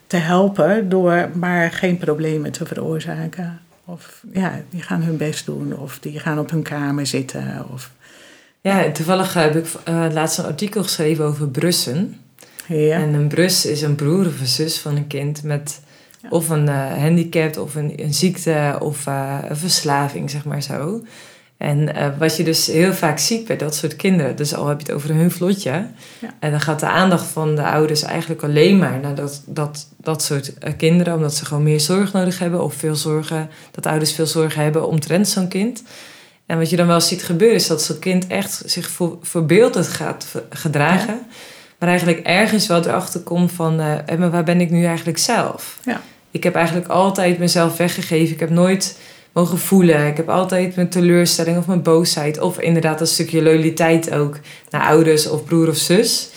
te 0.08 0.18
helpen 0.18 0.90
door 0.90 1.30
maar 1.34 1.72
geen 1.72 1.98
problemen 1.98 2.52
te 2.52 2.66
veroorzaken. 2.66 3.60
Of 3.86 4.24
ja, 4.34 4.62
die 4.70 4.82
gaan 4.82 5.02
hun 5.02 5.18
best 5.18 5.46
doen 5.46 5.78
of 5.78 6.00
die 6.00 6.20
gaan 6.20 6.40
op 6.40 6.50
hun 6.50 6.64
kamer 6.64 7.06
zitten 7.06 7.66
of... 7.74 7.92
Ja, 8.66 8.92
toevallig 8.92 9.34
heb 9.34 9.56
ik 9.56 9.66
uh, 9.90 10.06
laatst 10.12 10.38
een 10.38 10.46
artikel 10.46 10.84
geschreven 10.84 11.26
over 11.26 11.48
brussen. 11.48 12.20
Ja. 12.68 12.98
En 12.98 13.14
een 13.14 13.28
brus 13.28 13.66
is 13.66 13.82
een 13.82 13.96
broer 13.96 14.26
of 14.26 14.40
een 14.40 14.48
zus 14.48 14.80
van 14.80 14.96
een 14.96 15.08
kind 15.08 15.44
met 15.44 15.82
ja. 16.22 16.30
of 16.30 16.50
een 16.50 16.68
uh, 16.68 16.94
handicap 16.94 17.58
of 17.58 17.76
een, 17.76 17.94
een 17.96 18.14
ziekte 18.14 18.78
of 18.80 19.08
uh, 19.08 19.38
een 19.48 19.58
verslaving, 19.58 20.30
zeg 20.30 20.46
maar 20.46 20.64
zo. 20.64 21.04
En 21.58 21.94
wat 22.18 22.38
je 22.38 22.44
dus 22.44 22.68
heel 22.68 22.94
vaak 22.94 23.20
ziet 23.20 23.48
bij 23.48 23.58
dat 23.58 23.76
soort 23.76 23.96
kinderen, 23.96 24.36
dus 24.36 24.56
al 24.56 24.68
heb 24.68 24.80
je 24.80 24.86
het 24.86 24.96
over 24.96 25.16
hun 25.16 25.32
vlotje, 25.32 25.88
ja. 26.20 26.34
en 26.40 26.52
dan 26.52 26.62
gaat 26.62 26.80
de 26.80 26.88
aandacht 26.88 27.26
van 27.26 27.56
de 27.56 27.64
ouders 27.64 28.02
eigenlijk 28.02 28.44
alleen 28.44 28.78
maar 28.78 29.00
naar 29.00 29.16
dat, 29.16 29.44
dat, 29.46 29.88
dat 29.98 30.24
soort 30.24 30.54
kinderen, 30.78 31.16
omdat 31.16 31.36
ze 31.36 31.46
gewoon 31.46 31.64
meer 31.64 31.80
zorg 31.80 32.14
nodig 32.14 32.40
hebben 32.40 32.64
of 32.64 32.74
veel 32.74 32.96
zorgen, 32.96 33.50
dat 33.72 33.86
ouders 33.86 34.12
veel 34.14 34.28
zorgen 34.28 34.64
hebben 34.64 34.88
omtrent 34.88 35.28
zo'n 35.28 35.48
kind. 35.48 35.84
En 36.46 36.58
wat 36.58 36.70
je 36.70 36.76
dan 36.76 36.88
wel 36.88 37.02
ziet 37.02 37.24
gebeuren 37.24 37.56
is 37.56 37.68
dat 37.68 37.82
zo'n 37.82 38.00
kind 38.00 38.28
echt 38.28 38.62
zich 38.66 38.90
voor, 38.90 39.18
voorbeeldend 39.22 39.88
gaat 39.88 40.28
gedragen. 40.50 41.14
Ja. 41.14 41.26
Maar 41.80 41.90
eigenlijk 41.90 42.20
ergens 42.20 42.68
wel 42.68 42.86
erachter 42.86 43.20
komt 43.20 43.52
van, 43.52 43.80
uh, 43.80 43.96
maar 44.18 44.32
waar 44.32 44.44
ben 44.44 44.62
ik 44.62 44.70
nu 44.70 44.86
eigenlijk 44.86 45.18
zelf? 45.18 45.80
Ja. 45.86 46.02
Ik 46.32 46.44
heb 46.44 46.56
eigenlijk 46.56 46.88
altijd 46.88 47.40
mezelf 47.40 47.78
weggegeven. 47.78 48.34
Ik 48.34 48.40
heb 48.40 48.50
nooit 48.50 48.98
mogen 49.36 49.58
voelen. 49.58 50.08
Ik 50.08 50.18
heb 50.18 50.30
altijd 50.30 50.76
mijn 50.76 50.90
teleurstelling 50.90 51.58
of 51.58 51.68
mijn 51.68 51.82
boosheid. 51.82 52.40
Of 52.40 52.60
inderdaad 52.60 53.02
een 53.02 53.08
stukje 53.08 53.44
loyaliteit 53.44 54.12
ook 54.12 54.40
naar 54.70 54.88
ouders 54.88 55.28
of 55.28 55.46
broer 55.46 55.70
of 55.70 55.78
zus. 55.78 56.30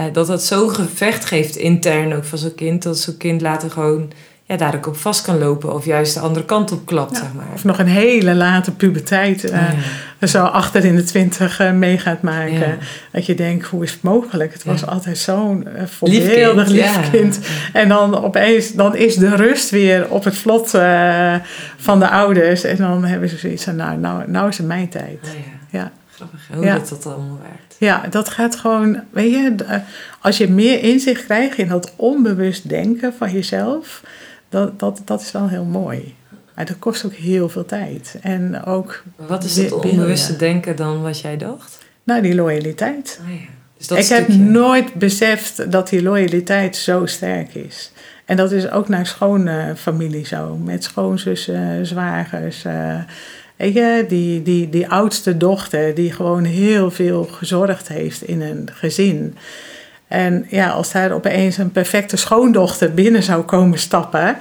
Uh, 0.00 0.06
dat 0.12 0.26
dat 0.26 0.44
zo'n 0.44 0.74
gevecht 0.74 1.24
geeft 1.24 1.56
intern 1.56 2.14
ook 2.14 2.24
van 2.24 2.38
zo'n 2.38 2.54
kind. 2.54 2.82
Dat 2.82 2.98
zo'n 2.98 3.16
kind 3.16 3.40
later 3.40 3.70
gewoon 3.70 4.12
ja, 4.52 4.58
daar 4.58 4.74
ook 4.74 4.86
op 4.86 4.96
vast 4.96 5.22
kan 5.22 5.38
lopen 5.38 5.74
of 5.74 5.84
juist 5.84 6.14
de 6.14 6.20
andere 6.20 6.44
kant 6.44 6.72
op 6.72 6.86
klapt, 6.86 7.16
ja, 7.16 7.22
zeg 7.22 7.32
maar. 7.32 7.46
Of 7.54 7.64
nog 7.64 7.78
een 7.78 7.86
hele 7.86 8.34
late 8.34 8.70
puberteit 8.70 9.44
uh, 9.44 9.60
ja. 10.18 10.26
zo 10.26 10.44
achter 10.44 10.84
in 10.84 10.96
de 10.96 11.02
twintig 11.02 11.60
uh, 11.60 11.72
mee 11.72 11.98
gaat 11.98 12.22
maken. 12.22 12.68
Ja. 12.68 12.76
Dat 13.10 13.26
je 13.26 13.34
denkt, 13.34 13.66
hoe 13.66 13.82
is 13.82 13.92
het 13.92 14.02
mogelijk? 14.02 14.52
Het 14.52 14.64
was 14.64 14.86
altijd 14.86 15.18
zo'n 15.18 15.66
uh, 15.76 15.82
voorbeeldig 15.86 16.68
lief 16.68 17.10
kind. 17.10 17.10
kind. 17.10 17.40
En 17.72 17.88
dan 17.88 18.24
opeens 18.24 18.72
dan 18.72 18.96
is 18.96 19.16
de 19.16 19.36
rust 19.36 19.70
weer 19.70 20.10
op 20.10 20.24
het 20.24 20.36
vlot 20.36 20.70
van 21.76 21.98
de 21.98 22.08
ouders. 22.08 22.64
En 22.64 22.76
dan 22.76 23.04
hebben 23.04 23.28
ze 23.28 23.36
zoiets 23.36 23.64
van, 23.64 23.76
nou, 23.76 23.98
nou, 23.98 24.30
nou 24.30 24.48
is 24.48 24.58
het 24.58 24.66
mijn 24.66 24.88
tijd. 24.88 25.18
ja. 25.70 25.92
Grappig, 26.14 26.48
hoe 26.54 26.64
dat 26.64 26.88
dat 26.88 27.06
allemaal 27.06 27.38
werkt. 27.42 27.76
Ja, 27.78 28.06
dat 28.10 28.28
gaat 28.28 28.56
gewoon, 28.56 29.00
weet 29.10 29.32
je, 29.32 29.54
als 30.20 30.36
je 30.36 30.48
meer 30.48 30.82
inzicht 30.82 31.24
krijgt 31.24 31.58
in 31.58 31.68
dat 31.68 31.92
onbewust 31.96 32.68
denken 32.68 33.14
van 33.18 33.32
jezelf, 33.32 34.02
dat, 34.52 34.78
dat, 34.78 35.02
dat 35.04 35.20
is 35.20 35.32
wel 35.32 35.48
heel 35.48 35.64
mooi. 35.64 36.14
Maar 36.54 36.66
dat 36.66 36.78
kost 36.78 37.04
ook 37.04 37.14
heel 37.14 37.48
veel 37.48 37.64
tijd. 37.64 38.16
En 38.20 38.64
ook 38.64 39.02
wat 39.16 39.44
is 39.44 39.56
het 39.56 39.72
onbewuste 39.72 40.36
denken 40.36 40.76
dan 40.76 41.02
wat 41.02 41.20
jij 41.20 41.36
dacht? 41.36 41.78
Nou, 42.04 42.22
die 42.22 42.34
loyaliteit. 42.34 43.20
Oh 43.22 43.34
ja. 43.34 43.40
dus 43.76 43.86
dat 43.86 43.98
ik 43.98 44.04
stukje. 44.04 44.32
heb 44.32 44.40
nooit 44.40 44.94
beseft 44.94 45.70
dat 45.70 45.88
die 45.88 46.02
loyaliteit 46.02 46.76
zo 46.76 47.06
sterk 47.06 47.54
is. 47.54 47.92
En 48.24 48.36
dat 48.36 48.52
is 48.52 48.70
ook 48.70 48.88
naar 48.88 49.06
schoonfamilie 49.06 50.26
zo. 50.26 50.56
Met 50.56 50.84
schoonzussen, 50.84 51.86
zwagers. 51.86 52.64
Uh, 52.64 53.00
je, 53.56 54.04
die, 54.08 54.42
die, 54.42 54.68
die 54.68 54.88
oudste 54.88 55.36
dochter 55.36 55.94
die 55.94 56.12
gewoon 56.12 56.44
heel 56.44 56.90
veel 56.90 57.24
gezorgd 57.24 57.88
heeft 57.88 58.22
in 58.22 58.40
een 58.40 58.68
gezin. 58.72 59.36
En 60.12 60.46
ja, 60.48 60.68
als 60.70 60.92
daar 60.92 61.12
opeens 61.12 61.56
een 61.58 61.70
perfecte 61.72 62.16
schoondochter 62.16 62.94
binnen 62.94 63.22
zou 63.22 63.42
komen 63.42 63.78
stappen. 63.78 64.36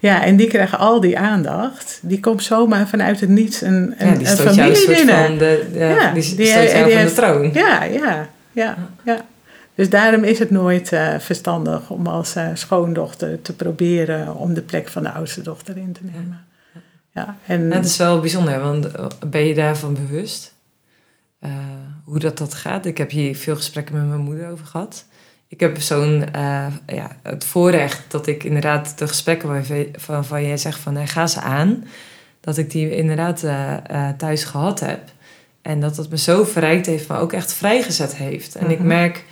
Ja, 0.00 0.24
en 0.24 0.36
die 0.36 0.46
krijgen 0.48 0.78
al 0.78 1.00
die 1.00 1.18
aandacht. 1.18 1.98
Die 2.02 2.20
komt 2.20 2.42
zomaar 2.42 2.88
vanuit 2.88 3.20
het 3.20 3.28
niets 3.28 3.60
een, 3.60 3.94
een, 3.98 4.08
ja, 4.08 4.14
die 4.16 4.26
een 4.26 4.36
stoot 4.36 4.54
jou 4.54 4.74
familie 4.74 4.96
binnen. 4.96 5.26
Van 5.26 5.38
de, 5.38 5.68
ja, 5.72 6.12
die, 6.12 6.34
die- 6.34 6.46
stoot 6.46 6.70
jou 6.70 6.90
van 6.90 6.98
heeft- 6.98 7.16
de 7.16 7.22
troon. 7.22 7.50
Ja, 7.52 7.84
ja, 7.84 8.28
ja, 8.52 8.76
ja. 9.04 9.24
Dus 9.74 9.90
daarom 9.90 10.24
is 10.24 10.38
het 10.38 10.50
nooit 10.50 10.92
eh, 10.92 11.14
verstandig 11.18 11.90
om 11.90 12.06
als 12.06 12.34
eh, 12.36 12.46
schoondochter 12.54 13.42
te 13.42 13.52
proberen 13.54 14.36
om 14.36 14.54
de 14.54 14.62
plek 14.62 14.88
van 14.88 15.02
de 15.02 15.10
oudste 15.10 15.42
dochter 15.42 15.76
in 15.76 15.92
te 15.92 16.00
nemen. 16.02 16.44
Ja, 17.14 17.36
en 17.46 17.70
Dat 17.70 17.84
is 17.84 17.96
wel 17.96 18.20
bijzonder, 18.20 18.60
want 18.60 18.86
eh, 18.92 19.04
ben 19.26 19.46
je 19.46 19.54
daarvan 19.54 19.94
bewust? 19.94 20.54
Eh, 21.40 21.50
hoe 22.16 22.24
dat, 22.24 22.38
dat 22.38 22.54
gaat? 22.54 22.86
Ik 22.86 22.98
heb 22.98 23.10
hier 23.10 23.36
veel 23.36 23.56
gesprekken 23.56 23.96
met 23.96 24.08
mijn 24.08 24.20
moeder 24.20 24.50
over 24.50 24.66
gehad. 24.66 25.04
Ik 25.48 25.60
heb 25.60 25.80
zo'n, 25.80 26.24
eh, 26.32 26.66
ja, 26.86 27.16
het 27.22 27.44
voorrecht 27.44 28.02
dat 28.08 28.26
ik 28.26 28.44
inderdaad 28.44 28.98
de 28.98 29.08
gesprekken 29.08 29.48
waarvan 29.48 30.24
van, 30.24 30.46
jij 30.46 30.56
zegt 30.56 30.78
van 30.78 30.96
eh, 30.96 31.06
ga 31.06 31.26
ze 31.26 31.40
aan, 31.40 31.84
dat 32.40 32.56
ik 32.58 32.70
die 32.70 32.96
inderdaad 32.96 33.42
eh, 33.42 33.74
eh, 33.86 34.16
thuis 34.16 34.44
gehad 34.44 34.80
heb. 34.80 35.00
En 35.62 35.80
dat 35.80 35.96
het 35.96 36.10
me 36.10 36.18
zo 36.18 36.44
verrijkt 36.44 36.86
heeft, 36.86 37.08
maar 37.08 37.20
ook 37.20 37.32
echt 37.32 37.52
vrijgezet 37.52 38.14
heeft. 38.16 38.54
En 38.54 38.70
ik 38.70 38.78
Mhm. 38.78 38.86
merk 38.86 39.24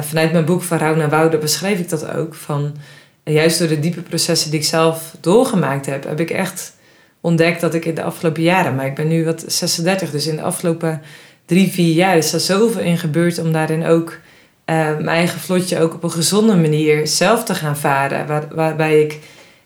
vanuit 0.00 0.32
mijn 0.32 0.44
boek 0.44 0.62
Van 0.62 0.78
Rouw 0.78 0.94
naar 0.94 1.10
Wouden 1.10 1.40
beschrijf 1.40 1.78
ik 1.78 1.88
dat 1.88 2.10
ook. 2.10 2.34
Van, 2.34 2.76
juist 3.24 3.58
door 3.58 3.68
de 3.68 3.80
diepe 3.80 4.02
processen 4.02 4.50
die 4.50 4.60
ik 4.60 4.66
zelf 4.66 5.16
doorgemaakt 5.20 5.86
heb, 5.86 6.04
heb 6.04 6.20
ik 6.20 6.30
echt 6.30 6.76
ontdekt 7.20 7.60
dat 7.60 7.74
ik 7.74 7.84
in 7.84 7.94
de 7.94 8.02
afgelopen 8.02 8.42
jaren, 8.42 8.74
maar 8.74 8.86
ik 8.86 8.94
ben 8.94 9.08
nu 9.08 9.24
wat 9.24 9.44
36, 9.46 10.10
dus 10.10 10.26
in 10.26 10.36
de 10.36 10.42
afgelopen 10.42 11.02
drie, 11.48 11.72
vier 11.72 11.94
jaar 11.94 12.16
is 12.16 12.32
er 12.32 12.40
zoveel 12.40 12.82
in 12.82 12.98
gebeurd 12.98 13.38
om 13.38 13.52
daarin 13.52 13.84
ook 13.86 14.18
eh, 14.64 14.74
mijn 14.76 15.08
eigen 15.08 15.40
vlotje 15.40 15.80
ook 15.80 15.94
op 15.94 16.02
een 16.02 16.10
gezonde 16.10 16.56
manier 16.56 17.06
zelf 17.06 17.44
te 17.44 17.54
gaan 17.54 17.76
varen. 17.76 18.26
Waar, 18.26 18.44
waarbij 18.54 19.00
ik, 19.00 19.18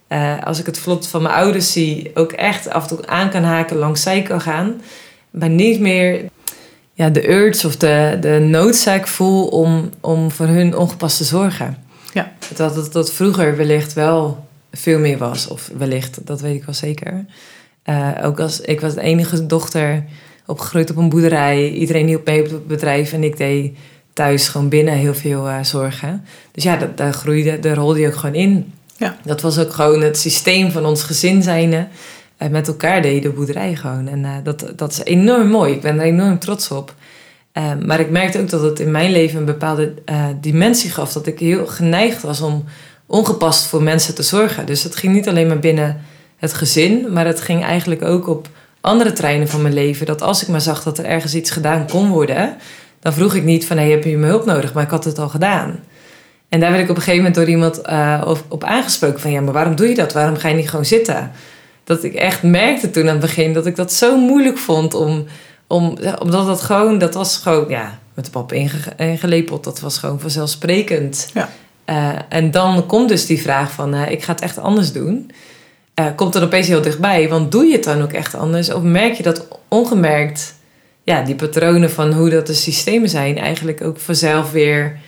eh, 0.09 0.43
als 0.45 0.59
ik 0.59 0.67
het 0.67 0.79
vlot 0.79 1.09
van 1.09 1.23
mijn 1.23 1.35
ouders 1.35 1.73
zie, 1.73 2.11
ook 2.15 2.33
echt 2.33 2.69
af 2.69 2.83
en 2.83 2.97
toe 2.97 3.07
aan 3.07 3.31
kan 3.31 3.43
haken, 3.43 3.77
langs 3.77 4.03
zij 4.03 4.23
kan 4.23 4.41
gaan. 4.41 4.81
Maar 5.31 5.49
niet 5.49 5.81
meer 5.81 6.25
ja, 6.93 7.09
de 7.09 7.31
urge 7.31 7.67
of 7.67 7.77
de, 7.77 8.17
de 8.21 8.39
noodzaak 8.39 9.07
voel 9.07 9.47
om, 9.47 9.91
om 10.01 10.31
voor 10.31 10.47
hun 10.47 10.77
ongepast 10.77 11.17
te 11.17 11.25
zorgen. 11.25 11.77
Ja. 12.13 12.33
Dat 12.55 12.75
dat, 12.75 12.93
dat 12.93 13.13
vroeger 13.13 13.57
wellicht 13.57 13.93
wel 13.93 14.47
veel 14.73 14.99
meer 14.99 15.19
was. 15.19 15.49
Of 15.49 15.71
wellicht, 15.77 16.27
dat 16.27 16.41
weet 16.41 16.55
ik 16.55 16.65
wel 16.65 16.75
zeker. 16.75 17.25
Eh, 17.83 18.09
ook 18.23 18.41
als 18.41 18.61
ik 18.61 18.81
was 18.81 18.95
de 18.95 19.01
enige 19.01 19.47
dochter 19.47 20.05
opgegroeid 20.47 20.91
op 20.91 20.97
een 20.97 21.09
boerderij. 21.09 21.71
Iedereen 21.71 22.07
hielp 22.07 22.27
mee 22.27 22.41
op 22.41 22.51
het 22.51 22.67
bedrijf. 22.67 23.13
En 23.13 23.25
ik 23.25 23.37
deed 23.37 23.77
thuis 24.13 24.49
gewoon 24.49 24.69
binnen 24.69 24.95
heel 24.95 25.15
veel 25.15 25.49
eh, 25.49 25.63
zorgen. 25.63 26.25
Dus 26.53 26.63
ja, 26.63 26.77
dat, 26.77 26.97
daar 26.97 27.13
groeide, 27.13 27.61
daar 27.61 27.77
rolde 27.77 28.01
je 28.01 28.07
ook 28.07 28.17
gewoon 28.17 28.35
in. 28.35 28.73
Ja. 28.97 29.17
Dat 29.25 29.41
was 29.41 29.59
ook 29.59 29.73
gewoon 29.73 30.01
het 30.01 30.19
systeem 30.19 30.71
van 30.71 30.87
ons 30.87 31.03
gezin 31.03 31.43
zijnde. 31.43 31.87
Eh, 32.37 32.49
met 32.49 32.69
elkaar 32.69 33.03
deden 33.03 33.23
de 33.23 33.31
boerderij 33.31 33.77
gewoon. 33.77 34.09
En 34.09 34.25
eh, 34.25 34.31
dat, 34.45 34.73
dat 34.77 34.91
is 34.91 35.05
enorm 35.05 35.49
mooi. 35.49 35.73
Ik 35.73 35.81
ben 35.81 35.99
er 35.99 36.05
enorm 36.05 36.39
trots 36.39 36.71
op. 36.71 36.95
Maar 37.85 38.01
ik 38.01 38.11
merkte 38.11 38.41
ook 38.41 38.51
dat 38.51 38.63
het 38.63 38.81
in 38.81 38.91
mijn 38.91 39.11
leven 39.11 39.39
een 39.39 39.45
bepaalde 39.45 39.95
dimensie 40.41 40.91
gaf. 40.91 41.13
Dat 41.13 41.27
ik 41.27 41.39
heel 41.39 41.67
geneigd 41.67 42.23
was 42.23 42.41
om 42.41 42.65
ongepast 43.07 43.67
voor 43.67 43.83
mensen 43.83 44.15
te 44.15 44.23
zorgen. 44.23 44.67
Dus 44.67 44.83
het 44.83 44.97
ging 44.97 45.15
niet 45.15 45.29
alleen 45.29 45.47
maar 45.47 45.59
binnen 45.59 46.01
het 46.37 46.53
gezin, 46.55 47.13
maar 47.13 47.27
het 47.27 47.41
ging 47.41 47.63
eigenlijk 47.63 48.03
ook 48.03 48.29
op 48.29 48.49
andere 48.83 49.13
treinen 49.13 49.49
van 49.49 49.63
mijn 49.63 49.75
leven. 49.75 50.07
Dat 50.07 50.23
als 50.23 50.43
ik 50.43 50.49
maar 50.49 50.61
zag 50.61 50.83
dat 50.83 50.99
er 50.99 51.05
ergens 51.05 51.35
iets 51.35 51.51
gedaan 51.51 51.89
kon 51.89 52.09
worden, 52.09 52.57
dan 53.01 53.13
vroeg 53.13 53.35
ik 53.35 53.45
niet 53.45 53.67
van 53.67 53.77
hey, 53.77 53.91
heb 53.91 54.05
je 54.05 54.17
mijn 54.17 54.33
hulp 54.33 54.45
nodig? 54.45 54.73
Maar 54.73 54.83
ik 54.83 54.91
had 54.91 55.05
het 55.05 55.19
al 55.19 55.29
gedaan. 55.29 55.81
En 56.49 56.61
daar 56.61 56.71
werd 56.71 56.83
ik 56.83 56.91
op 56.91 56.97
een 56.97 57.03
gegeven 57.03 57.25
moment 57.25 57.35
door 57.35 57.49
iemand 57.49 57.81
uh, 57.89 58.35
op 58.49 58.65
aangesproken 58.65 59.21
van 59.21 59.31
ja, 59.31 59.41
maar 59.41 59.53
waarom 59.53 59.75
doe 59.75 59.89
je 59.89 59.95
dat? 59.95 60.13
Waarom 60.13 60.37
ga 60.37 60.49
je 60.49 60.55
niet 60.55 60.71
gewoon 60.71 60.85
zitten? 60.85 61.31
Dat 61.85 62.05
ik 62.05 62.15
echt 62.15 62.43
merkte 62.43 62.91
toen 62.91 63.03
aan 63.03 63.09
het 63.09 63.21
begin 63.21 63.53
dat 63.53 63.67
ik 63.67 63.77
dat 63.77 63.93
zo 63.93 64.19
moeilijk 64.19 64.59
vond 64.59 64.95
om, 64.95 65.25
om 65.67 65.97
omdat 66.19 66.47
dat 66.47 66.61
gewoon, 66.61 66.99
dat 66.99 67.15
was 67.15 67.37
gewoon, 67.37 67.69
ja, 67.69 67.99
met 68.15 68.25
de 68.25 68.31
pap 68.31 68.53
ingelepeld, 68.97 69.65
dat 69.65 69.81
was 69.81 69.99
gewoon 69.99 70.21
vanzelfsprekend. 70.21 71.31
Ja. 71.35 71.49
Uh, 71.87 72.09
en 72.29 72.51
dan 72.51 72.87
komt 72.87 73.09
dus 73.09 73.27
die 73.27 73.43
vraag 73.43 73.73
van 73.73 73.95
uh, 73.95 74.11
ik 74.11 74.23
ga 74.23 74.33
het 74.33 74.43
echt 74.43 74.59
anders 74.59 74.93
doen. 74.93 75.31
Komt 76.17 76.35
er 76.35 76.43
opeens 76.43 76.67
heel 76.67 76.83
dichtbij, 76.83 77.29
want 77.29 77.53
doe 77.53 77.65
je 77.65 77.73
het 77.73 77.85
dan 77.85 78.03
ook 78.03 78.13
echt 78.13 78.35
anders? 78.35 78.73
Of 78.73 78.83
merk 78.83 79.15
je 79.15 79.23
dat 79.23 79.49
ongemerkt, 79.69 80.55
ja, 81.03 81.23
die 81.23 81.35
patronen 81.35 81.91
van 81.91 82.13
hoe 82.13 82.31
dat 82.31 82.47
de 82.47 82.55
systemen 82.55 83.09
zijn, 83.09 83.39
eigenlijk 83.39 83.85
ook 83.85 83.99
vanzelf 83.99 84.53
weer 84.53 84.99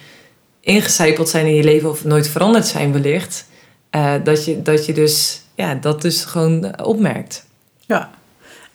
ingecijpeld 0.61 1.29
zijn 1.29 1.47
in 1.47 1.55
je 1.55 1.65
leven 1.65 1.91
of 1.91 2.05
nooit 2.05 2.29
veranderd 2.29 2.67
zijn 2.67 2.93
wellicht. 2.93 3.47
Uh, 3.91 4.15
dat, 4.25 4.45
je, 4.45 4.63
dat 4.63 4.87
je 4.87 4.93
dus, 4.93 5.43
ja, 5.55 5.75
dat 5.75 6.03
dus 6.03 6.25
gewoon 6.25 6.85
opmerkt. 6.85 7.47
Ja, 7.87 8.11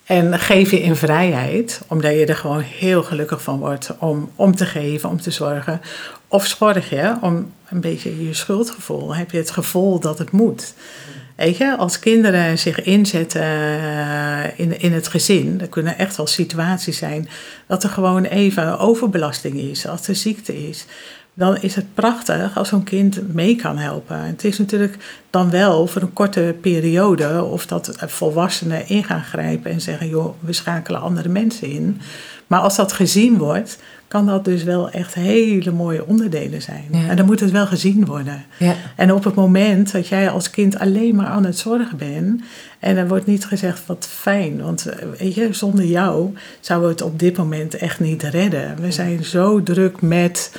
en 0.09 0.39
geef 0.39 0.71
je 0.71 0.81
in 0.81 0.95
vrijheid, 0.95 1.81
omdat 1.87 2.11
je 2.11 2.25
er 2.25 2.35
gewoon 2.35 2.61
heel 2.61 3.03
gelukkig 3.03 3.41
van 3.41 3.59
wordt 3.59 3.89
om, 3.99 4.31
om 4.35 4.55
te 4.55 4.65
geven, 4.65 5.09
om 5.09 5.21
te 5.21 5.31
zorgen. 5.31 5.81
Of 6.27 6.45
zorg 6.45 6.89
je 6.89 7.15
om 7.21 7.53
een 7.69 7.81
beetje 7.81 8.25
je 8.27 8.33
schuldgevoel. 8.33 9.15
Heb 9.15 9.31
je 9.31 9.37
het 9.37 9.51
gevoel 9.51 9.99
dat 9.99 10.17
het 10.17 10.31
moet? 10.31 10.73
Weet 11.39 11.57
je, 11.57 11.77
als 11.77 11.99
kinderen 11.99 12.57
zich 12.57 12.81
inzetten 12.81 13.41
eh, 13.41 14.59
in, 14.59 14.79
in 14.79 14.93
het 14.93 15.07
gezin, 15.07 15.61
er 15.61 15.67
kunnen 15.67 15.97
echt 15.97 16.17
wel 16.17 16.27
situaties 16.27 16.97
zijn 16.97 17.29
dat 17.67 17.83
er 17.83 17.89
gewoon 17.89 18.23
even 18.23 18.79
overbelasting 18.79 19.55
is, 19.55 19.87
als 19.87 20.07
er 20.07 20.15
ziekte 20.15 20.67
is 20.67 20.85
dan 21.39 21.57
is 21.57 21.75
het 21.75 21.93
prachtig 21.93 22.57
als 22.57 22.69
zo'n 22.69 22.83
kind 22.83 23.33
mee 23.33 23.55
kan 23.55 23.77
helpen. 23.77 24.19
Het 24.19 24.43
is 24.43 24.57
natuurlijk 24.57 25.23
dan 25.29 25.49
wel 25.49 25.87
voor 25.87 26.01
een 26.01 26.13
korte 26.13 26.55
periode 26.61 27.43
of 27.43 27.65
dat 27.65 27.93
volwassenen 27.97 28.87
in 28.87 29.03
gaan 29.03 29.23
grijpen 29.23 29.71
en 29.71 29.81
zeggen: 29.81 30.09
joh, 30.09 30.33
we 30.39 30.53
schakelen 30.53 31.01
andere 31.01 31.29
mensen 31.29 31.67
in. 31.67 32.01
Maar 32.47 32.59
als 32.59 32.75
dat 32.75 32.93
gezien 32.93 33.37
wordt, 33.37 33.77
kan 34.09 34.25
dat 34.25 34.45
dus 34.45 34.63
wel 34.63 34.89
echt 34.89 35.13
hele 35.13 35.71
mooie 35.71 36.05
onderdelen 36.05 36.61
zijn. 36.61 36.85
En 37.07 37.15
dan 37.15 37.25
moet 37.25 37.39
het 37.39 37.51
wel 37.51 37.67
gezien 37.67 38.05
worden. 38.05 38.45
Ja. 38.57 38.75
En 38.95 39.13
op 39.13 39.23
het 39.23 39.35
moment 39.35 39.91
dat 39.91 40.07
jij 40.07 40.29
als 40.29 40.49
kind 40.49 40.79
alleen 40.79 41.15
maar 41.15 41.25
aan 41.25 41.45
het 41.45 41.57
zorgen 41.57 41.97
bent. 41.97 42.41
En 42.79 42.97
er 42.97 43.07
wordt 43.07 43.25
niet 43.25 43.45
gezegd 43.45 43.85
wat 43.85 44.07
fijn. 44.11 44.61
Want 44.61 44.85
eh, 44.85 45.07
weet 45.17 45.33
je, 45.33 45.53
zonder 45.53 45.85
jou 45.85 46.33
zouden 46.59 46.87
we 46.89 46.93
het 46.93 47.03
op 47.03 47.19
dit 47.19 47.37
moment 47.37 47.75
echt 47.75 47.99
niet 47.99 48.23
redden. 48.23 48.75
We 48.81 48.91
zijn 48.91 49.23
zo 49.23 49.63
druk 49.63 50.01
met 50.01 50.51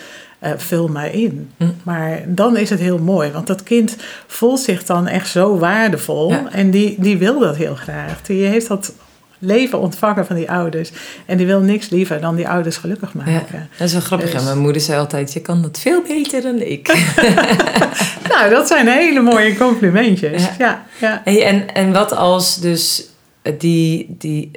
uh, 0.42 0.50
vul 0.56 0.88
maar 0.88 1.14
in. 1.14 1.50
Hm. 1.56 1.64
Maar 1.82 2.22
dan 2.26 2.56
is 2.56 2.70
het 2.70 2.80
heel 2.80 2.98
mooi, 2.98 3.30
want 3.30 3.46
dat 3.46 3.62
kind 3.62 3.96
voelt 4.26 4.60
zich 4.60 4.84
dan 4.84 5.06
echt 5.06 5.28
zo 5.28 5.58
waardevol 5.58 6.34
en 6.50 6.70
die, 6.70 6.96
die 6.98 7.18
wil 7.18 7.38
dat 7.38 7.56
heel 7.56 7.74
graag. 7.74 8.22
Die 8.22 8.44
heeft 8.44 8.68
dat 8.68 8.92
leven 9.40 9.80
ontvangen 9.80 10.26
van 10.26 10.36
die 10.36 10.50
ouders. 10.50 10.90
En 11.26 11.36
die 11.36 11.46
wil 11.46 11.60
niks 11.60 11.88
liever 11.88 12.20
dan 12.20 12.36
die 12.36 12.48
ouders 12.48 12.76
gelukkig 12.76 13.14
maken. 13.14 13.46
Ja, 13.52 13.66
dat 13.76 13.86
is 13.86 13.92
wel 13.92 14.02
grappig. 14.02 14.32
Dus... 14.32 14.44
Mijn 14.44 14.58
moeder 14.58 14.82
zei 14.82 14.98
altijd, 14.98 15.32
je 15.32 15.40
kan 15.40 15.62
dat 15.62 15.78
veel 15.78 16.02
beter 16.02 16.42
dan 16.42 16.60
ik. 16.60 16.88
nou, 18.32 18.50
dat 18.50 18.66
zijn 18.66 18.88
hele 18.88 19.20
mooie 19.20 19.56
complimentjes. 19.56 20.42
Ja. 20.58 20.84
ja, 21.00 21.20
Hey, 21.24 21.44
en, 21.44 21.74
en 21.74 21.92
wat 21.92 22.12
als 22.12 22.60
dus 22.60 23.08
die, 23.58 24.14
die 24.18 24.50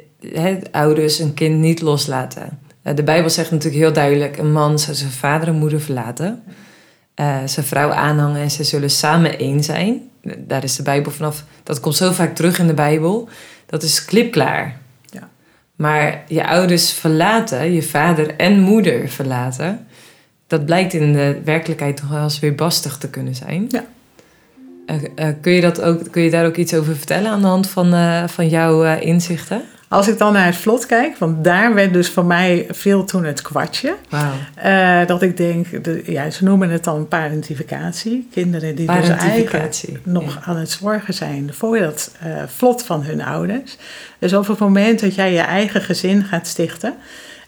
ouders 0.70 1.18
een 1.18 1.34
kind 1.34 1.60
niet 1.60 1.80
loslaten? 1.80 2.58
Eh, 2.84 2.94
de 2.94 3.02
Bijbel 3.02 3.30
zegt 3.30 3.50
natuurlijk 3.50 3.82
heel 3.82 3.92
duidelijk: 3.92 4.38
een 4.38 4.52
man 4.52 4.78
zou 4.78 4.96
zijn 4.96 5.10
vader 5.10 5.48
en 5.48 5.54
moeder 5.54 5.80
verlaten, 5.80 6.42
uh, 7.20 7.36
zijn 7.44 7.66
vrouw 7.66 7.90
aanhangen 7.90 8.40
en 8.40 8.50
ze 8.50 8.64
zullen 8.64 8.90
samen 8.90 9.38
één 9.38 9.64
zijn. 9.64 10.02
Daar 10.38 10.64
is 10.64 10.76
de 10.76 10.82
Bijbel 10.82 11.12
vanaf. 11.12 11.44
Dat 11.62 11.80
komt 11.80 11.96
zo 11.96 12.12
vaak 12.12 12.34
terug 12.34 12.58
in 12.58 12.66
de 12.66 12.74
Bijbel. 12.74 13.28
Dat 13.74 13.82
is 13.82 14.04
klipklaar. 14.04 14.76
Ja. 15.10 15.28
Maar 15.76 16.24
je 16.28 16.46
ouders 16.46 16.92
verlaten, 16.92 17.72
je 17.72 17.82
vader 17.82 18.36
en 18.36 18.60
moeder 18.60 19.08
verlaten, 19.08 19.86
dat 20.46 20.64
blijkt 20.64 20.92
in 20.92 21.12
de 21.12 21.40
werkelijkheid 21.44 21.96
toch 21.96 22.08
wel 22.08 22.22
eens 22.22 22.38
weer 22.38 22.54
bastig 22.54 22.98
te 22.98 23.08
kunnen 23.10 23.34
zijn. 23.34 23.66
Ja. 23.68 23.84
Uh, 25.16 25.28
kun, 25.40 25.52
je 25.52 25.60
dat 25.60 25.80
ook, 25.80 26.10
kun 26.10 26.22
je 26.22 26.30
daar 26.30 26.46
ook 26.46 26.56
iets 26.56 26.74
over 26.74 26.96
vertellen 26.96 27.30
aan 27.30 27.40
de 27.40 27.46
hand 27.46 27.68
van, 27.68 27.94
van 28.28 28.48
jouw 28.48 28.98
inzichten? 28.98 29.62
Als 29.88 30.08
ik 30.08 30.18
dan 30.18 30.32
naar 30.32 30.46
het 30.46 30.56
vlot 30.56 30.86
kijk, 30.86 31.16
want 31.18 31.44
daar 31.44 31.74
werd 31.74 31.92
dus 31.92 32.10
voor 32.10 32.24
mij 32.24 32.66
veel 32.70 33.04
toen 33.04 33.24
het 33.24 33.42
kwartje. 33.42 33.94
Uh, 34.64 35.06
dat 35.06 35.22
ik 35.22 35.36
denk, 35.36 35.84
de, 35.84 36.02
ja, 36.06 36.30
ze 36.30 36.44
noemen 36.44 36.70
het 36.70 36.84
dan 36.84 37.08
parentificatie. 37.08 38.28
Kinderen 38.32 38.74
die 38.74 38.86
dus 38.86 39.08
eigenlijk 39.08 40.00
nog 40.02 40.38
aan 40.42 40.56
het 40.56 40.70
zorgen 40.70 41.14
zijn 41.14 41.54
voor 41.54 41.78
dat 41.78 42.12
uh, 42.26 42.42
vlot 42.46 42.84
van 42.84 43.02
hun 43.02 43.22
ouders. 43.22 43.76
Dus 44.18 44.32
op 44.32 44.46
het 44.46 44.58
moment 44.58 45.00
dat 45.00 45.14
jij 45.14 45.32
je 45.32 45.40
eigen 45.40 45.82
gezin 45.82 46.24
gaat 46.24 46.46
stichten 46.46 46.94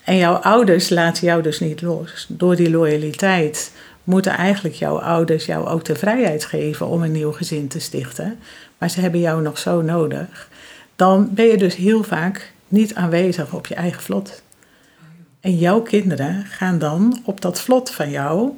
en 0.04 0.16
jouw 0.16 0.34
ouders 0.34 0.88
laten 0.88 1.26
jou 1.26 1.42
dus 1.42 1.60
niet 1.60 1.82
los 1.82 2.26
door 2.28 2.56
die 2.56 2.70
loyaliteit 2.70 3.72
moeten 4.04 4.32
eigenlijk 4.32 4.74
jouw 4.74 4.98
ouders 4.98 5.46
jou 5.46 5.68
ook 5.68 5.84
de 5.84 5.94
vrijheid 5.94 6.44
geven 6.44 6.86
om 6.86 7.02
een 7.02 7.12
nieuw 7.12 7.32
gezin 7.32 7.68
te 7.68 7.80
stichten. 7.80 8.38
Maar 8.78 8.90
ze 8.90 9.00
hebben 9.00 9.20
jou 9.20 9.42
nog 9.42 9.58
zo 9.58 9.82
nodig 9.82 10.48
dan 10.96 11.28
ben 11.34 11.46
je 11.46 11.56
dus 11.56 11.74
heel 11.74 12.02
vaak 12.02 12.52
niet 12.68 12.94
aanwezig 12.94 13.52
op 13.52 13.66
je 13.66 13.74
eigen 13.74 14.02
vlot. 14.02 14.42
En 15.40 15.58
jouw 15.58 15.80
kinderen 15.80 16.44
gaan 16.44 16.78
dan 16.78 17.20
op 17.24 17.40
dat 17.40 17.60
vlot 17.60 17.90
van 17.90 18.10
jou 18.10 18.50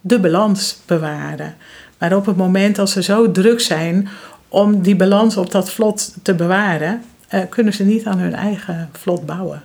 de 0.00 0.20
balans 0.20 0.80
bewaren. 0.86 1.54
Maar 1.98 2.16
op 2.16 2.26
het 2.26 2.36
moment 2.36 2.76
dat 2.76 2.90
ze 2.90 3.02
zo 3.02 3.30
druk 3.30 3.60
zijn 3.60 4.08
om 4.48 4.82
die 4.82 4.96
balans 4.96 5.36
op 5.36 5.50
dat 5.50 5.70
vlot 5.70 6.14
te 6.22 6.34
bewaren, 6.34 7.02
eh, 7.28 7.40
kunnen 7.48 7.72
ze 7.72 7.84
niet 7.84 8.06
aan 8.06 8.18
hun 8.18 8.34
eigen 8.34 8.88
vlot 8.92 9.26
bouwen. 9.26 9.64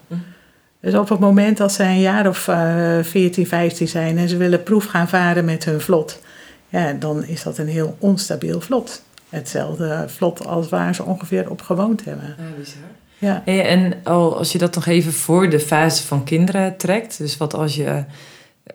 Dus 0.82 0.93
op 0.93 1.10
het 1.10 1.19
moment 1.19 1.58
dat 1.58 1.71
ze 1.71 1.84
een 1.84 1.99
jaar 1.99 2.27
of 2.27 2.47
uh, 2.47 2.97
14, 3.01 3.47
15 3.47 3.88
zijn 3.88 4.17
en 4.17 4.29
ze 4.29 4.38
willen 4.38 4.63
proef 4.63 4.86
gaan 4.86 5.08
varen 5.08 5.45
met 5.45 5.65
hun 5.65 5.82
vlot, 5.82 6.21
ja, 6.69 6.93
dan 6.93 7.23
is 7.23 7.43
dat 7.43 7.58
een 7.58 7.67
heel 7.67 7.95
onstabiel 7.99 8.62
vlot 8.62 9.01
hetzelfde 9.29 10.05
vlot 10.07 10.45
als 10.45 10.69
waar 10.69 10.95
ze 10.95 11.03
ongeveer 11.03 11.49
op 11.49 11.61
gewoond 11.61 12.05
hebben. 12.05 12.35
Ja, 12.37 12.43
bizar. 12.57 12.81
Ja. 13.17 13.45
en 13.45 13.93
als 14.03 14.51
je 14.51 14.57
dat 14.57 14.75
nog 14.75 14.85
even 14.85 15.13
voor 15.13 15.49
de 15.49 15.59
fase 15.59 16.03
van 16.03 16.23
kinderen 16.23 16.77
trekt, 16.77 17.17
dus 17.17 17.37
wat 17.37 17.53
als 17.53 17.75
je 17.75 18.03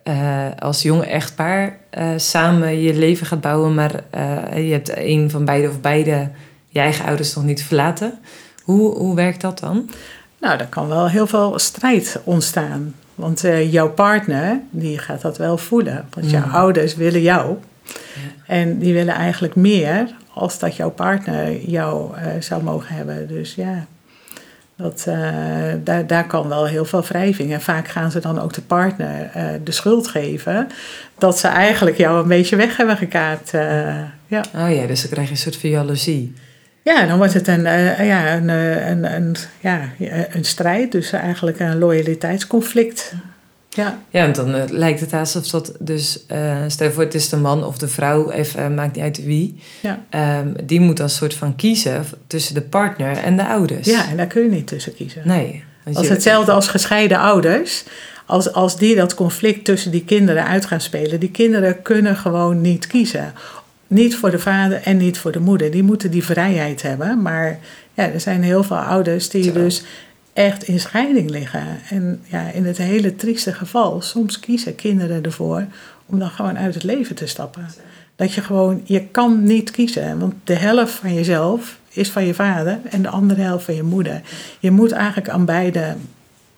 uh, 0.04 0.46
als 0.58 0.82
jonge 0.82 1.06
echtpaar 1.06 1.78
uh, 1.98 2.08
samen 2.16 2.80
je 2.80 2.94
leven 2.94 3.26
gaat 3.26 3.40
bouwen, 3.40 3.74
maar 3.74 4.02
uh, 4.14 4.66
je 4.66 4.72
hebt 4.72 4.96
een 4.96 5.30
van 5.30 5.44
beide 5.44 5.68
of 5.68 5.80
beide 5.80 6.30
je 6.68 6.80
eigen 6.80 7.04
ouders 7.04 7.34
nog 7.34 7.44
niet 7.44 7.62
verlaten. 7.62 8.18
Hoe, 8.62 8.98
hoe 8.98 9.14
werkt 9.14 9.40
dat 9.40 9.58
dan? 9.58 9.90
Nou, 10.40 10.58
er 10.58 10.66
kan 10.66 10.88
wel 10.88 11.08
heel 11.08 11.26
veel 11.26 11.58
strijd 11.58 12.20
ontstaan. 12.24 12.94
Want 13.14 13.44
jouw 13.70 13.90
partner, 13.90 14.60
die 14.70 14.98
gaat 14.98 15.20
dat 15.20 15.38
wel 15.38 15.58
voelen. 15.58 16.06
Want 16.14 16.30
jouw 16.30 16.46
mm. 16.46 16.52
ouders 16.52 16.94
willen 16.94 17.22
jou. 17.22 17.56
Ja. 17.84 18.54
En 18.54 18.78
die 18.78 18.92
willen 18.92 19.14
eigenlijk 19.14 19.54
meer 19.54 20.14
als 20.34 20.58
dat 20.58 20.76
jouw 20.76 20.90
partner 20.90 21.60
jou 21.60 22.16
uh, 22.16 22.22
zou 22.40 22.62
mogen 22.62 22.94
hebben. 22.94 23.28
Dus 23.28 23.54
ja, 23.54 23.86
dat, 24.76 25.04
uh, 25.08 25.16
daar, 25.84 26.06
daar 26.06 26.26
kan 26.26 26.48
wel 26.48 26.66
heel 26.66 26.84
veel 26.84 27.02
wrijving. 27.02 27.52
En 27.52 27.60
vaak 27.60 27.88
gaan 27.88 28.10
ze 28.10 28.20
dan 28.20 28.40
ook 28.40 28.52
de 28.52 28.62
partner 28.62 29.30
uh, 29.36 29.44
de 29.64 29.72
schuld 29.72 30.08
geven 30.08 30.68
dat 31.18 31.38
ze 31.38 31.48
eigenlijk 31.48 31.96
jou 31.96 32.22
een 32.22 32.28
beetje 32.28 32.56
weg 32.56 32.76
hebben 32.76 32.96
gekaapt. 32.96 33.50
ja. 34.26 34.44
Oh 34.54 34.74
ja, 34.74 34.86
dus 34.86 35.00
dan 35.00 35.10
krijg 35.10 35.26
je 35.26 35.34
een 35.34 35.40
soort 35.40 35.56
van 35.56 35.70
jaloezie. 35.70 36.34
Ja, 36.82 37.06
dan 37.06 37.16
wordt 37.16 37.34
het 37.34 37.48
een, 37.48 37.62
ja, 38.04 38.34
een, 38.34 38.48
een, 38.48 39.14
een, 39.14 39.36
ja, 39.60 39.88
een 40.30 40.44
strijd, 40.44 40.92
dus 40.92 41.12
eigenlijk 41.12 41.60
een 41.60 41.78
loyaliteitsconflict. 41.78 43.14
Ja, 43.74 43.98
ja 44.10 44.22
want 44.22 44.34
dan 44.34 44.54
uh, 44.54 44.62
lijkt 44.68 45.00
het 45.00 45.12
alsof 45.12 45.46
dat 45.46 45.72
dus, 45.78 46.24
uh, 46.32 46.56
stel 46.66 46.90
voor 46.90 47.02
het 47.02 47.14
is 47.14 47.28
de 47.28 47.36
man 47.36 47.64
of 47.64 47.78
de 47.78 47.88
vrouw, 47.88 48.30
even, 48.30 48.70
uh, 48.70 48.76
maakt 48.76 48.94
niet 48.94 49.04
uit 49.04 49.24
wie, 49.24 49.58
ja. 49.80 50.04
Um, 50.40 50.54
die 50.64 50.80
moet 50.80 50.96
dan 50.96 51.08
soort 51.08 51.34
van 51.34 51.56
kiezen 51.56 52.04
tussen 52.26 52.54
de 52.54 52.60
partner 52.60 53.16
en 53.16 53.36
de 53.36 53.46
ouders. 53.46 53.86
Ja, 53.86 54.08
en 54.08 54.16
daar 54.16 54.26
kun 54.26 54.42
je 54.42 54.50
niet 54.50 54.66
tussen 54.66 54.94
kiezen. 54.94 55.22
Nee. 55.24 55.64
Als 55.92 56.08
hetzelfde 56.08 56.52
als 56.52 56.68
gescheiden 56.68 57.18
ouders. 57.18 57.84
Als, 58.26 58.52
als 58.52 58.78
die 58.78 58.94
dat 58.94 59.14
conflict 59.14 59.64
tussen 59.64 59.90
die 59.90 60.04
kinderen 60.04 60.46
uit 60.46 60.66
gaan 60.66 60.80
spelen, 60.80 61.20
die 61.20 61.30
kinderen 61.30 61.82
kunnen 61.82 62.16
gewoon 62.16 62.60
niet 62.60 62.86
kiezen. 62.86 63.32
Niet 63.86 64.16
voor 64.16 64.30
de 64.30 64.38
vader 64.38 64.82
en 64.82 64.96
niet 64.96 65.18
voor 65.18 65.32
de 65.32 65.40
moeder. 65.40 65.70
Die 65.70 65.82
moeten 65.82 66.10
die 66.10 66.24
vrijheid 66.24 66.82
hebben. 66.82 67.22
Maar 67.22 67.58
ja, 67.94 68.10
er 68.10 68.20
zijn 68.20 68.42
heel 68.42 68.62
veel 68.62 68.76
ouders 68.76 69.28
die 69.28 69.52
dus 69.52 69.82
echt 70.34 70.62
in 70.62 70.80
scheiding 70.80 71.30
liggen. 71.30 71.66
En 71.90 72.22
ja, 72.26 72.50
in 72.50 72.64
het 72.64 72.76
hele 72.76 73.16
trieste 73.16 73.52
geval, 73.52 74.00
soms 74.00 74.40
kiezen 74.40 74.74
kinderen 74.74 75.22
ervoor 75.22 75.66
om 76.06 76.18
dan 76.18 76.30
gewoon 76.30 76.58
uit 76.58 76.74
het 76.74 76.82
leven 76.82 77.14
te 77.14 77.26
stappen. 77.26 77.66
Dat 78.16 78.32
je 78.32 78.40
gewoon, 78.40 78.80
je 78.84 79.06
kan 79.06 79.42
niet 79.42 79.70
kiezen, 79.70 80.18
want 80.18 80.34
de 80.44 80.54
helft 80.54 80.92
van 80.92 81.14
jezelf 81.14 81.78
is 81.90 82.10
van 82.10 82.26
je 82.26 82.34
vader 82.34 82.78
en 82.90 83.02
de 83.02 83.08
andere 83.08 83.40
helft 83.40 83.64
van 83.64 83.74
je 83.74 83.82
moeder. 83.82 84.22
Je 84.60 84.70
moet 84.70 84.92
eigenlijk 84.92 85.28
aan 85.28 85.44
beide 85.44 85.94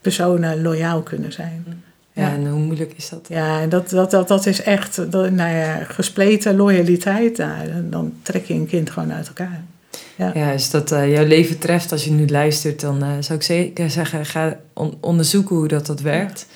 personen 0.01 0.63
loyaal 0.63 1.03
kunnen 1.03 1.33
zijn. 1.33 1.83
Ja, 2.13 2.33
en 2.33 2.47
hoe 2.47 2.61
moeilijk 2.61 2.93
is 2.97 3.09
dat? 3.09 3.27
Ja, 3.29 3.67
dat, 3.67 3.91
dat, 3.91 4.11
dat, 4.11 4.29
dat 4.29 4.47
is 4.47 4.63
echt 4.63 4.97
dat, 4.97 5.31
nou 5.31 5.57
ja, 5.57 5.85
gespleten 5.85 6.57
loyaliteit. 6.57 7.37
Nou, 7.37 7.89
dan 7.91 8.13
trek 8.23 8.45
je 8.45 8.55
een 8.55 8.67
kind 8.67 8.91
gewoon 8.91 9.13
uit 9.13 9.27
elkaar. 9.27 9.63
Ja, 10.17 10.31
ja 10.35 10.53
als 10.53 10.71
dat 10.71 10.93
uh, 10.93 11.13
jouw 11.13 11.27
leven 11.27 11.59
treft 11.59 11.93
als 11.93 12.05
je 12.05 12.11
nu 12.11 12.29
luistert, 12.29 12.81
dan 12.81 13.05
uh, 13.05 13.11
zou 13.21 13.39
ik 13.39 13.45
zeker 13.45 13.91
zeggen: 13.91 14.27
ga 14.27 14.59
on 14.73 14.99
onderzoeken 15.01 15.57
hoe 15.57 15.69
dat, 15.69 15.87
dat 15.87 16.01
werkt. 16.01 16.47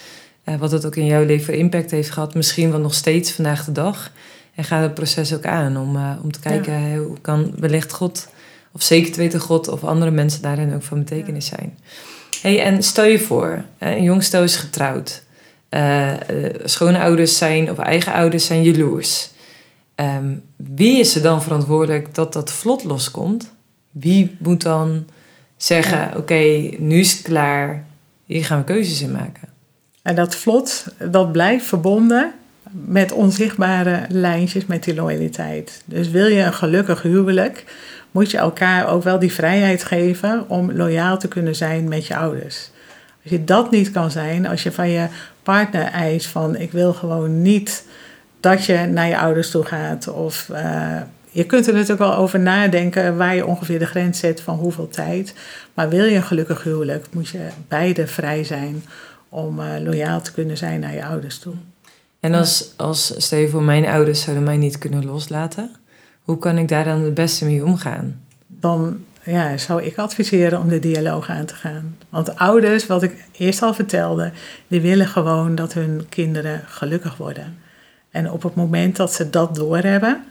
Uh, 0.45 0.57
wat 0.57 0.71
het 0.71 0.87
ook 0.87 0.97
in 0.97 1.07
jouw 1.07 1.25
leven 1.25 1.57
impact 1.57 1.91
heeft 1.91 2.11
gehad, 2.11 2.35
misschien 2.35 2.71
wel 2.71 2.81
nog 2.81 2.95
steeds 2.95 3.33
vandaag 3.33 3.65
de 3.65 3.73
dag. 3.73 4.13
En 4.55 4.65
ga 4.65 4.81
het 4.81 4.95
proces 4.95 5.35
ook 5.35 5.45
aan 5.45 5.77
om, 5.77 5.97
om 6.23 6.33
te 6.33 6.41
kijken 6.41 6.89
ja. 6.89 6.97
hoe 6.97 7.21
kan 7.21 7.53
wellicht 7.59 7.93
God, 7.93 8.29
of 8.73 8.83
zeker 8.83 9.13
te 9.13 9.19
weten 9.19 9.41
God 9.41 9.69
of 9.69 9.85
andere 9.85 10.11
mensen 10.11 10.43
daarin 10.43 10.75
ook 10.75 10.83
van 10.83 10.99
betekenis 10.99 11.47
zijn. 11.47 11.79
Hey, 12.43 12.63
en 12.63 12.83
stel 12.83 13.05
je 13.05 13.19
voor, 13.19 13.65
een 13.79 14.03
jong 14.03 14.23
stel 14.23 14.43
is 14.43 14.57
getrouwd. 14.57 15.23
Schoonouders 16.65 17.37
zijn 17.37 17.71
of 17.71 17.79
eigen 17.79 18.13
ouders 18.13 18.47
zijn 18.47 18.63
jaloers. 18.63 19.31
Um, 20.01 20.43
wie 20.57 20.99
is 20.99 21.15
er 21.15 21.23
dan 21.23 21.43
verantwoordelijk 21.43 22.15
dat 22.15 22.33
dat 22.33 22.53
vlot 22.53 22.85
loskomt? 22.85 23.53
Wie 23.91 24.37
moet 24.39 24.63
dan 24.63 25.07
zeggen: 25.57 25.99
ja. 25.99 26.13
Oké, 26.17 26.71
nu 26.79 26.99
is 26.99 27.13
het 27.13 27.23
klaar, 27.23 27.85
hier 28.25 28.45
gaan 28.45 28.59
we 28.59 28.65
keuzes 28.65 29.03
in 29.03 29.13
maken? 29.13 29.49
En 30.03 30.15
dat 30.15 30.37
vlot, 30.37 30.87
dat 31.11 31.33
blijft 31.33 31.67
verbonden 31.67 32.33
met 32.71 33.13
onzichtbare 33.13 34.07
lijntjes 34.09 34.67
met 34.67 34.85
die 34.85 34.95
loyaliteit. 34.95 35.83
Dus 35.85 36.11
wil 36.11 36.27
je 36.27 36.43
een 36.43 36.55
gelukkig 36.55 37.03
huwelijk, 37.03 37.65
moet 38.11 38.31
je 38.31 38.39
elkaar 38.39 38.89
ook 38.89 39.03
wel 39.03 39.19
die 39.19 39.33
vrijheid 39.33 39.85
geven 39.85 40.49
om 40.49 40.73
loyaal 40.73 41.19
te 41.19 41.29
kunnen 41.29 41.57
zijn 41.57 41.89
met 41.89 42.07
je 42.07 42.17
ouders. 42.17 42.71
Als 43.23 43.33
je 43.33 43.45
dat 43.45 43.71
niet 43.71 43.91
kan 43.91 44.11
zijn, 44.11 44.47
als 44.47 44.63
je 44.63 44.73
van 44.73 44.89
je 44.89 45.07
partner 45.43 45.85
eist 45.85 46.27
van 46.27 46.57
ik 46.57 46.73
wil 46.73 46.93
gewoon 46.93 47.43
niet 47.43 47.85
dat 48.41 48.65
je 48.65 48.77
naar 48.77 49.09
je 49.09 49.19
ouders 49.19 49.51
toe 49.51 49.65
gaat. 49.65 50.09
Of 50.09 50.49
uh, 50.53 50.97
je 51.31 51.45
kunt 51.45 51.67
er 51.67 51.73
natuurlijk 51.73 52.01
wel 52.01 52.17
over 52.17 52.41
nadenken 52.41 53.17
waar 53.17 53.35
je 53.35 53.47
ongeveer 53.47 53.79
de 53.79 53.87
grens 53.87 54.19
zet 54.19 54.41
van 54.41 54.57
hoeveel 54.57 54.89
tijd. 54.89 55.35
Maar 55.75 55.89
wil 55.89 56.05
je 56.05 56.17
een 56.17 56.23
gelukkig 56.23 56.63
huwelijk, 56.63 57.07
moet 57.11 57.29
je 57.29 57.49
beide 57.69 58.07
vrij 58.07 58.45
zijn 58.45 58.85
om 59.29 59.61
uh, 59.61 59.67
loyaal 59.79 60.21
te 60.21 60.33
kunnen 60.33 60.57
zijn 60.57 60.81
naar 60.81 60.95
je 60.95 61.05
ouders 61.05 61.39
toe. 61.39 61.55
En 62.21 62.35
als, 62.35 62.73
als 62.77 63.15
stel 63.17 63.39
je 63.39 63.49
voor, 63.49 63.63
mijn 63.63 63.87
ouders 63.87 64.23
zouden 64.23 64.45
mij 64.45 64.57
niet 64.57 64.79
kunnen 64.79 65.05
loslaten, 65.05 65.71
hoe 66.23 66.39
kan 66.39 66.59
ik 66.59 66.69
daar 66.69 66.85
dan 66.85 67.03
het 67.03 67.15
beste 67.15 67.45
mee 67.45 67.65
omgaan? 67.65 68.21
Dan 68.47 69.05
ja, 69.23 69.57
zou 69.57 69.83
ik 69.83 69.99
adviseren 69.99 70.61
om 70.61 70.69
de 70.69 70.79
dialoog 70.79 71.29
aan 71.29 71.45
te 71.45 71.55
gaan. 71.55 71.97
Want 72.09 72.37
ouders, 72.37 72.87
wat 72.87 73.03
ik 73.03 73.25
eerst 73.33 73.63
al 73.63 73.75
vertelde, 73.75 74.33
die 74.69 74.81
willen 74.81 75.07
gewoon 75.07 75.55
dat 75.55 75.73
hun 75.73 76.07
kinderen 76.09 76.63
gelukkig 76.67 77.17
worden. 77.17 77.59
En 78.11 78.31
op 78.31 78.43
het 78.43 78.55
moment 78.55 78.97
dat 78.97 79.13
ze 79.13 79.31
dat 79.31 79.55
doorhebben 79.55 80.25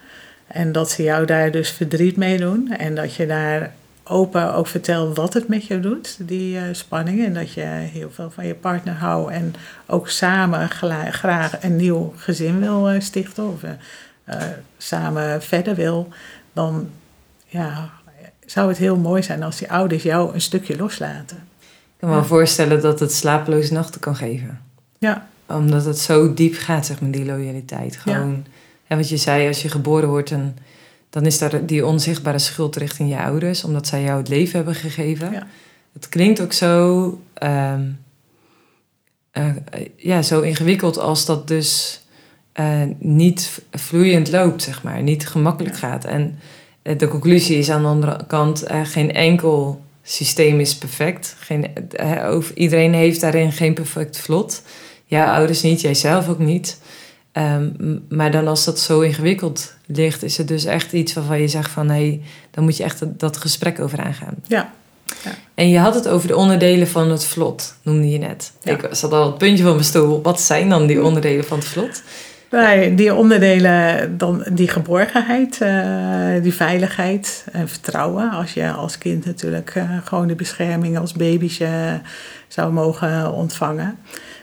en 0.47 0.71
dat 0.71 0.89
ze 0.89 1.03
jou 1.03 1.25
daar 1.25 1.51
dus 1.51 1.71
verdriet 1.71 2.17
mee 2.17 2.37
doen 2.37 2.71
en 2.71 2.95
dat 2.95 3.15
je 3.15 3.25
daar 3.25 3.73
open 4.03 4.53
ook 4.53 4.67
vertelt 4.67 5.17
wat 5.17 5.33
het 5.33 5.47
met 5.47 5.65
je 5.65 5.79
doet, 5.79 6.17
die 6.27 6.55
uh, 6.55 6.61
spanning. 6.71 7.25
En 7.25 7.33
dat 7.33 7.53
je 7.53 7.61
heel 7.61 8.11
veel 8.11 8.31
van 8.31 8.45
je 8.45 8.55
partner 8.55 8.93
houdt 8.93 9.31
en 9.31 9.55
ook 9.85 10.09
samen 10.09 10.69
graag 11.11 11.63
een 11.63 11.75
nieuw 11.75 12.13
gezin 12.15 12.59
wil 12.59 12.93
uh, 12.93 12.99
stichten 12.99 13.51
of 13.51 13.63
uh, 13.63 14.35
samen 14.77 15.41
verder 15.41 15.75
wil, 15.75 16.07
dan 16.53 16.89
ja, 17.45 17.89
zou 18.45 18.67
het 18.67 18.77
heel 18.77 18.97
mooi 18.97 19.23
zijn 19.23 19.43
als 19.43 19.57
die 19.57 19.71
ouders 19.71 20.03
jou 20.03 20.33
een 20.33 20.41
stukje 20.41 20.77
loslaten. 20.77 21.37
Ik 21.67 21.99
kan 21.99 22.09
me 22.09 22.15
ja. 22.15 22.23
voorstellen 22.23 22.81
dat 22.81 22.99
het 22.99 23.13
slapeloze 23.13 23.73
nachten 23.73 24.01
kan 24.01 24.15
geven. 24.15 24.61
Ja. 24.97 25.27
Omdat 25.49 25.85
het 25.85 25.99
zo 25.99 26.33
diep 26.33 26.55
gaat, 26.55 26.85
zeg 26.85 27.01
maar, 27.01 27.11
die 27.11 27.25
loyaliteit. 27.25 27.97
Gewoon, 27.97 28.29
ja. 28.29 28.51
en 28.87 28.97
wat 28.97 29.09
je 29.09 29.17
zei, 29.17 29.47
als 29.47 29.61
je 29.61 29.69
geboren 29.69 30.09
wordt, 30.09 30.31
en, 30.31 30.57
dan 31.09 31.25
is 31.25 31.37
daar 31.37 31.65
die 31.65 31.85
onzichtbare 31.85 32.39
schuld 32.39 32.75
richting 32.75 33.09
je 33.09 33.17
ouders, 33.17 33.63
omdat 33.63 33.87
zij 33.87 34.03
jou 34.03 34.17
het 34.17 34.27
leven 34.27 34.55
hebben 34.55 34.75
gegeven. 34.75 35.31
Ja. 35.31 35.47
Het 35.93 36.09
klinkt 36.09 36.41
ook 36.41 36.53
zo, 36.53 37.03
um, 37.43 37.99
uh, 39.33 39.55
ja, 39.95 40.21
zo 40.21 40.41
ingewikkeld 40.41 40.97
als 40.97 41.25
dat 41.25 41.47
dus 41.47 42.01
uh, 42.59 42.81
niet 42.97 43.61
vloeiend 43.71 44.31
loopt, 44.31 44.63
zeg 44.63 44.83
maar, 44.83 45.01
niet 45.01 45.27
gemakkelijk 45.27 45.75
ja. 45.75 45.79
gaat. 45.79 46.05
En 46.05 46.39
de 46.81 47.07
conclusie 47.07 47.57
is 47.57 47.69
aan 47.69 47.81
de 47.81 47.87
andere 47.87 48.25
kant, 48.27 48.63
geen 48.83 49.13
enkel 49.13 49.81
systeem 50.03 50.59
is 50.59 50.75
perfect. 50.75 51.35
Geen, 51.39 51.67
iedereen 52.53 52.93
heeft 52.93 53.21
daarin 53.21 53.51
geen 53.51 53.73
perfect 53.73 54.17
vlot. 54.17 54.61
Jouw 55.09 55.25
ouders 55.25 55.61
niet, 55.61 55.81
jijzelf 55.81 56.29
ook 56.29 56.39
niet. 56.39 56.79
Um, 57.33 58.05
maar 58.09 58.31
dan 58.31 58.47
als 58.47 58.65
dat 58.65 58.79
zo 58.79 58.99
ingewikkeld 58.99 59.73
ligt, 59.85 60.23
is 60.23 60.37
het 60.37 60.47
dus 60.47 60.65
echt 60.65 60.93
iets 60.93 61.13
waarvan 61.13 61.41
je 61.41 61.47
zegt 61.47 61.71
van... 61.71 61.89
hé, 61.89 61.95
hey, 61.95 62.21
dan 62.51 62.63
moet 62.63 62.77
je 62.77 62.83
echt 62.83 63.19
dat 63.19 63.37
gesprek 63.37 63.79
over 63.79 63.99
aangaan. 63.99 64.35
Ja. 64.47 64.71
ja. 65.23 65.31
En 65.53 65.69
je 65.69 65.79
had 65.79 65.95
het 65.95 66.07
over 66.07 66.27
de 66.27 66.35
onderdelen 66.35 66.87
van 66.87 67.11
het 67.11 67.25
vlot, 67.25 67.75
noemde 67.81 68.09
je 68.09 68.17
net. 68.17 68.51
Ja. 68.61 68.71
Ik 68.71 68.87
zat 68.91 69.13
al 69.13 69.25
het 69.25 69.37
puntje 69.37 69.63
van 69.63 69.73
mijn 69.73 69.85
stoel. 69.85 70.21
Wat 70.21 70.41
zijn 70.41 70.69
dan 70.69 70.87
die 70.87 71.03
onderdelen 71.03 71.45
van 71.45 71.57
het 71.57 71.67
vlot? 71.67 72.01
Bij 72.49 72.95
die 72.95 73.13
onderdelen, 73.13 74.17
dan 74.17 74.45
die 74.51 74.67
geborgenheid, 74.67 75.59
uh, 75.61 76.43
die 76.43 76.53
veiligheid 76.53 77.45
en 77.51 77.67
vertrouwen. 77.69 78.31
Als 78.31 78.53
je 78.53 78.71
als 78.71 78.97
kind 78.97 79.25
natuurlijk 79.25 79.75
uh, 79.75 79.97
gewoon 80.03 80.27
de 80.27 80.35
bescherming 80.35 80.97
als 80.97 81.13
babytje 81.13 82.01
zou 82.47 82.73
mogen 82.73 83.33
ontvangen. 83.33 83.97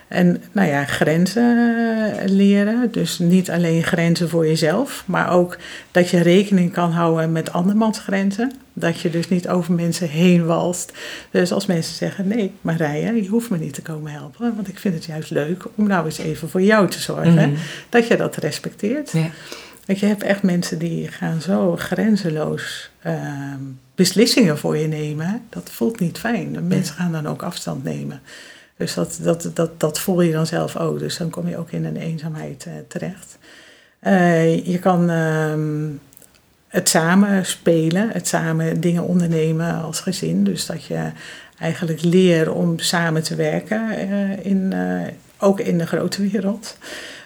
En 0.08 0.42
nou 0.52 0.68
ja, 0.68 0.84
grenzen 0.84 2.14
leren. 2.24 2.88
Dus 2.92 3.18
niet 3.18 3.50
alleen 3.50 3.82
grenzen 3.82 4.28
voor 4.28 4.46
jezelf, 4.46 5.04
maar 5.06 5.30
ook 5.30 5.56
dat 5.90 6.10
je 6.10 6.22
rekening 6.22 6.72
kan 6.72 6.90
houden 6.90 7.32
met 7.32 7.52
andermans 7.52 7.98
grenzen. 7.98 8.52
Dat 8.72 9.00
je 9.00 9.10
dus 9.10 9.28
niet 9.28 9.48
over 9.48 9.72
mensen 9.72 10.08
heen 10.08 10.46
walst. 10.46 10.92
Dus 11.30 11.52
als 11.52 11.66
mensen 11.66 11.94
zeggen: 11.94 12.28
Nee, 12.28 12.52
Marije, 12.60 13.22
je 13.22 13.28
hoeft 13.28 13.50
me 13.50 13.58
niet 13.58 13.74
te 13.74 13.82
komen 13.82 14.12
helpen, 14.12 14.54
want 14.54 14.68
ik 14.68 14.78
vind 14.78 14.94
het 14.94 15.04
juist 15.04 15.30
leuk 15.30 15.64
om 15.74 15.86
nou 15.86 16.04
eens 16.04 16.18
even 16.18 16.48
voor 16.48 16.62
jou 16.62 16.88
te 16.88 17.00
zorgen. 17.00 17.32
Mm 17.32 17.38
-hmm. 17.38 17.56
Dat 17.88 18.06
je 18.06 18.16
dat 18.16 18.36
respecteert. 18.36 19.10
Ja. 19.10 19.30
Want 19.86 19.98
je 19.98 20.06
hebt 20.06 20.22
echt 20.22 20.42
mensen 20.42 20.78
die 20.78 21.08
gaan 21.08 21.40
zo 21.40 21.76
grenzeloos 21.76 22.90
uh, 23.06 23.12
beslissingen 23.94 24.58
voor 24.58 24.76
je 24.76 24.86
nemen. 24.86 25.42
Dat 25.48 25.70
voelt 25.72 26.00
niet 26.00 26.18
fijn. 26.18 26.66
Mensen 26.66 26.94
gaan 26.94 27.12
dan 27.12 27.26
ook 27.26 27.42
afstand 27.42 27.84
nemen. 27.84 28.20
Dus 28.76 28.94
dat, 28.94 29.18
dat, 29.22 29.50
dat, 29.54 29.80
dat 29.80 29.98
voel 29.98 30.20
je 30.20 30.32
dan 30.32 30.46
zelf 30.46 30.76
ook. 30.76 30.98
Dus 30.98 31.16
dan 31.16 31.30
kom 31.30 31.48
je 31.48 31.56
ook 31.56 31.70
in 31.70 31.84
een 31.84 31.96
eenzaamheid 31.96 32.64
uh, 32.68 32.72
terecht. 32.88 33.38
Uh, 34.02 34.66
je 34.66 34.78
kan 34.78 35.10
uh, 35.10 35.54
het 36.68 36.88
samen 36.88 37.46
spelen, 37.46 38.10
het 38.10 38.28
samen 38.28 38.80
dingen 38.80 39.02
ondernemen 39.02 39.82
als 39.82 40.00
gezin. 40.00 40.44
Dus 40.44 40.66
dat 40.66 40.84
je 40.84 41.10
eigenlijk 41.58 42.02
leert 42.02 42.48
om 42.48 42.78
samen 42.78 43.22
te 43.22 43.34
werken, 43.34 44.08
uh, 44.10 44.46
in, 44.46 44.74
ook 45.38 45.60
in 45.60 45.78
de 45.78 45.86
grote 45.86 46.28
wereld, 46.28 46.76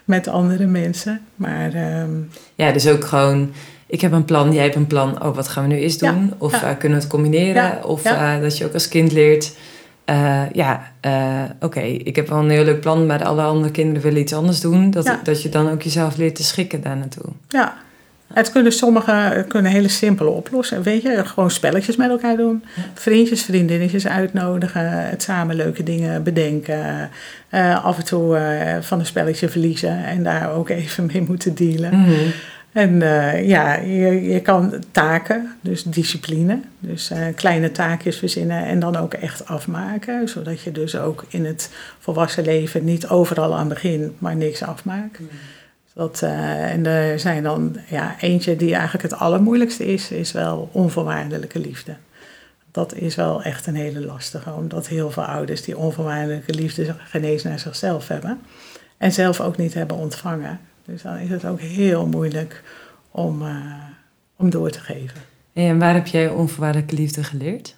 met 0.04 0.28
andere 0.28 0.66
mensen. 0.66 1.20
Maar, 1.34 1.74
ehm, 1.74 2.10
ja, 2.54 2.72
dus 2.72 2.88
ook 2.88 3.04
gewoon 3.04 3.52
ik 3.90 4.00
heb 4.00 4.12
een 4.12 4.24
plan, 4.24 4.52
jij 4.52 4.62
hebt 4.62 4.74
een 4.74 4.86
plan. 4.86 5.24
Oh, 5.24 5.34
wat 5.34 5.48
gaan 5.48 5.62
we 5.62 5.74
nu 5.74 5.80
eens 5.80 5.98
doen? 5.98 6.26
Ja, 6.26 6.34
of 6.38 6.60
ja. 6.60 6.70
uh, 6.70 6.78
kunnen 6.78 6.98
we 6.98 7.04
het 7.04 7.12
combineren? 7.12 7.62
Ja, 7.62 7.80
of 7.84 8.04
uh, 8.04 8.40
dat 8.40 8.58
je 8.58 8.64
ook 8.64 8.74
als 8.74 8.88
kind 8.88 9.12
leert... 9.12 9.52
Uh, 10.06 10.42
ja, 10.52 10.92
oké, 11.54 11.64
okay, 11.64 11.90
ik 11.90 12.16
heb 12.16 12.28
wel 12.28 12.38
een 12.38 12.50
heel 12.50 12.64
leuk 12.64 12.80
plan... 12.80 13.06
maar 13.06 13.24
alle 13.24 13.42
andere 13.42 13.72
kinderen 13.72 14.02
willen 14.02 14.20
iets 14.20 14.32
anders 14.32 14.60
doen. 14.60 14.90
Dat, 14.90 15.18
dat 15.22 15.42
je 15.42 15.48
dan 15.48 15.70
ook 15.70 15.82
jezelf 15.82 16.16
leert 16.16 16.34
te 16.34 16.42
schikken 16.42 16.82
daar 16.82 16.96
naartoe. 16.96 17.32
Ja, 17.48 17.74
het 18.32 18.52
kunnen 18.52 18.72
sommige 18.72 19.44
kunnen 19.48 19.72
hele 19.72 19.88
simpele 19.88 20.30
oplossen. 20.30 20.82
Weet 20.82 21.02
je, 21.02 21.24
gewoon 21.24 21.50
spelletjes 21.50 21.96
met 21.96 22.10
elkaar 22.10 22.36
doen. 22.36 22.64
Vriendjes, 22.94 23.42
vriendinnetjes 23.42 24.06
uitnodigen. 24.06 25.08
Het 25.08 25.22
samen 25.22 25.56
leuke 25.56 25.82
dingen 25.82 26.22
bedenken. 26.22 27.10
Uh, 27.50 27.84
af 27.84 27.98
en 27.98 28.04
toe 28.04 28.38
uh, 28.38 28.76
van 28.80 28.98
een 28.98 29.06
spelletje 29.06 29.48
verliezen. 29.48 30.04
En 30.04 30.22
daar 30.22 30.52
ook 30.52 30.68
even 30.68 31.06
mee 31.12 31.22
moeten 31.22 31.54
dealen. 31.54 31.96
Mm 31.96 32.04
-hmm. 32.04 32.32
En 32.72 32.92
uh, 32.92 33.48
ja, 33.48 33.74
je, 33.74 34.22
je 34.22 34.40
kan 34.40 34.82
taken, 34.90 35.56
dus 35.60 35.82
discipline. 35.82 36.60
Dus 36.78 37.12
kleine 37.34 37.72
taakjes 37.72 38.18
verzinnen 38.18 38.64
en 38.64 38.80
dan 38.80 38.96
ook 38.96 39.14
echt 39.14 39.46
afmaken. 39.46 40.28
Zodat 40.28 40.60
je 40.60 40.72
dus 40.72 40.96
ook 40.96 41.24
in 41.28 41.44
het 41.44 41.70
volwassen 41.98 42.44
leven 42.44 42.84
niet 42.84 43.08
overal 43.08 43.56
aan 43.56 43.68
begint, 43.68 44.20
maar 44.20 44.36
niks 44.36 44.62
afmaakt. 44.62 45.20
Mm. 45.20 45.28
Dat, 45.94 46.20
uh, 46.24 46.72
en 46.72 46.86
er 46.86 47.18
zijn 47.18 47.42
dan, 47.42 47.76
ja, 47.88 48.16
eentje 48.20 48.56
die 48.56 48.74
eigenlijk 48.74 49.02
het 49.02 49.20
allermoeilijkste 49.20 49.86
is, 49.86 50.10
is 50.10 50.32
wel 50.32 50.68
onvoorwaardelijke 50.72 51.58
liefde. 51.58 51.96
Dat 52.70 52.94
is 52.94 53.14
wel 53.14 53.42
echt 53.42 53.66
een 53.66 53.74
hele 53.74 54.00
lastige, 54.00 54.52
omdat 54.52 54.88
heel 54.88 55.10
veel 55.10 55.22
ouders 55.24 55.62
die 55.62 55.78
onvoorwaardelijke 55.78 56.54
liefde 56.54 56.94
genezen 56.98 57.48
naar 57.48 57.58
zichzelf 57.58 58.08
hebben. 58.08 58.40
En 58.96 59.12
zelf 59.12 59.40
ook 59.40 59.56
niet 59.56 59.74
hebben 59.74 59.96
ontvangen. 59.96 60.60
Dus 60.90 61.02
dan 61.02 61.16
is 61.16 61.30
het 61.30 61.44
ook 61.44 61.60
heel 61.60 62.06
moeilijk 62.06 62.62
om, 63.10 63.42
uh, 63.42 63.56
om 64.36 64.50
door 64.50 64.70
te 64.70 64.80
geven. 64.80 65.20
En 65.52 65.78
waar 65.78 65.94
heb 65.94 66.06
jij 66.06 66.28
onvoorwaardelijke 66.28 66.94
liefde 66.94 67.24
geleerd? 67.24 67.76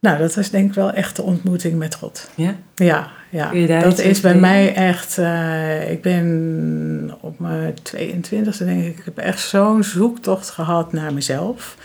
Nou, 0.00 0.18
dat 0.18 0.34
was 0.34 0.50
denk 0.50 0.68
ik 0.68 0.74
wel 0.74 0.92
echt 0.92 1.16
de 1.16 1.22
ontmoeting 1.22 1.78
met 1.78 1.94
God. 1.94 2.30
Ja? 2.34 2.54
Ja, 2.74 3.10
ja. 3.30 3.80
dat 3.80 3.98
is 3.98 4.20
bij 4.20 4.34
mij 4.34 4.74
echt... 4.74 5.18
Uh, 5.18 5.90
ik 5.90 6.02
ben 6.02 7.18
op 7.20 7.38
mijn 7.38 7.74
22e 7.96 8.58
denk 8.58 8.84
ik... 8.84 8.98
Ik 8.98 9.04
heb 9.04 9.18
echt 9.18 9.40
zo'n 9.40 9.84
zoektocht 9.84 10.50
gehad 10.50 10.92
naar 10.92 11.12
mezelf. 11.12 11.76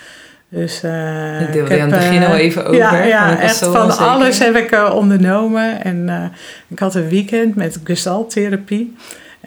Dus, 0.49 0.83
uh, 0.83 1.39
dat 1.39 1.51
deelde 1.51 1.75
je 1.75 1.81
aan 1.81 1.91
het 1.91 1.99
begin 1.99 2.23
al 2.23 2.35
even 2.35 2.65
over. 2.65 2.75
Ja, 2.75 3.03
ja 3.03 3.39
echt 3.39 3.57
van 3.57 3.97
alles 3.97 4.39
heb 4.39 4.55
ik 4.55 4.71
uh, 4.71 4.91
ondernomen. 4.93 5.83
En 5.83 6.31
ik 6.67 6.79
had 6.79 6.95
een 6.95 7.07
weekend 7.07 7.55
met 7.55 7.79
gestalttherapie. 7.83 8.95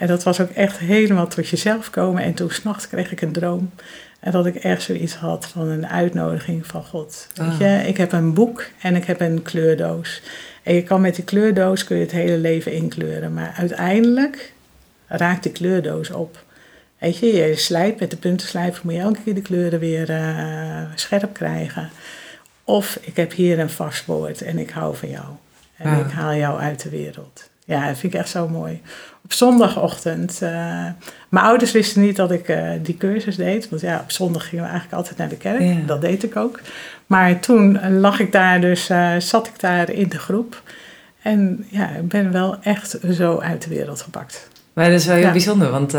En 0.00 0.06
dat 0.06 0.22
was 0.22 0.40
ook 0.40 0.50
echt 0.50 0.78
helemaal 0.78 1.26
tot 1.26 1.48
jezelf 1.48 1.90
komen. 1.90 2.22
En 2.22 2.34
toen 2.34 2.50
s'nachts 2.50 2.88
kreeg 2.88 3.12
ik 3.12 3.20
een 3.20 3.32
droom. 3.32 3.70
En 4.20 4.32
dat 4.32 4.46
ik 4.46 4.54
echt 4.54 4.82
zoiets 4.82 5.14
had 5.14 5.46
van 5.46 5.68
een 5.68 5.86
uitnodiging 5.86 6.66
van 6.66 6.84
God. 6.84 7.28
Weet 7.34 7.48
ah. 7.48 7.58
je, 7.58 7.88
ik 7.88 7.96
heb 7.96 8.12
een 8.12 8.34
boek 8.34 8.64
en 8.82 8.96
ik 8.96 9.04
heb 9.04 9.20
een 9.20 9.42
kleurdoos. 9.42 10.22
En 10.62 10.74
je 10.74 10.82
kan 10.82 11.00
met 11.00 11.14
die 11.14 11.24
kleurdoos 11.24 11.84
kun 11.84 11.96
je 11.96 12.02
het 12.02 12.12
hele 12.12 12.38
leven 12.38 12.72
inkleuren. 12.72 13.34
Maar 13.34 13.54
uiteindelijk 13.56 14.52
raakt 15.06 15.42
die 15.42 15.52
kleurdoos 15.52 16.10
op. 16.10 16.44
Weet 16.98 17.18
je, 17.18 17.26
je 17.26 17.56
slijpt 17.56 18.00
met 18.00 18.10
de 18.10 18.16
puntenslijper, 18.16 18.80
moet 18.84 18.94
je 18.94 19.00
elke 19.00 19.22
keer 19.22 19.34
de 19.34 19.42
kleuren 19.42 19.80
weer 19.80 20.10
uh, 20.10 20.82
scherp 20.94 21.32
krijgen. 21.32 21.90
Of 22.64 22.98
ik 23.00 23.16
heb 23.16 23.32
hier 23.32 23.58
een 23.58 23.70
vast 23.70 24.06
woord 24.06 24.42
en 24.42 24.58
ik 24.58 24.70
hou 24.70 24.96
van 24.96 25.10
jou. 25.10 25.26
En 25.76 25.98
ik 25.98 26.10
haal 26.10 26.34
jou 26.34 26.60
uit 26.60 26.82
de 26.82 26.88
wereld. 26.88 27.50
Ja, 27.64 27.86
dat 27.86 27.98
vind 27.98 28.14
ik 28.14 28.20
echt 28.20 28.28
zo 28.28 28.48
mooi. 28.48 28.80
Op 29.30 29.36
zondagochtend. 29.36 30.40
Uh, 30.42 30.50
mijn 31.28 31.44
ouders 31.44 31.72
wisten 31.72 32.02
niet 32.02 32.16
dat 32.16 32.30
ik 32.30 32.48
uh, 32.48 32.70
die 32.82 32.96
cursus 32.96 33.36
deed. 33.36 33.68
Want 33.68 33.82
ja, 33.82 34.00
op 34.02 34.10
zondag 34.10 34.48
gingen 34.48 34.64
we 34.64 34.70
eigenlijk 34.70 35.00
altijd 35.00 35.18
naar 35.18 35.28
de 35.28 35.36
kerk. 35.36 35.86
Dat 35.86 36.00
deed 36.00 36.22
ik 36.22 36.36
ook. 36.36 36.60
Maar 37.06 37.40
toen 37.40 37.98
lag 38.00 38.20
ik 38.20 38.32
daar 38.32 38.60
dus, 38.60 38.90
uh, 38.90 39.16
zat 39.18 39.46
ik 39.46 39.60
daar 39.60 39.90
in 39.90 40.08
de 40.08 40.18
groep. 40.18 40.62
En 41.22 41.66
ja, 41.68 41.88
ik 41.88 42.08
ben 42.08 42.32
wel 42.32 42.56
echt 42.62 42.98
zo 43.12 43.38
uit 43.38 43.62
de 43.62 43.68
wereld 43.68 44.02
gepakt. 44.02 44.48
Maar 44.72 44.90
dat 44.90 45.00
is 45.00 45.06
wel 45.06 45.16
heel 45.16 45.30
bijzonder, 45.30 45.70
want 45.70 45.92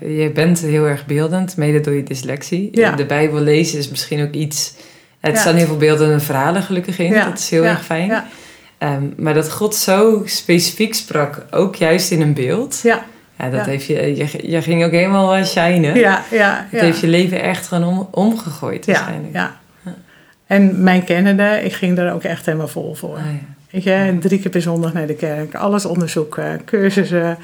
je 0.00 0.30
bent 0.34 0.60
heel 0.60 0.86
erg 0.86 1.06
beeldend, 1.06 1.56
mede 1.56 1.80
door 1.80 1.94
je 1.94 2.02
dyslexie. 2.02 2.68
Ja. 2.72 2.92
De 2.92 3.06
Bijbel 3.06 3.40
lezen 3.40 3.78
is 3.78 3.88
misschien 3.88 4.22
ook 4.22 4.32
iets... 4.32 4.74
Het 5.20 5.38
staan 5.38 5.54
heel 5.54 5.66
veel 5.66 5.76
beeldende 5.76 6.20
verhalen 6.20 6.62
gelukkig 6.62 6.98
in, 6.98 7.12
dat 7.14 7.38
is 7.38 7.50
heel 7.50 7.64
erg 7.64 7.84
fijn. 7.84 8.22
Ehm, 8.78 9.02
maar 9.16 9.34
dat 9.34 9.52
God 9.52 9.74
zo 9.74 10.22
specifiek 10.24 10.94
sprak, 10.94 11.46
ook 11.50 11.76
juist 11.76 12.10
in 12.10 12.20
een 12.20 12.34
beeld. 12.34 12.80
Ja. 12.82 13.04
Ja, 13.38 13.50
dat 13.50 13.66
heeft 13.66 13.86
je, 13.86 14.16
je, 14.16 14.50
je 14.50 14.62
ging 14.62 14.84
ook 14.84 14.90
helemaal 14.90 15.38
uh, 15.38 15.44
shinen. 15.44 15.94
Ja, 15.94 16.24
ja, 16.30 16.66
Dat 16.72 16.80
heeft 16.80 17.00
je 17.00 17.06
leven 17.06 17.42
echt 17.42 17.66
gewoon 17.66 17.88
om, 17.88 18.08
omgegooid 18.10 18.86
waarschijnlijk. 18.86 19.34
Ja, 19.34 19.56
ja. 19.84 19.94
En 20.46 20.82
mijn 20.82 21.04
kennende, 21.04 21.60
ik 21.64 21.72
ging 21.72 21.96
daar 21.96 22.14
ook 22.14 22.22
echt 22.22 22.46
helemaal 22.46 22.68
vol 22.68 22.94
voor. 22.94 23.16
Ah, 23.16 23.82
ja. 23.82 24.04
je, 24.04 24.18
drie 24.18 24.40
keer 24.40 24.50
per 24.50 24.62
zondag 24.62 24.92
naar 24.92 25.06
de 25.06 25.14
kerk, 25.14 25.54
alles 25.54 25.84
onderzoeken, 25.84 26.64
cursussen. 26.64 27.38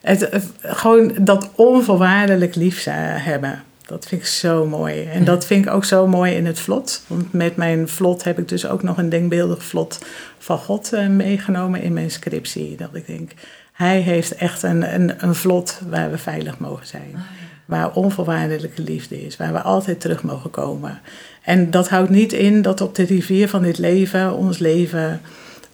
Het, 0.00 0.28
gewoon 0.62 1.12
dat 1.20 1.50
onvoorwaardelijk 1.54 2.54
lief 2.54 2.84
hebben. 2.84 3.62
Dat 3.86 4.06
vind 4.06 4.20
ik 4.20 4.26
zo 4.26 4.66
mooi. 4.66 5.04
En 5.04 5.24
dat 5.24 5.46
vind 5.46 5.66
ik 5.66 5.72
ook 5.72 5.84
zo 5.84 6.06
mooi 6.06 6.34
in 6.34 6.46
het 6.46 6.60
vlot. 6.60 7.02
Want 7.06 7.32
met 7.32 7.56
mijn 7.56 7.88
vlot 7.88 8.24
heb 8.24 8.38
ik 8.38 8.48
dus 8.48 8.66
ook 8.66 8.82
nog 8.82 8.98
een 8.98 9.08
denkbeeldig 9.08 9.64
vlot 9.64 9.98
van 10.38 10.58
God 10.58 10.90
uh, 10.94 11.06
meegenomen 11.06 11.82
in 11.82 11.92
mijn 11.92 12.10
scriptie. 12.10 12.76
Dat 12.76 12.88
ik 12.92 13.06
denk, 13.06 13.30
hij 13.72 14.00
heeft 14.00 14.34
echt 14.34 14.62
een, 14.62 14.94
een, 14.94 15.24
een 15.24 15.34
vlot 15.34 15.80
waar 15.88 16.10
we 16.10 16.18
veilig 16.18 16.58
mogen 16.58 16.86
zijn. 16.86 17.10
Ah, 17.14 17.20
waar 17.64 17.92
onvoorwaardelijke 17.94 18.82
liefde 18.82 19.26
is. 19.26 19.36
Waar 19.36 19.52
we 19.52 19.60
altijd 19.62 20.00
terug 20.00 20.22
mogen 20.22 20.50
komen. 20.50 21.00
En 21.42 21.70
dat 21.70 21.88
houdt 21.88 22.10
niet 22.10 22.32
in 22.32 22.62
dat 22.62 22.80
op 22.80 22.94
de 22.94 23.04
rivier 23.04 23.48
van 23.48 23.62
dit 23.62 23.78
leven, 23.78 24.34
ons 24.34 24.58
leven... 24.58 25.20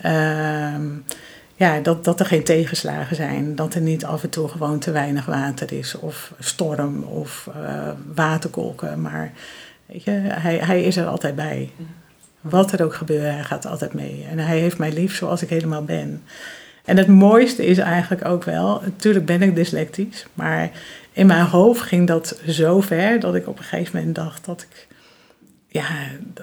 Uh, 0.05 0.75
ja, 1.59 1.81
dat, 1.81 2.05
dat 2.05 2.21
er 2.21 2.27
geen 2.27 2.45
tegenslagen 2.45 3.17
zijn. 3.17 3.55
Dat 3.55 3.75
er 3.75 3.81
niet 3.81 4.05
af 4.05 4.23
en 4.23 4.31
toe 4.31 4.49
gewoon 4.49 4.79
te 4.79 4.91
weinig 4.91 5.25
water 5.25 5.73
is. 5.73 5.95
Of 5.95 6.33
storm 6.39 7.03
of 7.03 7.49
uh, 7.57 7.91
waterkolken. 8.15 9.01
Maar 9.01 9.33
weet 9.87 10.03
je, 10.03 10.11
hij, 10.11 10.57
hij 10.57 10.83
is 10.83 10.97
er 10.97 11.07
altijd 11.07 11.35
bij. 11.35 11.71
Wat 12.41 12.73
er 12.73 12.85
ook 12.85 12.95
gebeurt, 12.95 13.33
hij 13.35 13.45
gaat 13.45 13.67
altijd 13.67 13.95
mee. 13.95 14.27
En 14.31 14.39
hij 14.39 14.59
heeft 14.59 14.79
mij 14.79 14.93
lief 14.93 15.17
zoals 15.17 15.43
ik 15.43 15.49
helemaal 15.49 15.85
ben. 15.85 16.23
En 16.85 16.97
het 16.97 17.09
mooiste 17.09 17.67
is 17.67 17.79
eigenlijk 17.79 18.25
ook 18.25 18.45
wel, 18.45 18.81
natuurlijk 18.85 19.27
ben 19.27 19.43
ik 19.43 19.55
dyslectisch, 19.55 20.27
maar 20.35 20.71
in 21.13 21.27
mijn 21.27 21.47
hoofd 21.47 21.81
ging 21.81 22.07
dat 22.07 22.41
zo 22.49 22.81
ver 22.81 23.21
dat 23.21 23.35
ik 23.35 23.49
op 23.49 23.59
een 23.59 23.65
gegeven 23.65 23.97
moment 23.97 24.15
dacht 24.15 24.45
dat 24.45 24.67
ik, 24.71 24.87
ja, 25.69 25.87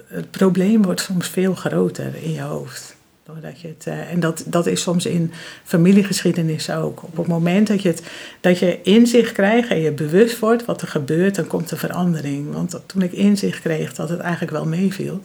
het 0.07 0.31
probleem 0.31 0.81
wordt 0.83 1.01
soms 1.01 1.27
veel 1.27 1.55
groter 1.55 2.15
in 2.23 2.31
je 2.31 2.41
hoofd. 2.41 2.94
Doordat 3.25 3.61
je 3.61 3.67
het, 3.67 3.85
uh, 3.87 4.11
en 4.11 4.19
dat, 4.19 4.43
dat 4.47 4.65
is 4.65 4.81
soms 4.81 5.05
in 5.05 5.31
familiegeschiedenis 5.63 6.69
ook. 6.69 7.03
Op 7.03 7.17
het 7.17 7.27
moment 7.27 7.67
dat 7.67 7.81
je, 7.81 7.89
het, 7.89 8.03
dat 8.39 8.59
je 8.59 8.81
inzicht 8.81 9.31
krijgt 9.31 9.69
en 9.69 9.79
je 9.79 9.91
bewust 9.91 10.39
wordt 10.39 10.65
wat 10.65 10.81
er 10.81 10.87
gebeurt, 10.87 11.35
dan 11.35 11.47
komt 11.47 11.69
de 11.69 11.77
verandering. 11.77 12.53
Want 12.53 12.81
toen 12.85 13.01
ik 13.01 13.11
inzicht 13.11 13.61
kreeg 13.61 13.93
dat 13.93 14.09
het 14.09 14.19
eigenlijk 14.19 14.51
wel 14.51 14.65
meeviel. 14.65 15.21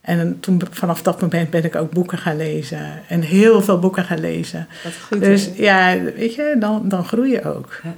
En 0.00 0.40
toen, 0.40 0.62
vanaf 0.70 1.02
dat 1.02 1.20
moment 1.20 1.50
ben 1.50 1.64
ik 1.64 1.74
ook 1.76 1.90
boeken 1.90 2.18
gaan 2.18 2.36
lezen. 2.36 3.02
En 3.08 3.20
heel 3.20 3.62
veel 3.62 3.78
boeken 3.78 4.04
gaan 4.04 4.20
lezen. 4.20 4.68
Goed, 5.06 5.20
dus 5.20 5.50
ja, 5.54 6.00
weet 6.16 6.34
je, 6.34 6.56
dan, 6.58 6.88
dan 6.88 7.04
groei 7.04 7.30
je 7.30 7.44
ook. 7.44 7.80
Ja. 7.82 7.94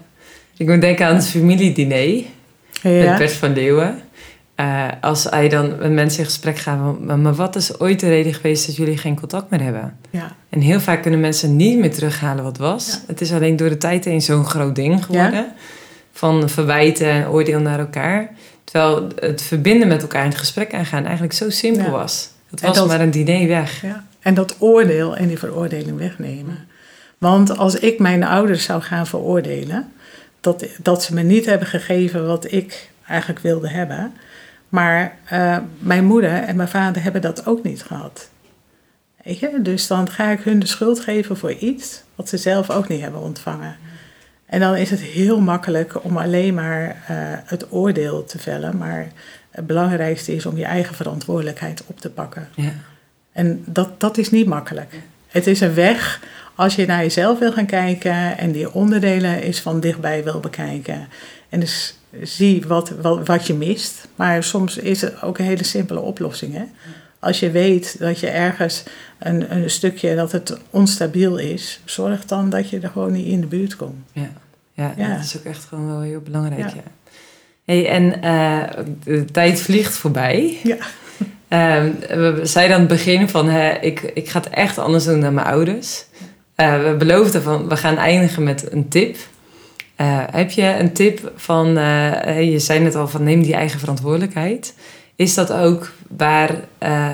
Ik 0.57 0.68
moet 0.68 0.80
denken 0.80 1.07
aan 1.07 1.14
het 1.14 1.26
familiediner. 1.26 2.24
Ja. 2.82 3.11
Met 3.11 3.18
Bert 3.18 3.32
van 3.32 3.53
Leeuwen. 3.53 4.01
Uh, 4.61 4.88
als 5.00 5.24
hij 5.24 5.48
dan 5.48 5.78
met 5.78 5.92
mensen 5.92 6.18
in 6.18 6.24
gesprek 6.24 6.59
gaan, 6.59 7.04
maar, 7.22 7.34
wat 7.34 7.56
is 7.56 7.80
ooit 7.80 8.00
de 8.00 8.09
reden 8.09 8.34
geweest 8.34 8.66
dat 8.66 8.76
jullie 8.76 8.98
geen 8.98 9.20
contact 9.20 9.50
meer 9.50 9.62
hebben? 9.62 9.96
Ja. 10.11 10.32
En 10.48 10.61
heel 10.61 10.80
vaak 10.80 11.02
kunnen 11.02 11.20
mensen 11.20 11.56
niet 11.56 11.78
meer 11.78 11.94
terughalen 11.94 12.44
wat 12.44 12.59
was. 12.59 13.00
Het 13.06 13.20
is 13.20 13.32
alleen 13.32 13.56
door 13.56 13.68
de 13.68 13.76
tijd 13.76 14.04
heen 14.04 14.22
zo'n 14.22 14.44
groot 14.44 14.74
ding 14.74 15.04
geworden. 15.04 15.52
Van 16.12 16.48
verwijten 16.48 17.11
en 17.11 17.28
oordeel 17.28 17.61
naar 17.61 17.78
elkaar. 17.78 18.30
Terwijl 18.64 19.09
het 19.16 19.42
verbinden 19.42 19.88
met 19.88 20.02
elkaar 20.02 20.22
in 20.22 20.30
het 20.30 20.38
gesprek 20.38 20.74
aangaan 20.74 21.04
eigenlijk 21.04 21.32
zo 21.32 21.50
simpel 21.50 21.90
was. 21.90 22.28
Het 22.50 22.61
was 22.61 22.86
maar 22.86 23.00
een 23.00 23.11
diner 23.11 23.48
weg. 23.48 23.84
En 24.20 24.34
dat 24.34 24.56
oordeel 24.59 25.16
en 25.16 25.28
die 25.28 25.38
veroordeling 25.38 25.98
wegnemen. 25.98 26.59
Want 27.18 27.59
als 27.59 27.74
ik 27.74 27.98
mijn 27.98 28.24
ouders 28.24 28.64
zou 28.64 28.82
gaan 28.82 29.06
veroordelen, 29.06 29.92
dat, 30.40 30.66
dat 30.82 31.02
ze 31.02 31.14
me 31.14 31.22
niet 31.22 31.46
hebben 31.46 31.68
gegeven 31.68 32.26
wat 32.26 32.52
ik 32.52 32.90
eigenlijk 33.06 33.40
wilde 33.40 33.68
hebben 33.68 34.12
maar 34.68 35.16
uh, 35.32 35.58
mijn 35.78 36.04
moeder 36.04 36.42
en 36.42 36.56
mijn 36.56 36.68
vader 36.68 37.02
hebben 37.02 37.22
dat 37.22 37.46
ook 37.46 37.62
niet 37.62 37.82
gehad. 37.82 38.30
Weet 39.24 39.38
je? 39.38 39.62
Dus 39.62 39.86
dan 39.86 40.10
ga 40.10 40.30
ik 40.30 40.40
hun 40.40 40.58
de 40.58 40.66
schuld 40.66 41.00
geven 41.00 41.36
voor 41.36 41.52
iets 41.52 42.02
wat 42.14 42.28
ze 42.28 42.36
zelf 42.36 42.70
ook 42.70 42.88
niet 42.88 43.00
hebben 43.00 43.20
ontvangen. 43.20 43.76
En 44.46 44.60
dan 44.60 44.76
is 44.76 44.90
het 44.90 45.00
heel 45.00 45.40
makkelijk 45.40 46.04
om 46.04 46.16
alleen 46.16 46.54
maar 46.54 46.86
uh, 46.86 47.16
het 47.44 47.72
oordeel 47.72 48.24
te 48.24 48.38
vellen. 48.38 48.76
Maar 48.76 49.08
het 49.50 49.66
belangrijkste 49.66 50.34
is 50.34 50.46
om 50.46 50.56
je 50.56 50.64
eigen 50.64 50.94
verantwoordelijkheid 50.94 51.82
op 51.86 52.00
te 52.00 52.10
pakken. 52.10 52.48
Ja. 52.54 52.72
En 53.32 53.62
dat, 53.66 54.00
dat 54.00 54.18
is 54.18 54.30
niet 54.30 54.46
makkelijk. 54.46 54.94
Het 55.28 55.46
is 55.46 55.60
een 55.60 55.74
weg 55.74 56.20
als 56.54 56.74
je 56.74 56.86
naar 56.86 57.02
jezelf 57.02 57.38
wil 57.38 57.52
gaan 57.52 57.66
kijken 57.66 58.38
en 58.38 58.52
die 58.52 58.72
onderdelen 58.72 59.42
is 59.42 59.60
van 59.60 59.80
dichtbij 59.80 60.24
wil 60.24 60.40
bekijken. 60.40 61.08
En 61.48 61.60
dus 61.60 61.97
zie 62.22 62.64
wat, 62.66 62.92
wat, 63.00 63.26
wat 63.26 63.46
je 63.46 63.54
mist. 63.54 64.09
Maar 64.14 64.42
soms 64.42 64.76
is 64.76 65.00
het 65.00 65.22
ook 65.22 65.38
een 65.38 65.44
hele 65.44 65.64
simpele 65.64 66.00
oplossing. 66.00 66.54
Hè? 66.54 66.64
Als 67.18 67.40
je 67.40 67.50
weet 67.50 67.98
dat 67.98 68.20
je 68.20 68.28
ergens 68.28 68.82
een, 69.18 69.56
een 69.56 69.70
stukje 69.70 70.14
dat 70.14 70.32
het 70.32 70.59
onstabiel 70.70 71.36
is, 71.38 71.80
zorg 71.84 72.24
dan 72.24 72.50
dat 72.50 72.70
je 72.70 72.80
er 72.80 72.90
gewoon 72.90 73.12
niet 73.12 73.26
in 73.26 73.40
de 73.40 73.46
buurt 73.46 73.76
komt. 73.76 74.11
Ja, 74.12 74.30
ja, 74.74 74.92
ja. 74.96 75.14
dat 75.14 75.24
is 75.24 75.36
ook 75.36 75.44
echt 75.44 75.64
gewoon 75.64 75.86
wel 75.86 76.00
heel 76.00 76.20
belangrijk. 76.20 76.68
Ja. 76.68 76.82
Hey, 77.64 77.88
en 77.88 78.04
uh, 78.24 78.84
de 79.04 79.24
tijd 79.24 79.61
vliegt 79.61 79.96
voorbij. 79.96 80.59
Ja. 80.62 80.76
Uh, 81.48 81.84
we 82.09 82.40
zeiden 82.42 82.74
aan 82.74 82.82
het 82.82 82.90
begin 82.90 83.28
van, 83.28 83.48
hè, 83.48 83.70
ik, 83.70 84.00
ik 84.00 84.28
ga 84.28 84.38
het 84.38 84.48
echt 84.48 84.78
anders 84.78 85.04
doen 85.04 85.20
dan 85.20 85.34
mijn 85.34 85.46
ouders. 85.46 86.04
Uh, 86.56 86.82
we 86.82 86.94
beloofden 86.98 87.42
van, 87.42 87.68
we 87.68 87.76
gaan 87.76 87.96
eindigen 87.96 88.42
met 88.42 88.72
een 88.72 88.88
tip. 88.88 89.16
Uh, 90.01 90.22
heb 90.30 90.51
je 90.51 90.62
een 90.62 90.92
tip 90.92 91.32
van, 91.36 91.78
uh, 91.78 92.51
je 92.53 92.59
zei 92.59 92.80
net 92.80 92.94
al 92.94 93.09
van 93.09 93.22
neem 93.22 93.42
die 93.42 93.55
eigen 93.55 93.80
verantwoordelijkheid. 93.80 94.74
Is 95.16 95.34
dat 95.34 95.53
ook 95.53 95.92
waar 96.16 96.55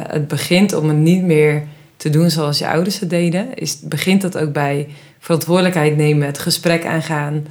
het 0.05 0.29
begint 0.29 0.75
om 0.75 0.89
het 0.89 0.97
niet 0.97 1.23
meer 1.23 1.63
te 1.97 2.11
doen 2.11 2.31
zoals 2.31 2.59
je 2.59 2.69
ouders 2.69 3.01
het 3.01 3.11
deden? 3.11 3.55
Is, 3.55 3.81
begint 3.81 4.23
dat 4.23 4.39
ook 4.39 4.53
bij 4.53 4.89
verantwoordelijkheid 5.19 5.97
nemen, 5.97 6.27
het 6.27 6.39
gesprek 6.39 6.87
aangaan, 6.87 7.47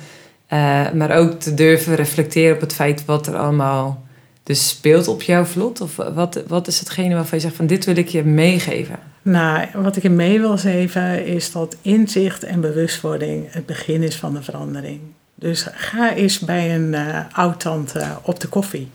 maar 0.93 1.17
ook 1.17 1.39
te 1.39 1.53
durven 1.53 1.95
reflecteren 1.95 2.55
op 2.55 2.61
het 2.61 2.73
feit 2.73 3.05
wat 3.05 3.27
er 3.27 3.36
allemaal 3.36 4.03
dus 4.43 4.69
speelt 4.69 5.07
op 5.07 5.21
jouw 5.21 5.45
vlot? 5.45 5.81
Of 5.81 5.95
wat, 5.95 6.43
wat 6.47 6.67
is 6.67 6.79
hetgene 6.79 7.15
waarvan 7.15 7.38
je 7.38 7.43
zegt 7.43 7.55
van 7.55 7.67
dit 7.67 7.86
wil 7.86 7.97
ik 7.97 8.07
je 8.07 8.23
meegeven? 8.23 8.99
Nou, 9.21 9.67
wat 9.75 9.95
ik 9.95 10.03
je 10.03 10.09
mee 10.09 10.39
wil 10.39 10.57
geven 10.57 11.25
is 11.25 11.51
dat 11.51 11.75
inzicht 11.81 12.43
en 12.43 12.61
bewustwording 12.61 13.45
het 13.49 13.65
begin 13.65 14.03
is 14.03 14.15
van 14.15 14.34
de 14.34 14.43
verandering. 14.43 14.99
Dus 15.43 15.67
ga 15.73 16.13
eens 16.13 16.39
bij 16.39 16.75
een 16.75 16.93
uh, 16.93 17.19
oud-tante 17.31 18.05
op 18.21 18.39
de 18.39 18.47
koffie. 18.47 18.91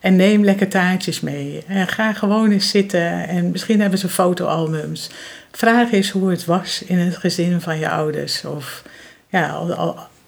En 0.00 0.16
neem 0.16 0.44
lekker 0.44 0.68
taartjes 0.68 1.20
mee. 1.20 1.64
En 1.66 1.88
ga 1.88 2.12
gewoon 2.12 2.50
eens 2.50 2.70
zitten. 2.70 3.28
En 3.28 3.50
misschien 3.50 3.80
hebben 3.80 3.98
ze 3.98 4.08
fotoalbums. 4.08 5.10
Vraag 5.52 5.92
eens 5.92 6.10
hoe 6.10 6.30
het 6.30 6.44
was 6.44 6.82
in 6.82 6.98
het 6.98 7.16
gezin 7.16 7.60
van 7.60 7.78
je 7.78 7.88
ouders. 7.90 8.44
Of 8.44 8.82
ja, 9.28 9.62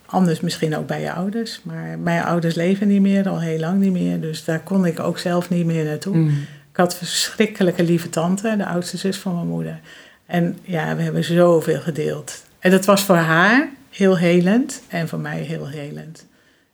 anders 0.07 0.41
misschien 0.41 0.77
ook 0.77 0.87
bij 0.87 1.01
je 1.01 1.13
ouders. 1.13 1.61
Maar 1.63 1.99
mijn 1.99 2.23
ouders 2.23 2.55
leven 2.55 2.89
niet 2.89 3.01
meer, 3.01 3.29
al 3.29 3.41
heel 3.41 3.59
lang 3.59 3.81
niet 3.81 3.93
meer. 3.93 4.21
Dus 4.21 4.45
daar 4.45 4.61
kon 4.61 4.87
ik 4.87 5.01
ook 5.01 5.19
zelf 5.19 5.51
niet 5.51 5.67
meer 5.67 5.85
naartoe. 5.85 6.17
Mm. 6.17 6.47
Ik 6.71 6.77
had 6.77 6.97
verschrikkelijke 6.97 7.83
lieve 7.83 8.09
tante, 8.09 8.55
de 8.57 8.67
oudste 8.67 8.97
zus 8.97 9.17
van 9.17 9.35
mijn 9.35 9.47
moeder. 9.47 9.81
En 10.27 10.59
ja, 10.63 10.97
we 10.97 11.03
hebben 11.03 11.25
zoveel 11.25 11.81
gedeeld. 11.81 12.45
En 12.59 12.71
dat 12.71 12.85
was 12.85 13.03
voor 13.03 13.17
haar 13.17 13.69
heel 13.91 14.19
helend 14.19 14.83
en 14.89 15.09
voor 15.09 15.19
mij 15.19 15.41
heel 15.41 15.69
helend. 15.69 16.27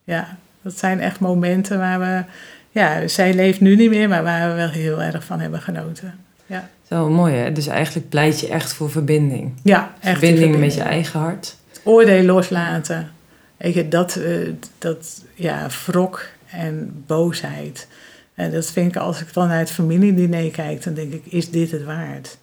Ja, 0.05 0.37
dat 0.63 0.79
zijn 0.79 1.01
echt 1.01 1.21
momenten 1.21 1.79
waar 1.79 2.01
we... 2.01 2.25
Ja, 2.71 3.09
zij 3.09 3.35
leeft 3.35 3.61
nu 3.61 3.77
niet 3.77 3.91
meer, 3.91 4.09
maar 4.09 4.23
waar 4.23 4.49
we 4.49 4.55
wel 4.55 4.69
heel 4.69 5.03
erg 5.03 5.25
van 5.25 5.41
hebben 5.41 5.61
genoten. 5.61 6.15
Ja. 6.47 6.69
Zo 6.89 7.11
mooi 7.11 7.35
hè? 7.35 7.53
Dus 7.53 7.67
eigenlijk 7.67 8.09
pleit 8.09 8.41
je 8.41 8.49
echt 8.49 8.73
voor 8.73 8.91
verbinding. 8.91 9.53
Ja, 9.63 9.95
echt 10.01 10.19
verbinding, 10.19 10.59
met 10.59 10.75
je 10.75 10.83
eigen 10.83 11.21
hart. 11.21 11.57
Oordeel 11.85 12.23
loslaten. 12.25 13.11
Weet 13.57 13.75
je, 13.75 13.89
dat, 13.89 14.17
uh, 14.17 14.53
dat 14.79 15.25
ja, 15.35 15.67
wrok 15.87 16.27
en 16.51 17.05
boosheid. 17.07 17.89
En 18.35 18.51
dat 18.51 18.71
vind 18.71 18.95
ik, 18.95 18.97
als 18.97 19.21
ik 19.21 19.33
dan 19.33 19.49
naar 19.49 19.59
het 19.59 19.71
familiediner 19.71 20.51
kijk, 20.51 20.83
dan 20.83 20.95
denk 20.95 21.13
ik, 21.13 21.23
is 21.25 21.51
dit 21.51 21.71
het 21.71 21.85
waard? 21.85 22.39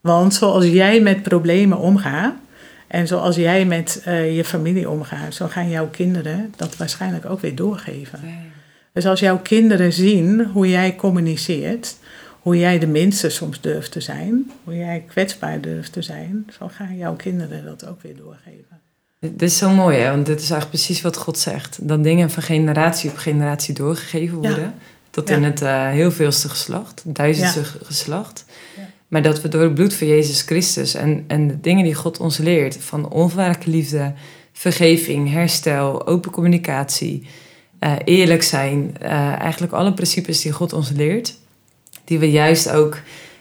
Want 0.00 0.34
zoals 0.34 0.64
jij 0.64 1.00
met 1.00 1.22
problemen 1.22 1.78
omgaat, 1.78 2.34
en 2.88 3.06
zoals 3.06 3.36
jij 3.36 3.64
met 3.64 4.02
uh, 4.06 4.36
je 4.36 4.44
familie 4.44 4.90
omgaat, 4.90 5.34
zo 5.34 5.46
gaan 5.46 5.68
jouw 5.68 5.88
kinderen 5.88 6.52
dat 6.56 6.76
waarschijnlijk 6.76 7.24
ook 7.26 7.40
weer 7.40 7.54
doorgeven. 7.54 8.20
Dus 8.92 9.06
als 9.06 9.20
jouw 9.20 9.38
kinderen 9.38 9.92
zien 9.92 10.44
hoe 10.44 10.68
jij 10.68 10.96
communiceert, 10.96 11.96
hoe 12.42 12.58
jij 12.58 12.78
de 12.78 12.86
minste 12.86 13.28
soms 13.28 13.60
durft 13.60 13.92
te 13.92 14.00
zijn, 14.00 14.50
hoe 14.64 14.76
jij 14.76 15.04
kwetsbaar 15.08 15.60
durft 15.60 15.92
te 15.92 16.02
zijn, 16.02 16.46
zo 16.58 16.68
gaan 16.68 16.96
jouw 16.96 17.14
kinderen 17.14 17.64
dat 17.64 17.86
ook 17.86 18.02
weer 18.02 18.16
doorgeven. 18.16 18.80
Dit 19.20 19.42
is 19.42 19.58
zo 19.58 19.70
mooi, 19.70 19.98
hè? 19.98 20.10
want 20.10 20.26
dit 20.26 20.40
is 20.40 20.50
eigenlijk 20.50 20.70
precies 20.70 21.02
wat 21.02 21.16
God 21.16 21.38
zegt. 21.38 21.78
Dat 21.88 22.02
dingen 22.02 22.30
van 22.30 22.42
generatie 22.42 23.10
op 23.10 23.16
generatie 23.16 23.74
doorgegeven 23.74 24.36
worden. 24.36 24.74
Tot 25.10 25.30
in 25.30 25.44
het 25.44 25.62
uh, 25.62 25.88
heel 25.88 26.12
veelste 26.12 26.48
geslacht, 26.48 27.02
duizendste 27.04 27.64
geslacht. 27.64 28.44
Maar 29.08 29.22
dat 29.22 29.40
we 29.40 29.48
door 29.48 29.62
het 29.62 29.74
bloed 29.74 29.94
van 29.94 30.06
Jezus 30.06 30.42
Christus 30.42 30.94
en, 30.94 31.24
en 31.26 31.48
de 31.48 31.60
dingen 31.60 31.84
die 31.84 31.94
God 31.94 32.18
ons 32.18 32.38
leert, 32.38 32.76
van 32.80 33.08
onvoorwaardelijke 33.08 33.70
liefde, 33.70 34.12
vergeving, 34.52 35.30
herstel, 35.30 36.06
open 36.06 36.30
communicatie, 36.30 37.26
uh, 37.80 37.92
eerlijk 38.04 38.42
zijn, 38.42 38.94
uh, 39.02 39.10
eigenlijk 39.40 39.72
alle 39.72 39.92
principes 39.92 40.40
die 40.40 40.52
God 40.52 40.72
ons 40.72 40.90
leert, 40.90 41.34
die 42.04 42.18
we 42.18 42.30
juist 42.30 42.70
ook, 42.70 42.98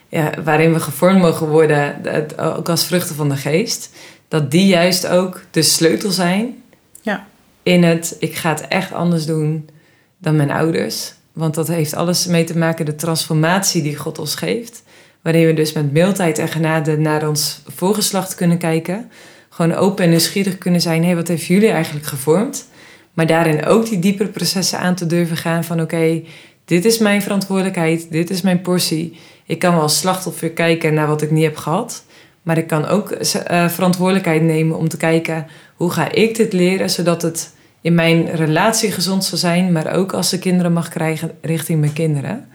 ja, 0.09 0.31
waarin 0.43 0.73
we 0.73 0.79
gevormd 0.79 1.21
mogen 1.21 1.47
worden, 1.47 1.95
ook 2.39 2.69
als 2.69 2.85
vruchten 2.85 3.15
van 3.15 3.29
de 3.29 3.35
geest, 3.35 3.89
dat 4.27 4.51
die 4.51 4.65
juist 4.65 5.07
ook 5.07 5.41
de 5.51 5.61
sleutel 5.61 6.11
zijn 6.11 6.63
ja. 7.01 7.27
in 7.63 7.83
het, 7.83 8.15
ik 8.19 8.35
ga 8.35 8.49
het 8.49 8.67
echt 8.67 8.93
anders 8.93 9.25
doen 9.25 9.69
dan 10.17 10.35
mijn 10.35 10.51
ouders. 10.51 11.13
Want 11.33 11.55
dat 11.55 11.67
heeft 11.67 11.93
alles 11.93 12.25
mee 12.25 12.43
te 12.43 12.57
maken, 12.57 12.85
de 12.85 12.95
transformatie 12.95 13.81
die 13.81 13.95
God 13.95 14.19
ons 14.19 14.35
geeft. 14.35 14.83
Waarin 15.27 15.45
we 15.45 15.53
dus 15.53 15.73
met 15.73 15.91
mildheid 15.91 16.37
en 16.37 16.47
genade 16.47 16.97
naar 16.97 17.27
ons 17.27 17.61
voorgeslacht 17.75 18.35
kunnen 18.35 18.57
kijken. 18.57 19.11
Gewoon 19.49 19.73
open 19.73 20.03
en 20.03 20.09
nieuwsgierig 20.09 20.57
kunnen 20.57 20.81
zijn. 20.81 21.05
Hé, 21.05 21.15
wat 21.15 21.27
heeft 21.27 21.45
jullie 21.45 21.69
eigenlijk 21.69 22.05
gevormd? 22.05 22.67
Maar 23.13 23.27
daarin 23.27 23.65
ook 23.65 23.89
die 23.89 23.99
diepere 23.99 24.29
processen 24.29 24.79
aan 24.79 24.95
te 24.95 25.05
durven 25.05 25.37
gaan 25.37 25.63
van 25.63 25.81
oké, 25.81 26.21
dit 26.65 26.85
is 26.85 26.97
mijn 26.97 27.21
verantwoordelijkheid, 27.21 28.11
dit 28.11 28.29
is 28.29 28.41
mijn 28.41 28.61
portie. 28.61 29.17
Ik 29.45 29.59
kan 29.59 29.73
wel 29.73 29.81
als 29.81 29.99
slachtoffer 29.99 30.49
kijken 30.49 30.93
naar 30.93 31.07
wat 31.07 31.21
ik 31.21 31.31
niet 31.31 31.43
heb 31.43 31.57
gehad. 31.57 32.03
Maar 32.41 32.57
ik 32.57 32.67
kan 32.67 32.85
ook 32.85 33.11
uh, 33.11 33.69
verantwoordelijkheid 33.69 34.41
nemen 34.41 34.77
om 34.77 34.87
te 34.87 34.97
kijken 34.97 35.47
hoe 35.75 35.91
ga 35.91 36.11
ik 36.11 36.35
dit 36.35 36.53
leren 36.53 36.89
zodat 36.89 37.21
het 37.21 37.53
in 37.81 37.95
mijn 37.95 38.35
relatie 38.35 38.91
gezond 38.91 39.25
zal 39.25 39.37
zijn, 39.37 39.71
maar 39.71 39.95
ook 39.95 40.13
als 40.13 40.29
ze 40.29 40.39
kinderen 40.39 40.73
mag 40.73 40.89
krijgen 40.89 41.31
richting 41.41 41.79
mijn 41.79 41.93
kinderen. 41.93 42.47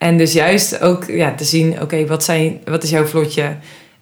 En 0.00 0.16
dus 0.16 0.32
juist 0.32 0.80
ook 0.80 1.04
ja, 1.04 1.34
te 1.34 1.44
zien, 1.44 1.82
oké, 1.82 2.06
wat 2.06 2.26
wat, 2.26 2.38
wat 2.64 2.82
is 2.82 2.90
jouw 2.90 3.06
vlotje? 3.06 3.56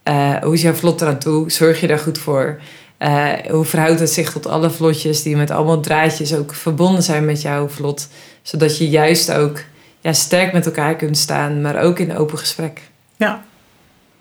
Uh, 0.05 0.35
hoe 0.35 0.55
is 0.55 0.63
jouw 0.63 0.73
vlot 0.73 1.01
eraan 1.01 1.19
toe? 1.19 1.51
Zorg 1.51 1.81
je 1.81 1.87
daar 1.87 1.99
goed 1.99 2.19
voor? 2.19 2.61
Uh, 2.99 3.33
hoe 3.51 3.65
verhoudt 3.65 4.01
het 4.01 4.11
zich 4.11 4.33
tot 4.33 4.47
alle 4.47 4.71
vlotjes 4.71 5.23
die 5.23 5.37
met 5.37 5.51
allemaal 5.51 5.81
draadjes 5.81 6.35
ook 6.35 6.55
verbonden 6.55 7.03
zijn 7.03 7.25
met 7.25 7.43
jouw 7.43 7.69
vlot? 7.69 8.09
Zodat 8.43 8.79
je 8.79 8.89
juist 8.89 9.33
ook 9.33 9.61
ja, 10.01 10.13
sterk 10.13 10.53
met 10.53 10.67
elkaar 10.67 10.97
kunt 10.97 11.19
staan, 11.19 11.61
maar 11.61 11.83
ook 11.83 11.99
in 11.99 12.17
open 12.17 12.39
gesprek. 12.39 12.81
Ja. 13.17 13.45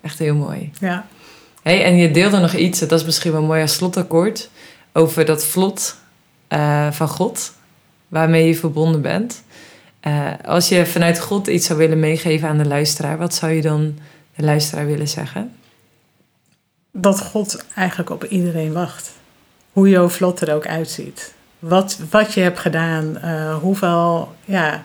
Echt 0.00 0.18
heel 0.18 0.34
mooi. 0.34 0.70
Ja. 0.80 1.06
Hey, 1.62 1.84
en 1.84 1.96
je 1.96 2.10
deelde 2.10 2.38
nog 2.38 2.54
iets, 2.54 2.78
dat 2.78 2.92
is 2.92 3.04
misschien 3.04 3.32
wel 3.32 3.42
mooi 3.42 3.62
als 3.62 3.74
slotakkoord, 3.74 4.50
over 4.92 5.24
dat 5.24 5.44
vlot 5.44 5.96
uh, 6.48 6.90
van 6.90 7.08
God, 7.08 7.52
waarmee 8.08 8.46
je 8.46 8.54
verbonden 8.54 9.02
bent. 9.02 9.42
Uh, 10.06 10.30
als 10.44 10.68
je 10.68 10.86
vanuit 10.86 11.20
God 11.20 11.46
iets 11.46 11.66
zou 11.66 11.78
willen 11.78 12.00
meegeven 12.00 12.48
aan 12.48 12.58
de 12.58 12.66
luisteraar, 12.66 13.18
wat 13.18 13.34
zou 13.34 13.52
je 13.52 13.62
dan 13.62 13.98
de 14.36 14.44
luisteraar 14.44 14.86
willen 14.86 15.08
zeggen? 15.08 15.52
Dat 16.92 17.20
God 17.20 17.64
eigenlijk 17.74 18.10
op 18.10 18.24
iedereen 18.24 18.72
wacht. 18.72 19.10
Hoe 19.72 19.88
jouw 19.88 20.08
vlot 20.08 20.40
er 20.40 20.54
ook 20.54 20.66
uitziet. 20.66 21.34
Wat, 21.58 21.98
wat 22.10 22.34
je 22.34 22.40
hebt 22.40 22.58
gedaan, 22.58 23.18
uh, 23.24 23.56
hoeveel. 23.56 24.34
Ja, 24.44 24.84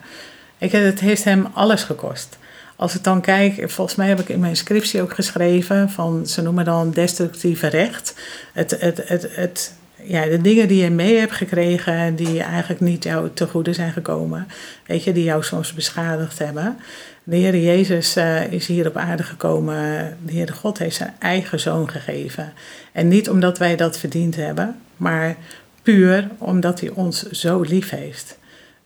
ik, 0.57 0.71
het 0.71 0.99
heeft 0.99 1.23
hem 1.23 1.47
alles 1.53 1.83
gekost. 1.83 2.37
Als 2.75 2.95
ik 2.95 3.03
dan 3.03 3.21
kijk, 3.21 3.71
volgens 3.71 3.95
mij 3.97 4.07
heb 4.07 4.19
ik 4.19 4.29
in 4.29 4.39
mijn 4.39 4.55
scriptie 4.55 5.01
ook 5.01 5.13
geschreven 5.13 5.89
van 5.89 6.27
ze 6.27 6.41
noemen 6.41 6.65
dan 6.65 6.91
destructieve 6.91 7.67
recht. 7.67 8.15
Het, 8.53 8.71
het, 8.79 9.07
het, 9.07 9.35
het 9.35 9.73
ja, 10.05 10.25
de 10.25 10.41
dingen 10.41 10.67
die 10.67 10.83
je 10.83 10.89
mee 10.89 11.17
hebt 11.17 11.31
gekregen, 11.31 12.15
die 12.15 12.41
eigenlijk 12.41 12.81
niet 12.81 13.03
jou 13.03 13.29
te 13.33 13.47
goede 13.47 13.73
zijn 13.73 13.91
gekomen, 13.91 14.47
weet 14.85 15.03
je, 15.03 15.11
die 15.11 15.23
jou 15.23 15.43
soms 15.43 15.73
beschadigd 15.73 16.39
hebben. 16.39 16.77
De 17.23 17.35
Heer 17.35 17.57
Jezus 17.57 18.17
uh, 18.17 18.51
is 18.51 18.67
hier 18.67 18.87
op 18.87 18.97
aarde 18.97 19.23
gekomen. 19.23 19.77
De 20.25 20.31
Heer 20.31 20.53
God 20.53 20.77
heeft 20.77 20.95
zijn 20.95 21.13
eigen 21.19 21.59
zoon 21.59 21.89
gegeven. 21.89 22.53
En 22.91 23.07
niet 23.07 23.29
omdat 23.29 23.57
wij 23.57 23.75
dat 23.75 23.97
verdiend 23.97 24.35
hebben, 24.35 24.75
maar 24.97 25.35
puur 25.81 26.27
omdat 26.37 26.79
hij 26.79 26.89
ons 26.89 27.29
zo 27.29 27.61
lief 27.61 27.89
heeft. 27.89 28.37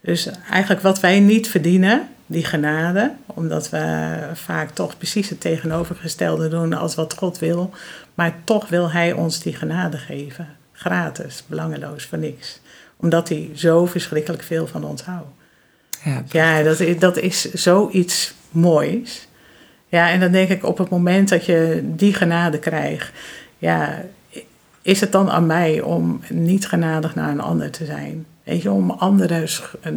Dus 0.01 0.29
eigenlijk 0.49 0.81
wat 0.81 0.99
wij 0.99 1.19
niet 1.19 1.47
verdienen, 1.47 2.07
die 2.25 2.45
genade, 2.45 3.11
omdat 3.25 3.69
we 3.69 4.15
vaak 4.33 4.69
toch 4.69 4.97
precies 4.97 5.29
het 5.29 5.41
tegenovergestelde 5.41 6.49
doen 6.49 6.73
als 6.73 6.95
wat 6.95 7.13
God 7.13 7.39
wil, 7.39 7.71
maar 8.13 8.35
toch 8.43 8.69
wil 8.69 8.91
Hij 8.91 9.13
ons 9.13 9.39
die 9.39 9.55
genade 9.55 9.97
geven 9.97 10.56
gratis, 10.77 11.43
belangeloos, 11.47 12.05
voor 12.05 12.17
niks. 12.17 12.59
Omdat 12.97 13.29
hij 13.29 13.49
zo 13.55 13.85
verschrikkelijk 13.85 14.43
veel 14.43 14.67
van 14.67 14.83
ons 14.83 15.01
houdt. 15.01 15.29
Ja, 16.03 16.23
ja 16.31 16.63
dat, 16.63 16.79
is, 16.79 16.99
dat 16.99 17.17
is 17.17 17.53
zoiets 17.53 18.33
moois. 18.49 19.27
Ja, 19.87 20.09
en 20.09 20.19
dan 20.19 20.31
denk 20.31 20.49
ik 20.49 20.65
op 20.65 20.77
het 20.77 20.89
moment 20.89 21.29
dat 21.29 21.45
je 21.45 21.81
die 21.83 22.13
genade 22.13 22.59
krijgt, 22.59 23.11
ja, 23.57 24.03
is 24.81 25.01
het 25.01 25.11
dan 25.11 25.31
aan 25.31 25.45
mij 25.45 25.81
om 25.81 26.21
niet 26.29 26.67
genadig 26.67 27.15
naar 27.15 27.29
een 27.29 27.41
ander 27.41 27.71
te 27.71 27.85
zijn? 27.85 28.25
Weet 28.43 28.61
je, 28.61 28.71
om 28.71 28.91
anderen 28.91 29.47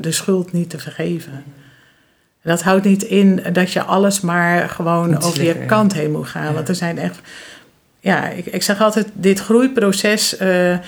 de 0.01 0.13
schuld 0.13 0.53
niet 0.53 0.71
te 0.71 0.79
vergeven. 0.79 1.45
Dat 2.43 2.63
houdt 2.63 2.85
niet 2.85 3.03
in 3.03 3.43
dat 3.53 3.73
je 3.73 3.83
alles 3.83 4.21
maar 4.21 4.69
gewoon 4.69 5.23
over 5.23 5.43
je 5.43 5.55
kant 5.55 5.93
heen 5.93 6.13
moet 6.13 6.29
gaan. 6.29 6.55
Want 6.55 6.69
er 6.69 6.75
zijn 6.75 6.99
echt 6.99 7.21
ja, 8.01 8.29
ik, 8.29 8.47
ik 8.47 8.63
zeg 8.63 8.81
altijd, 8.81 9.09
dit 9.13 9.41
groeiproces 9.41 10.41
uh, 10.41 10.79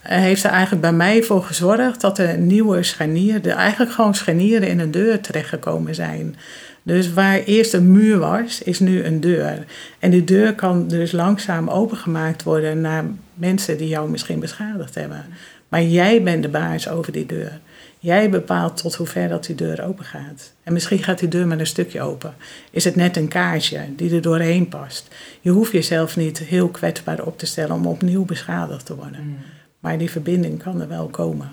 heeft 0.00 0.44
er 0.44 0.50
eigenlijk 0.50 0.82
bij 0.82 0.92
mij 0.92 1.22
voor 1.22 1.42
gezorgd 1.42 2.00
dat 2.00 2.18
er 2.18 2.38
nieuwe 2.38 2.82
scharnieren, 2.82 3.52
eigenlijk 3.52 3.92
gewoon 3.92 4.14
scharnieren 4.14 4.68
in 4.68 4.78
een 4.78 4.90
deur 4.90 5.20
terechtgekomen 5.20 5.94
zijn. 5.94 6.36
Dus 6.82 7.12
waar 7.12 7.38
eerst 7.38 7.72
een 7.72 7.92
muur 7.92 8.18
was, 8.18 8.62
is 8.62 8.80
nu 8.80 9.04
een 9.04 9.20
deur. 9.20 9.64
En 9.98 10.10
die 10.10 10.24
deur 10.24 10.54
kan 10.54 10.88
dus 10.88 11.12
langzaam 11.12 11.68
opengemaakt 11.68 12.42
worden 12.42 12.80
naar 12.80 13.04
mensen 13.34 13.76
die 13.78 13.88
jou 13.88 14.10
misschien 14.10 14.40
beschadigd 14.40 14.94
hebben. 14.94 15.24
Maar 15.68 15.82
jij 15.82 16.22
bent 16.22 16.42
de 16.42 16.48
baas 16.48 16.88
over 16.88 17.12
die 17.12 17.26
deur. 17.26 17.60
Jij 18.02 18.30
bepaalt 18.30 18.76
tot 18.76 18.94
hoever 18.94 19.28
dat 19.28 19.44
die 19.44 19.54
deur 19.54 19.84
open 19.84 20.04
gaat. 20.04 20.52
En 20.62 20.72
misschien 20.72 21.02
gaat 21.02 21.18
die 21.18 21.28
deur 21.28 21.46
maar 21.46 21.58
een 21.58 21.66
stukje 21.66 22.02
open. 22.02 22.34
Is 22.70 22.84
het 22.84 22.96
net 22.96 23.16
een 23.16 23.28
kaartje 23.28 23.80
die 23.96 24.14
er 24.14 24.22
doorheen 24.22 24.68
past. 24.68 25.08
Je 25.40 25.50
hoeft 25.50 25.72
jezelf 25.72 26.16
niet 26.16 26.38
heel 26.38 26.68
kwetsbaar 26.68 27.24
op 27.24 27.38
te 27.38 27.46
stellen 27.46 27.74
om 27.74 27.86
opnieuw 27.86 28.24
beschadigd 28.24 28.86
te 28.86 28.96
worden. 28.96 29.20
Mm. 29.22 29.36
Maar 29.80 29.98
die 29.98 30.10
verbinding 30.10 30.62
kan 30.62 30.80
er 30.80 30.88
wel 30.88 31.06
komen. 31.06 31.52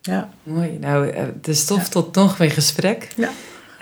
Ja. 0.00 0.28
Mooi. 0.42 0.78
Nou, 0.80 1.08
eh, 1.08 1.22
de 1.40 1.54
stof 1.54 1.82
ja. 1.82 1.88
tot 1.88 2.14
nog 2.14 2.36
weer 2.36 2.50
gesprek. 2.50 3.08
Ja. 3.16 3.30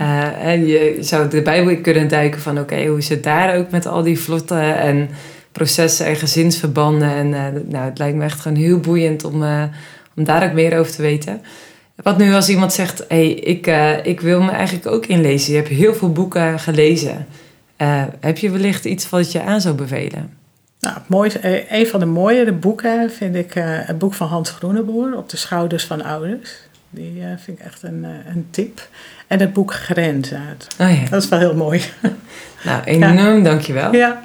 Uh, 0.01 0.45
en 0.45 0.67
je 0.67 0.97
zou 1.01 1.29
de 1.29 1.43
Bijbel 1.43 1.81
kunnen 1.81 2.09
duiken 2.09 2.41
van 2.41 2.59
oké, 2.59 2.87
hoe 2.87 2.99
is 2.99 3.09
het 3.09 3.23
daar 3.23 3.57
ook 3.57 3.71
met 3.71 3.87
al 3.87 4.03
die 4.03 4.19
vlotten 4.19 4.79
en 4.79 5.09
processen 5.53 6.07
en 6.07 6.17
gezinsverbanden. 6.17 7.15
En 7.15 7.27
uh, 7.27 7.63
nou, 7.69 7.85
het 7.85 7.99
lijkt 7.99 8.17
me 8.17 8.25
echt 8.25 8.41
gewoon 8.41 8.59
heel 8.59 8.79
boeiend 8.79 9.25
om, 9.25 9.43
uh, 9.43 9.65
om 10.17 10.25
daar 10.25 10.45
ook 10.45 10.53
meer 10.53 10.79
over 10.79 10.93
te 10.93 11.03
weten. 11.03 11.41
Wat 11.97 12.19
nu 12.19 12.35
als 12.35 12.49
iemand 12.49 12.73
zegt, 12.73 12.99
hé, 12.99 13.05
hey, 13.09 13.31
ik, 13.31 13.67
ik 14.07 14.21
wil 14.21 14.43
me 14.43 14.51
eigenlijk 14.51 14.87
ook 14.87 15.07
inlezen. 15.07 15.53
Je 15.53 15.59
hebt 15.59 15.71
heel 15.71 15.95
veel 15.95 16.13
boeken 16.13 16.59
gelezen. 16.59 17.27
heb 18.21 18.39
je 18.39 18.51
wellicht 18.51 18.85
iets 18.85 19.09
wat 19.09 19.33
je 19.33 19.43
aan 19.43 19.61
zou 19.61 19.75
bevelen? 19.75 20.37
Nou, 20.81 20.95
het 20.95 21.09
mooiste, 21.09 21.65
een 21.75 21.87
van 21.87 22.01
de 22.01 22.07
mooiere 22.07 22.53
boeken 22.53 23.11
vind 23.11 23.35
ik 23.35 23.53
het 23.55 23.99
boek 23.99 24.15
van 24.15 24.29
Hans 24.29 24.51
Groeneboer, 24.51 25.17
Op 25.17 25.29
de 25.29 25.37
schouders 25.37 25.85
van 25.85 26.05
ouders. 26.05 26.51
Die 26.91 27.23
vind 27.37 27.59
ik 27.59 27.65
echt 27.65 27.83
een, 27.83 28.05
een 28.05 28.47
tip. 28.51 28.89
En 29.27 29.41
het 29.41 29.53
boek 29.53 29.75
Grens 29.75 30.33
uit. 30.33 30.67
Oh 30.79 31.03
ja. 31.03 31.09
Dat 31.11 31.23
is 31.23 31.29
wel 31.29 31.39
heel 31.39 31.55
mooi. 31.55 31.83
Nou, 32.65 32.83
enorm 32.85 33.37
ja. 33.37 33.43
dankjewel. 33.43 33.95
Ja. 33.95 34.23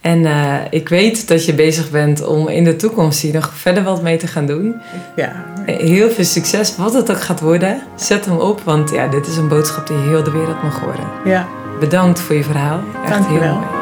En 0.00 0.18
uh, 0.18 0.54
ik 0.70 0.88
weet 0.88 1.28
dat 1.28 1.44
je 1.44 1.54
bezig 1.54 1.90
bent 1.90 2.26
om 2.26 2.48
in 2.48 2.64
de 2.64 2.76
toekomst 2.76 3.20
hier 3.20 3.32
nog 3.34 3.52
verder 3.54 3.82
wat 3.82 4.02
mee 4.02 4.16
te 4.16 4.26
gaan 4.26 4.46
doen. 4.46 4.74
Ja. 5.16 5.44
Heel 5.64 6.10
veel 6.10 6.24
succes, 6.24 6.76
wat 6.76 6.94
het 6.94 7.10
ook 7.10 7.20
gaat 7.20 7.40
worden. 7.40 7.82
Zet 7.96 8.24
hem 8.24 8.36
op, 8.36 8.60
want 8.60 8.90
ja, 8.90 9.08
dit 9.08 9.26
is 9.26 9.36
een 9.36 9.48
boodschap 9.48 9.86
die 9.86 9.96
heel 9.96 10.22
de 10.22 10.30
wereld 10.30 10.62
mag 10.62 10.80
horen. 10.80 11.08
Ja. 11.24 11.48
Bedankt 11.80 12.20
voor 12.20 12.36
je 12.36 12.44
verhaal. 12.44 12.80
Echt 13.02 13.12
Dank 13.12 13.24
je 13.24 13.30
heel 13.30 13.40
wel. 13.40 13.54
mooi. 13.54 13.77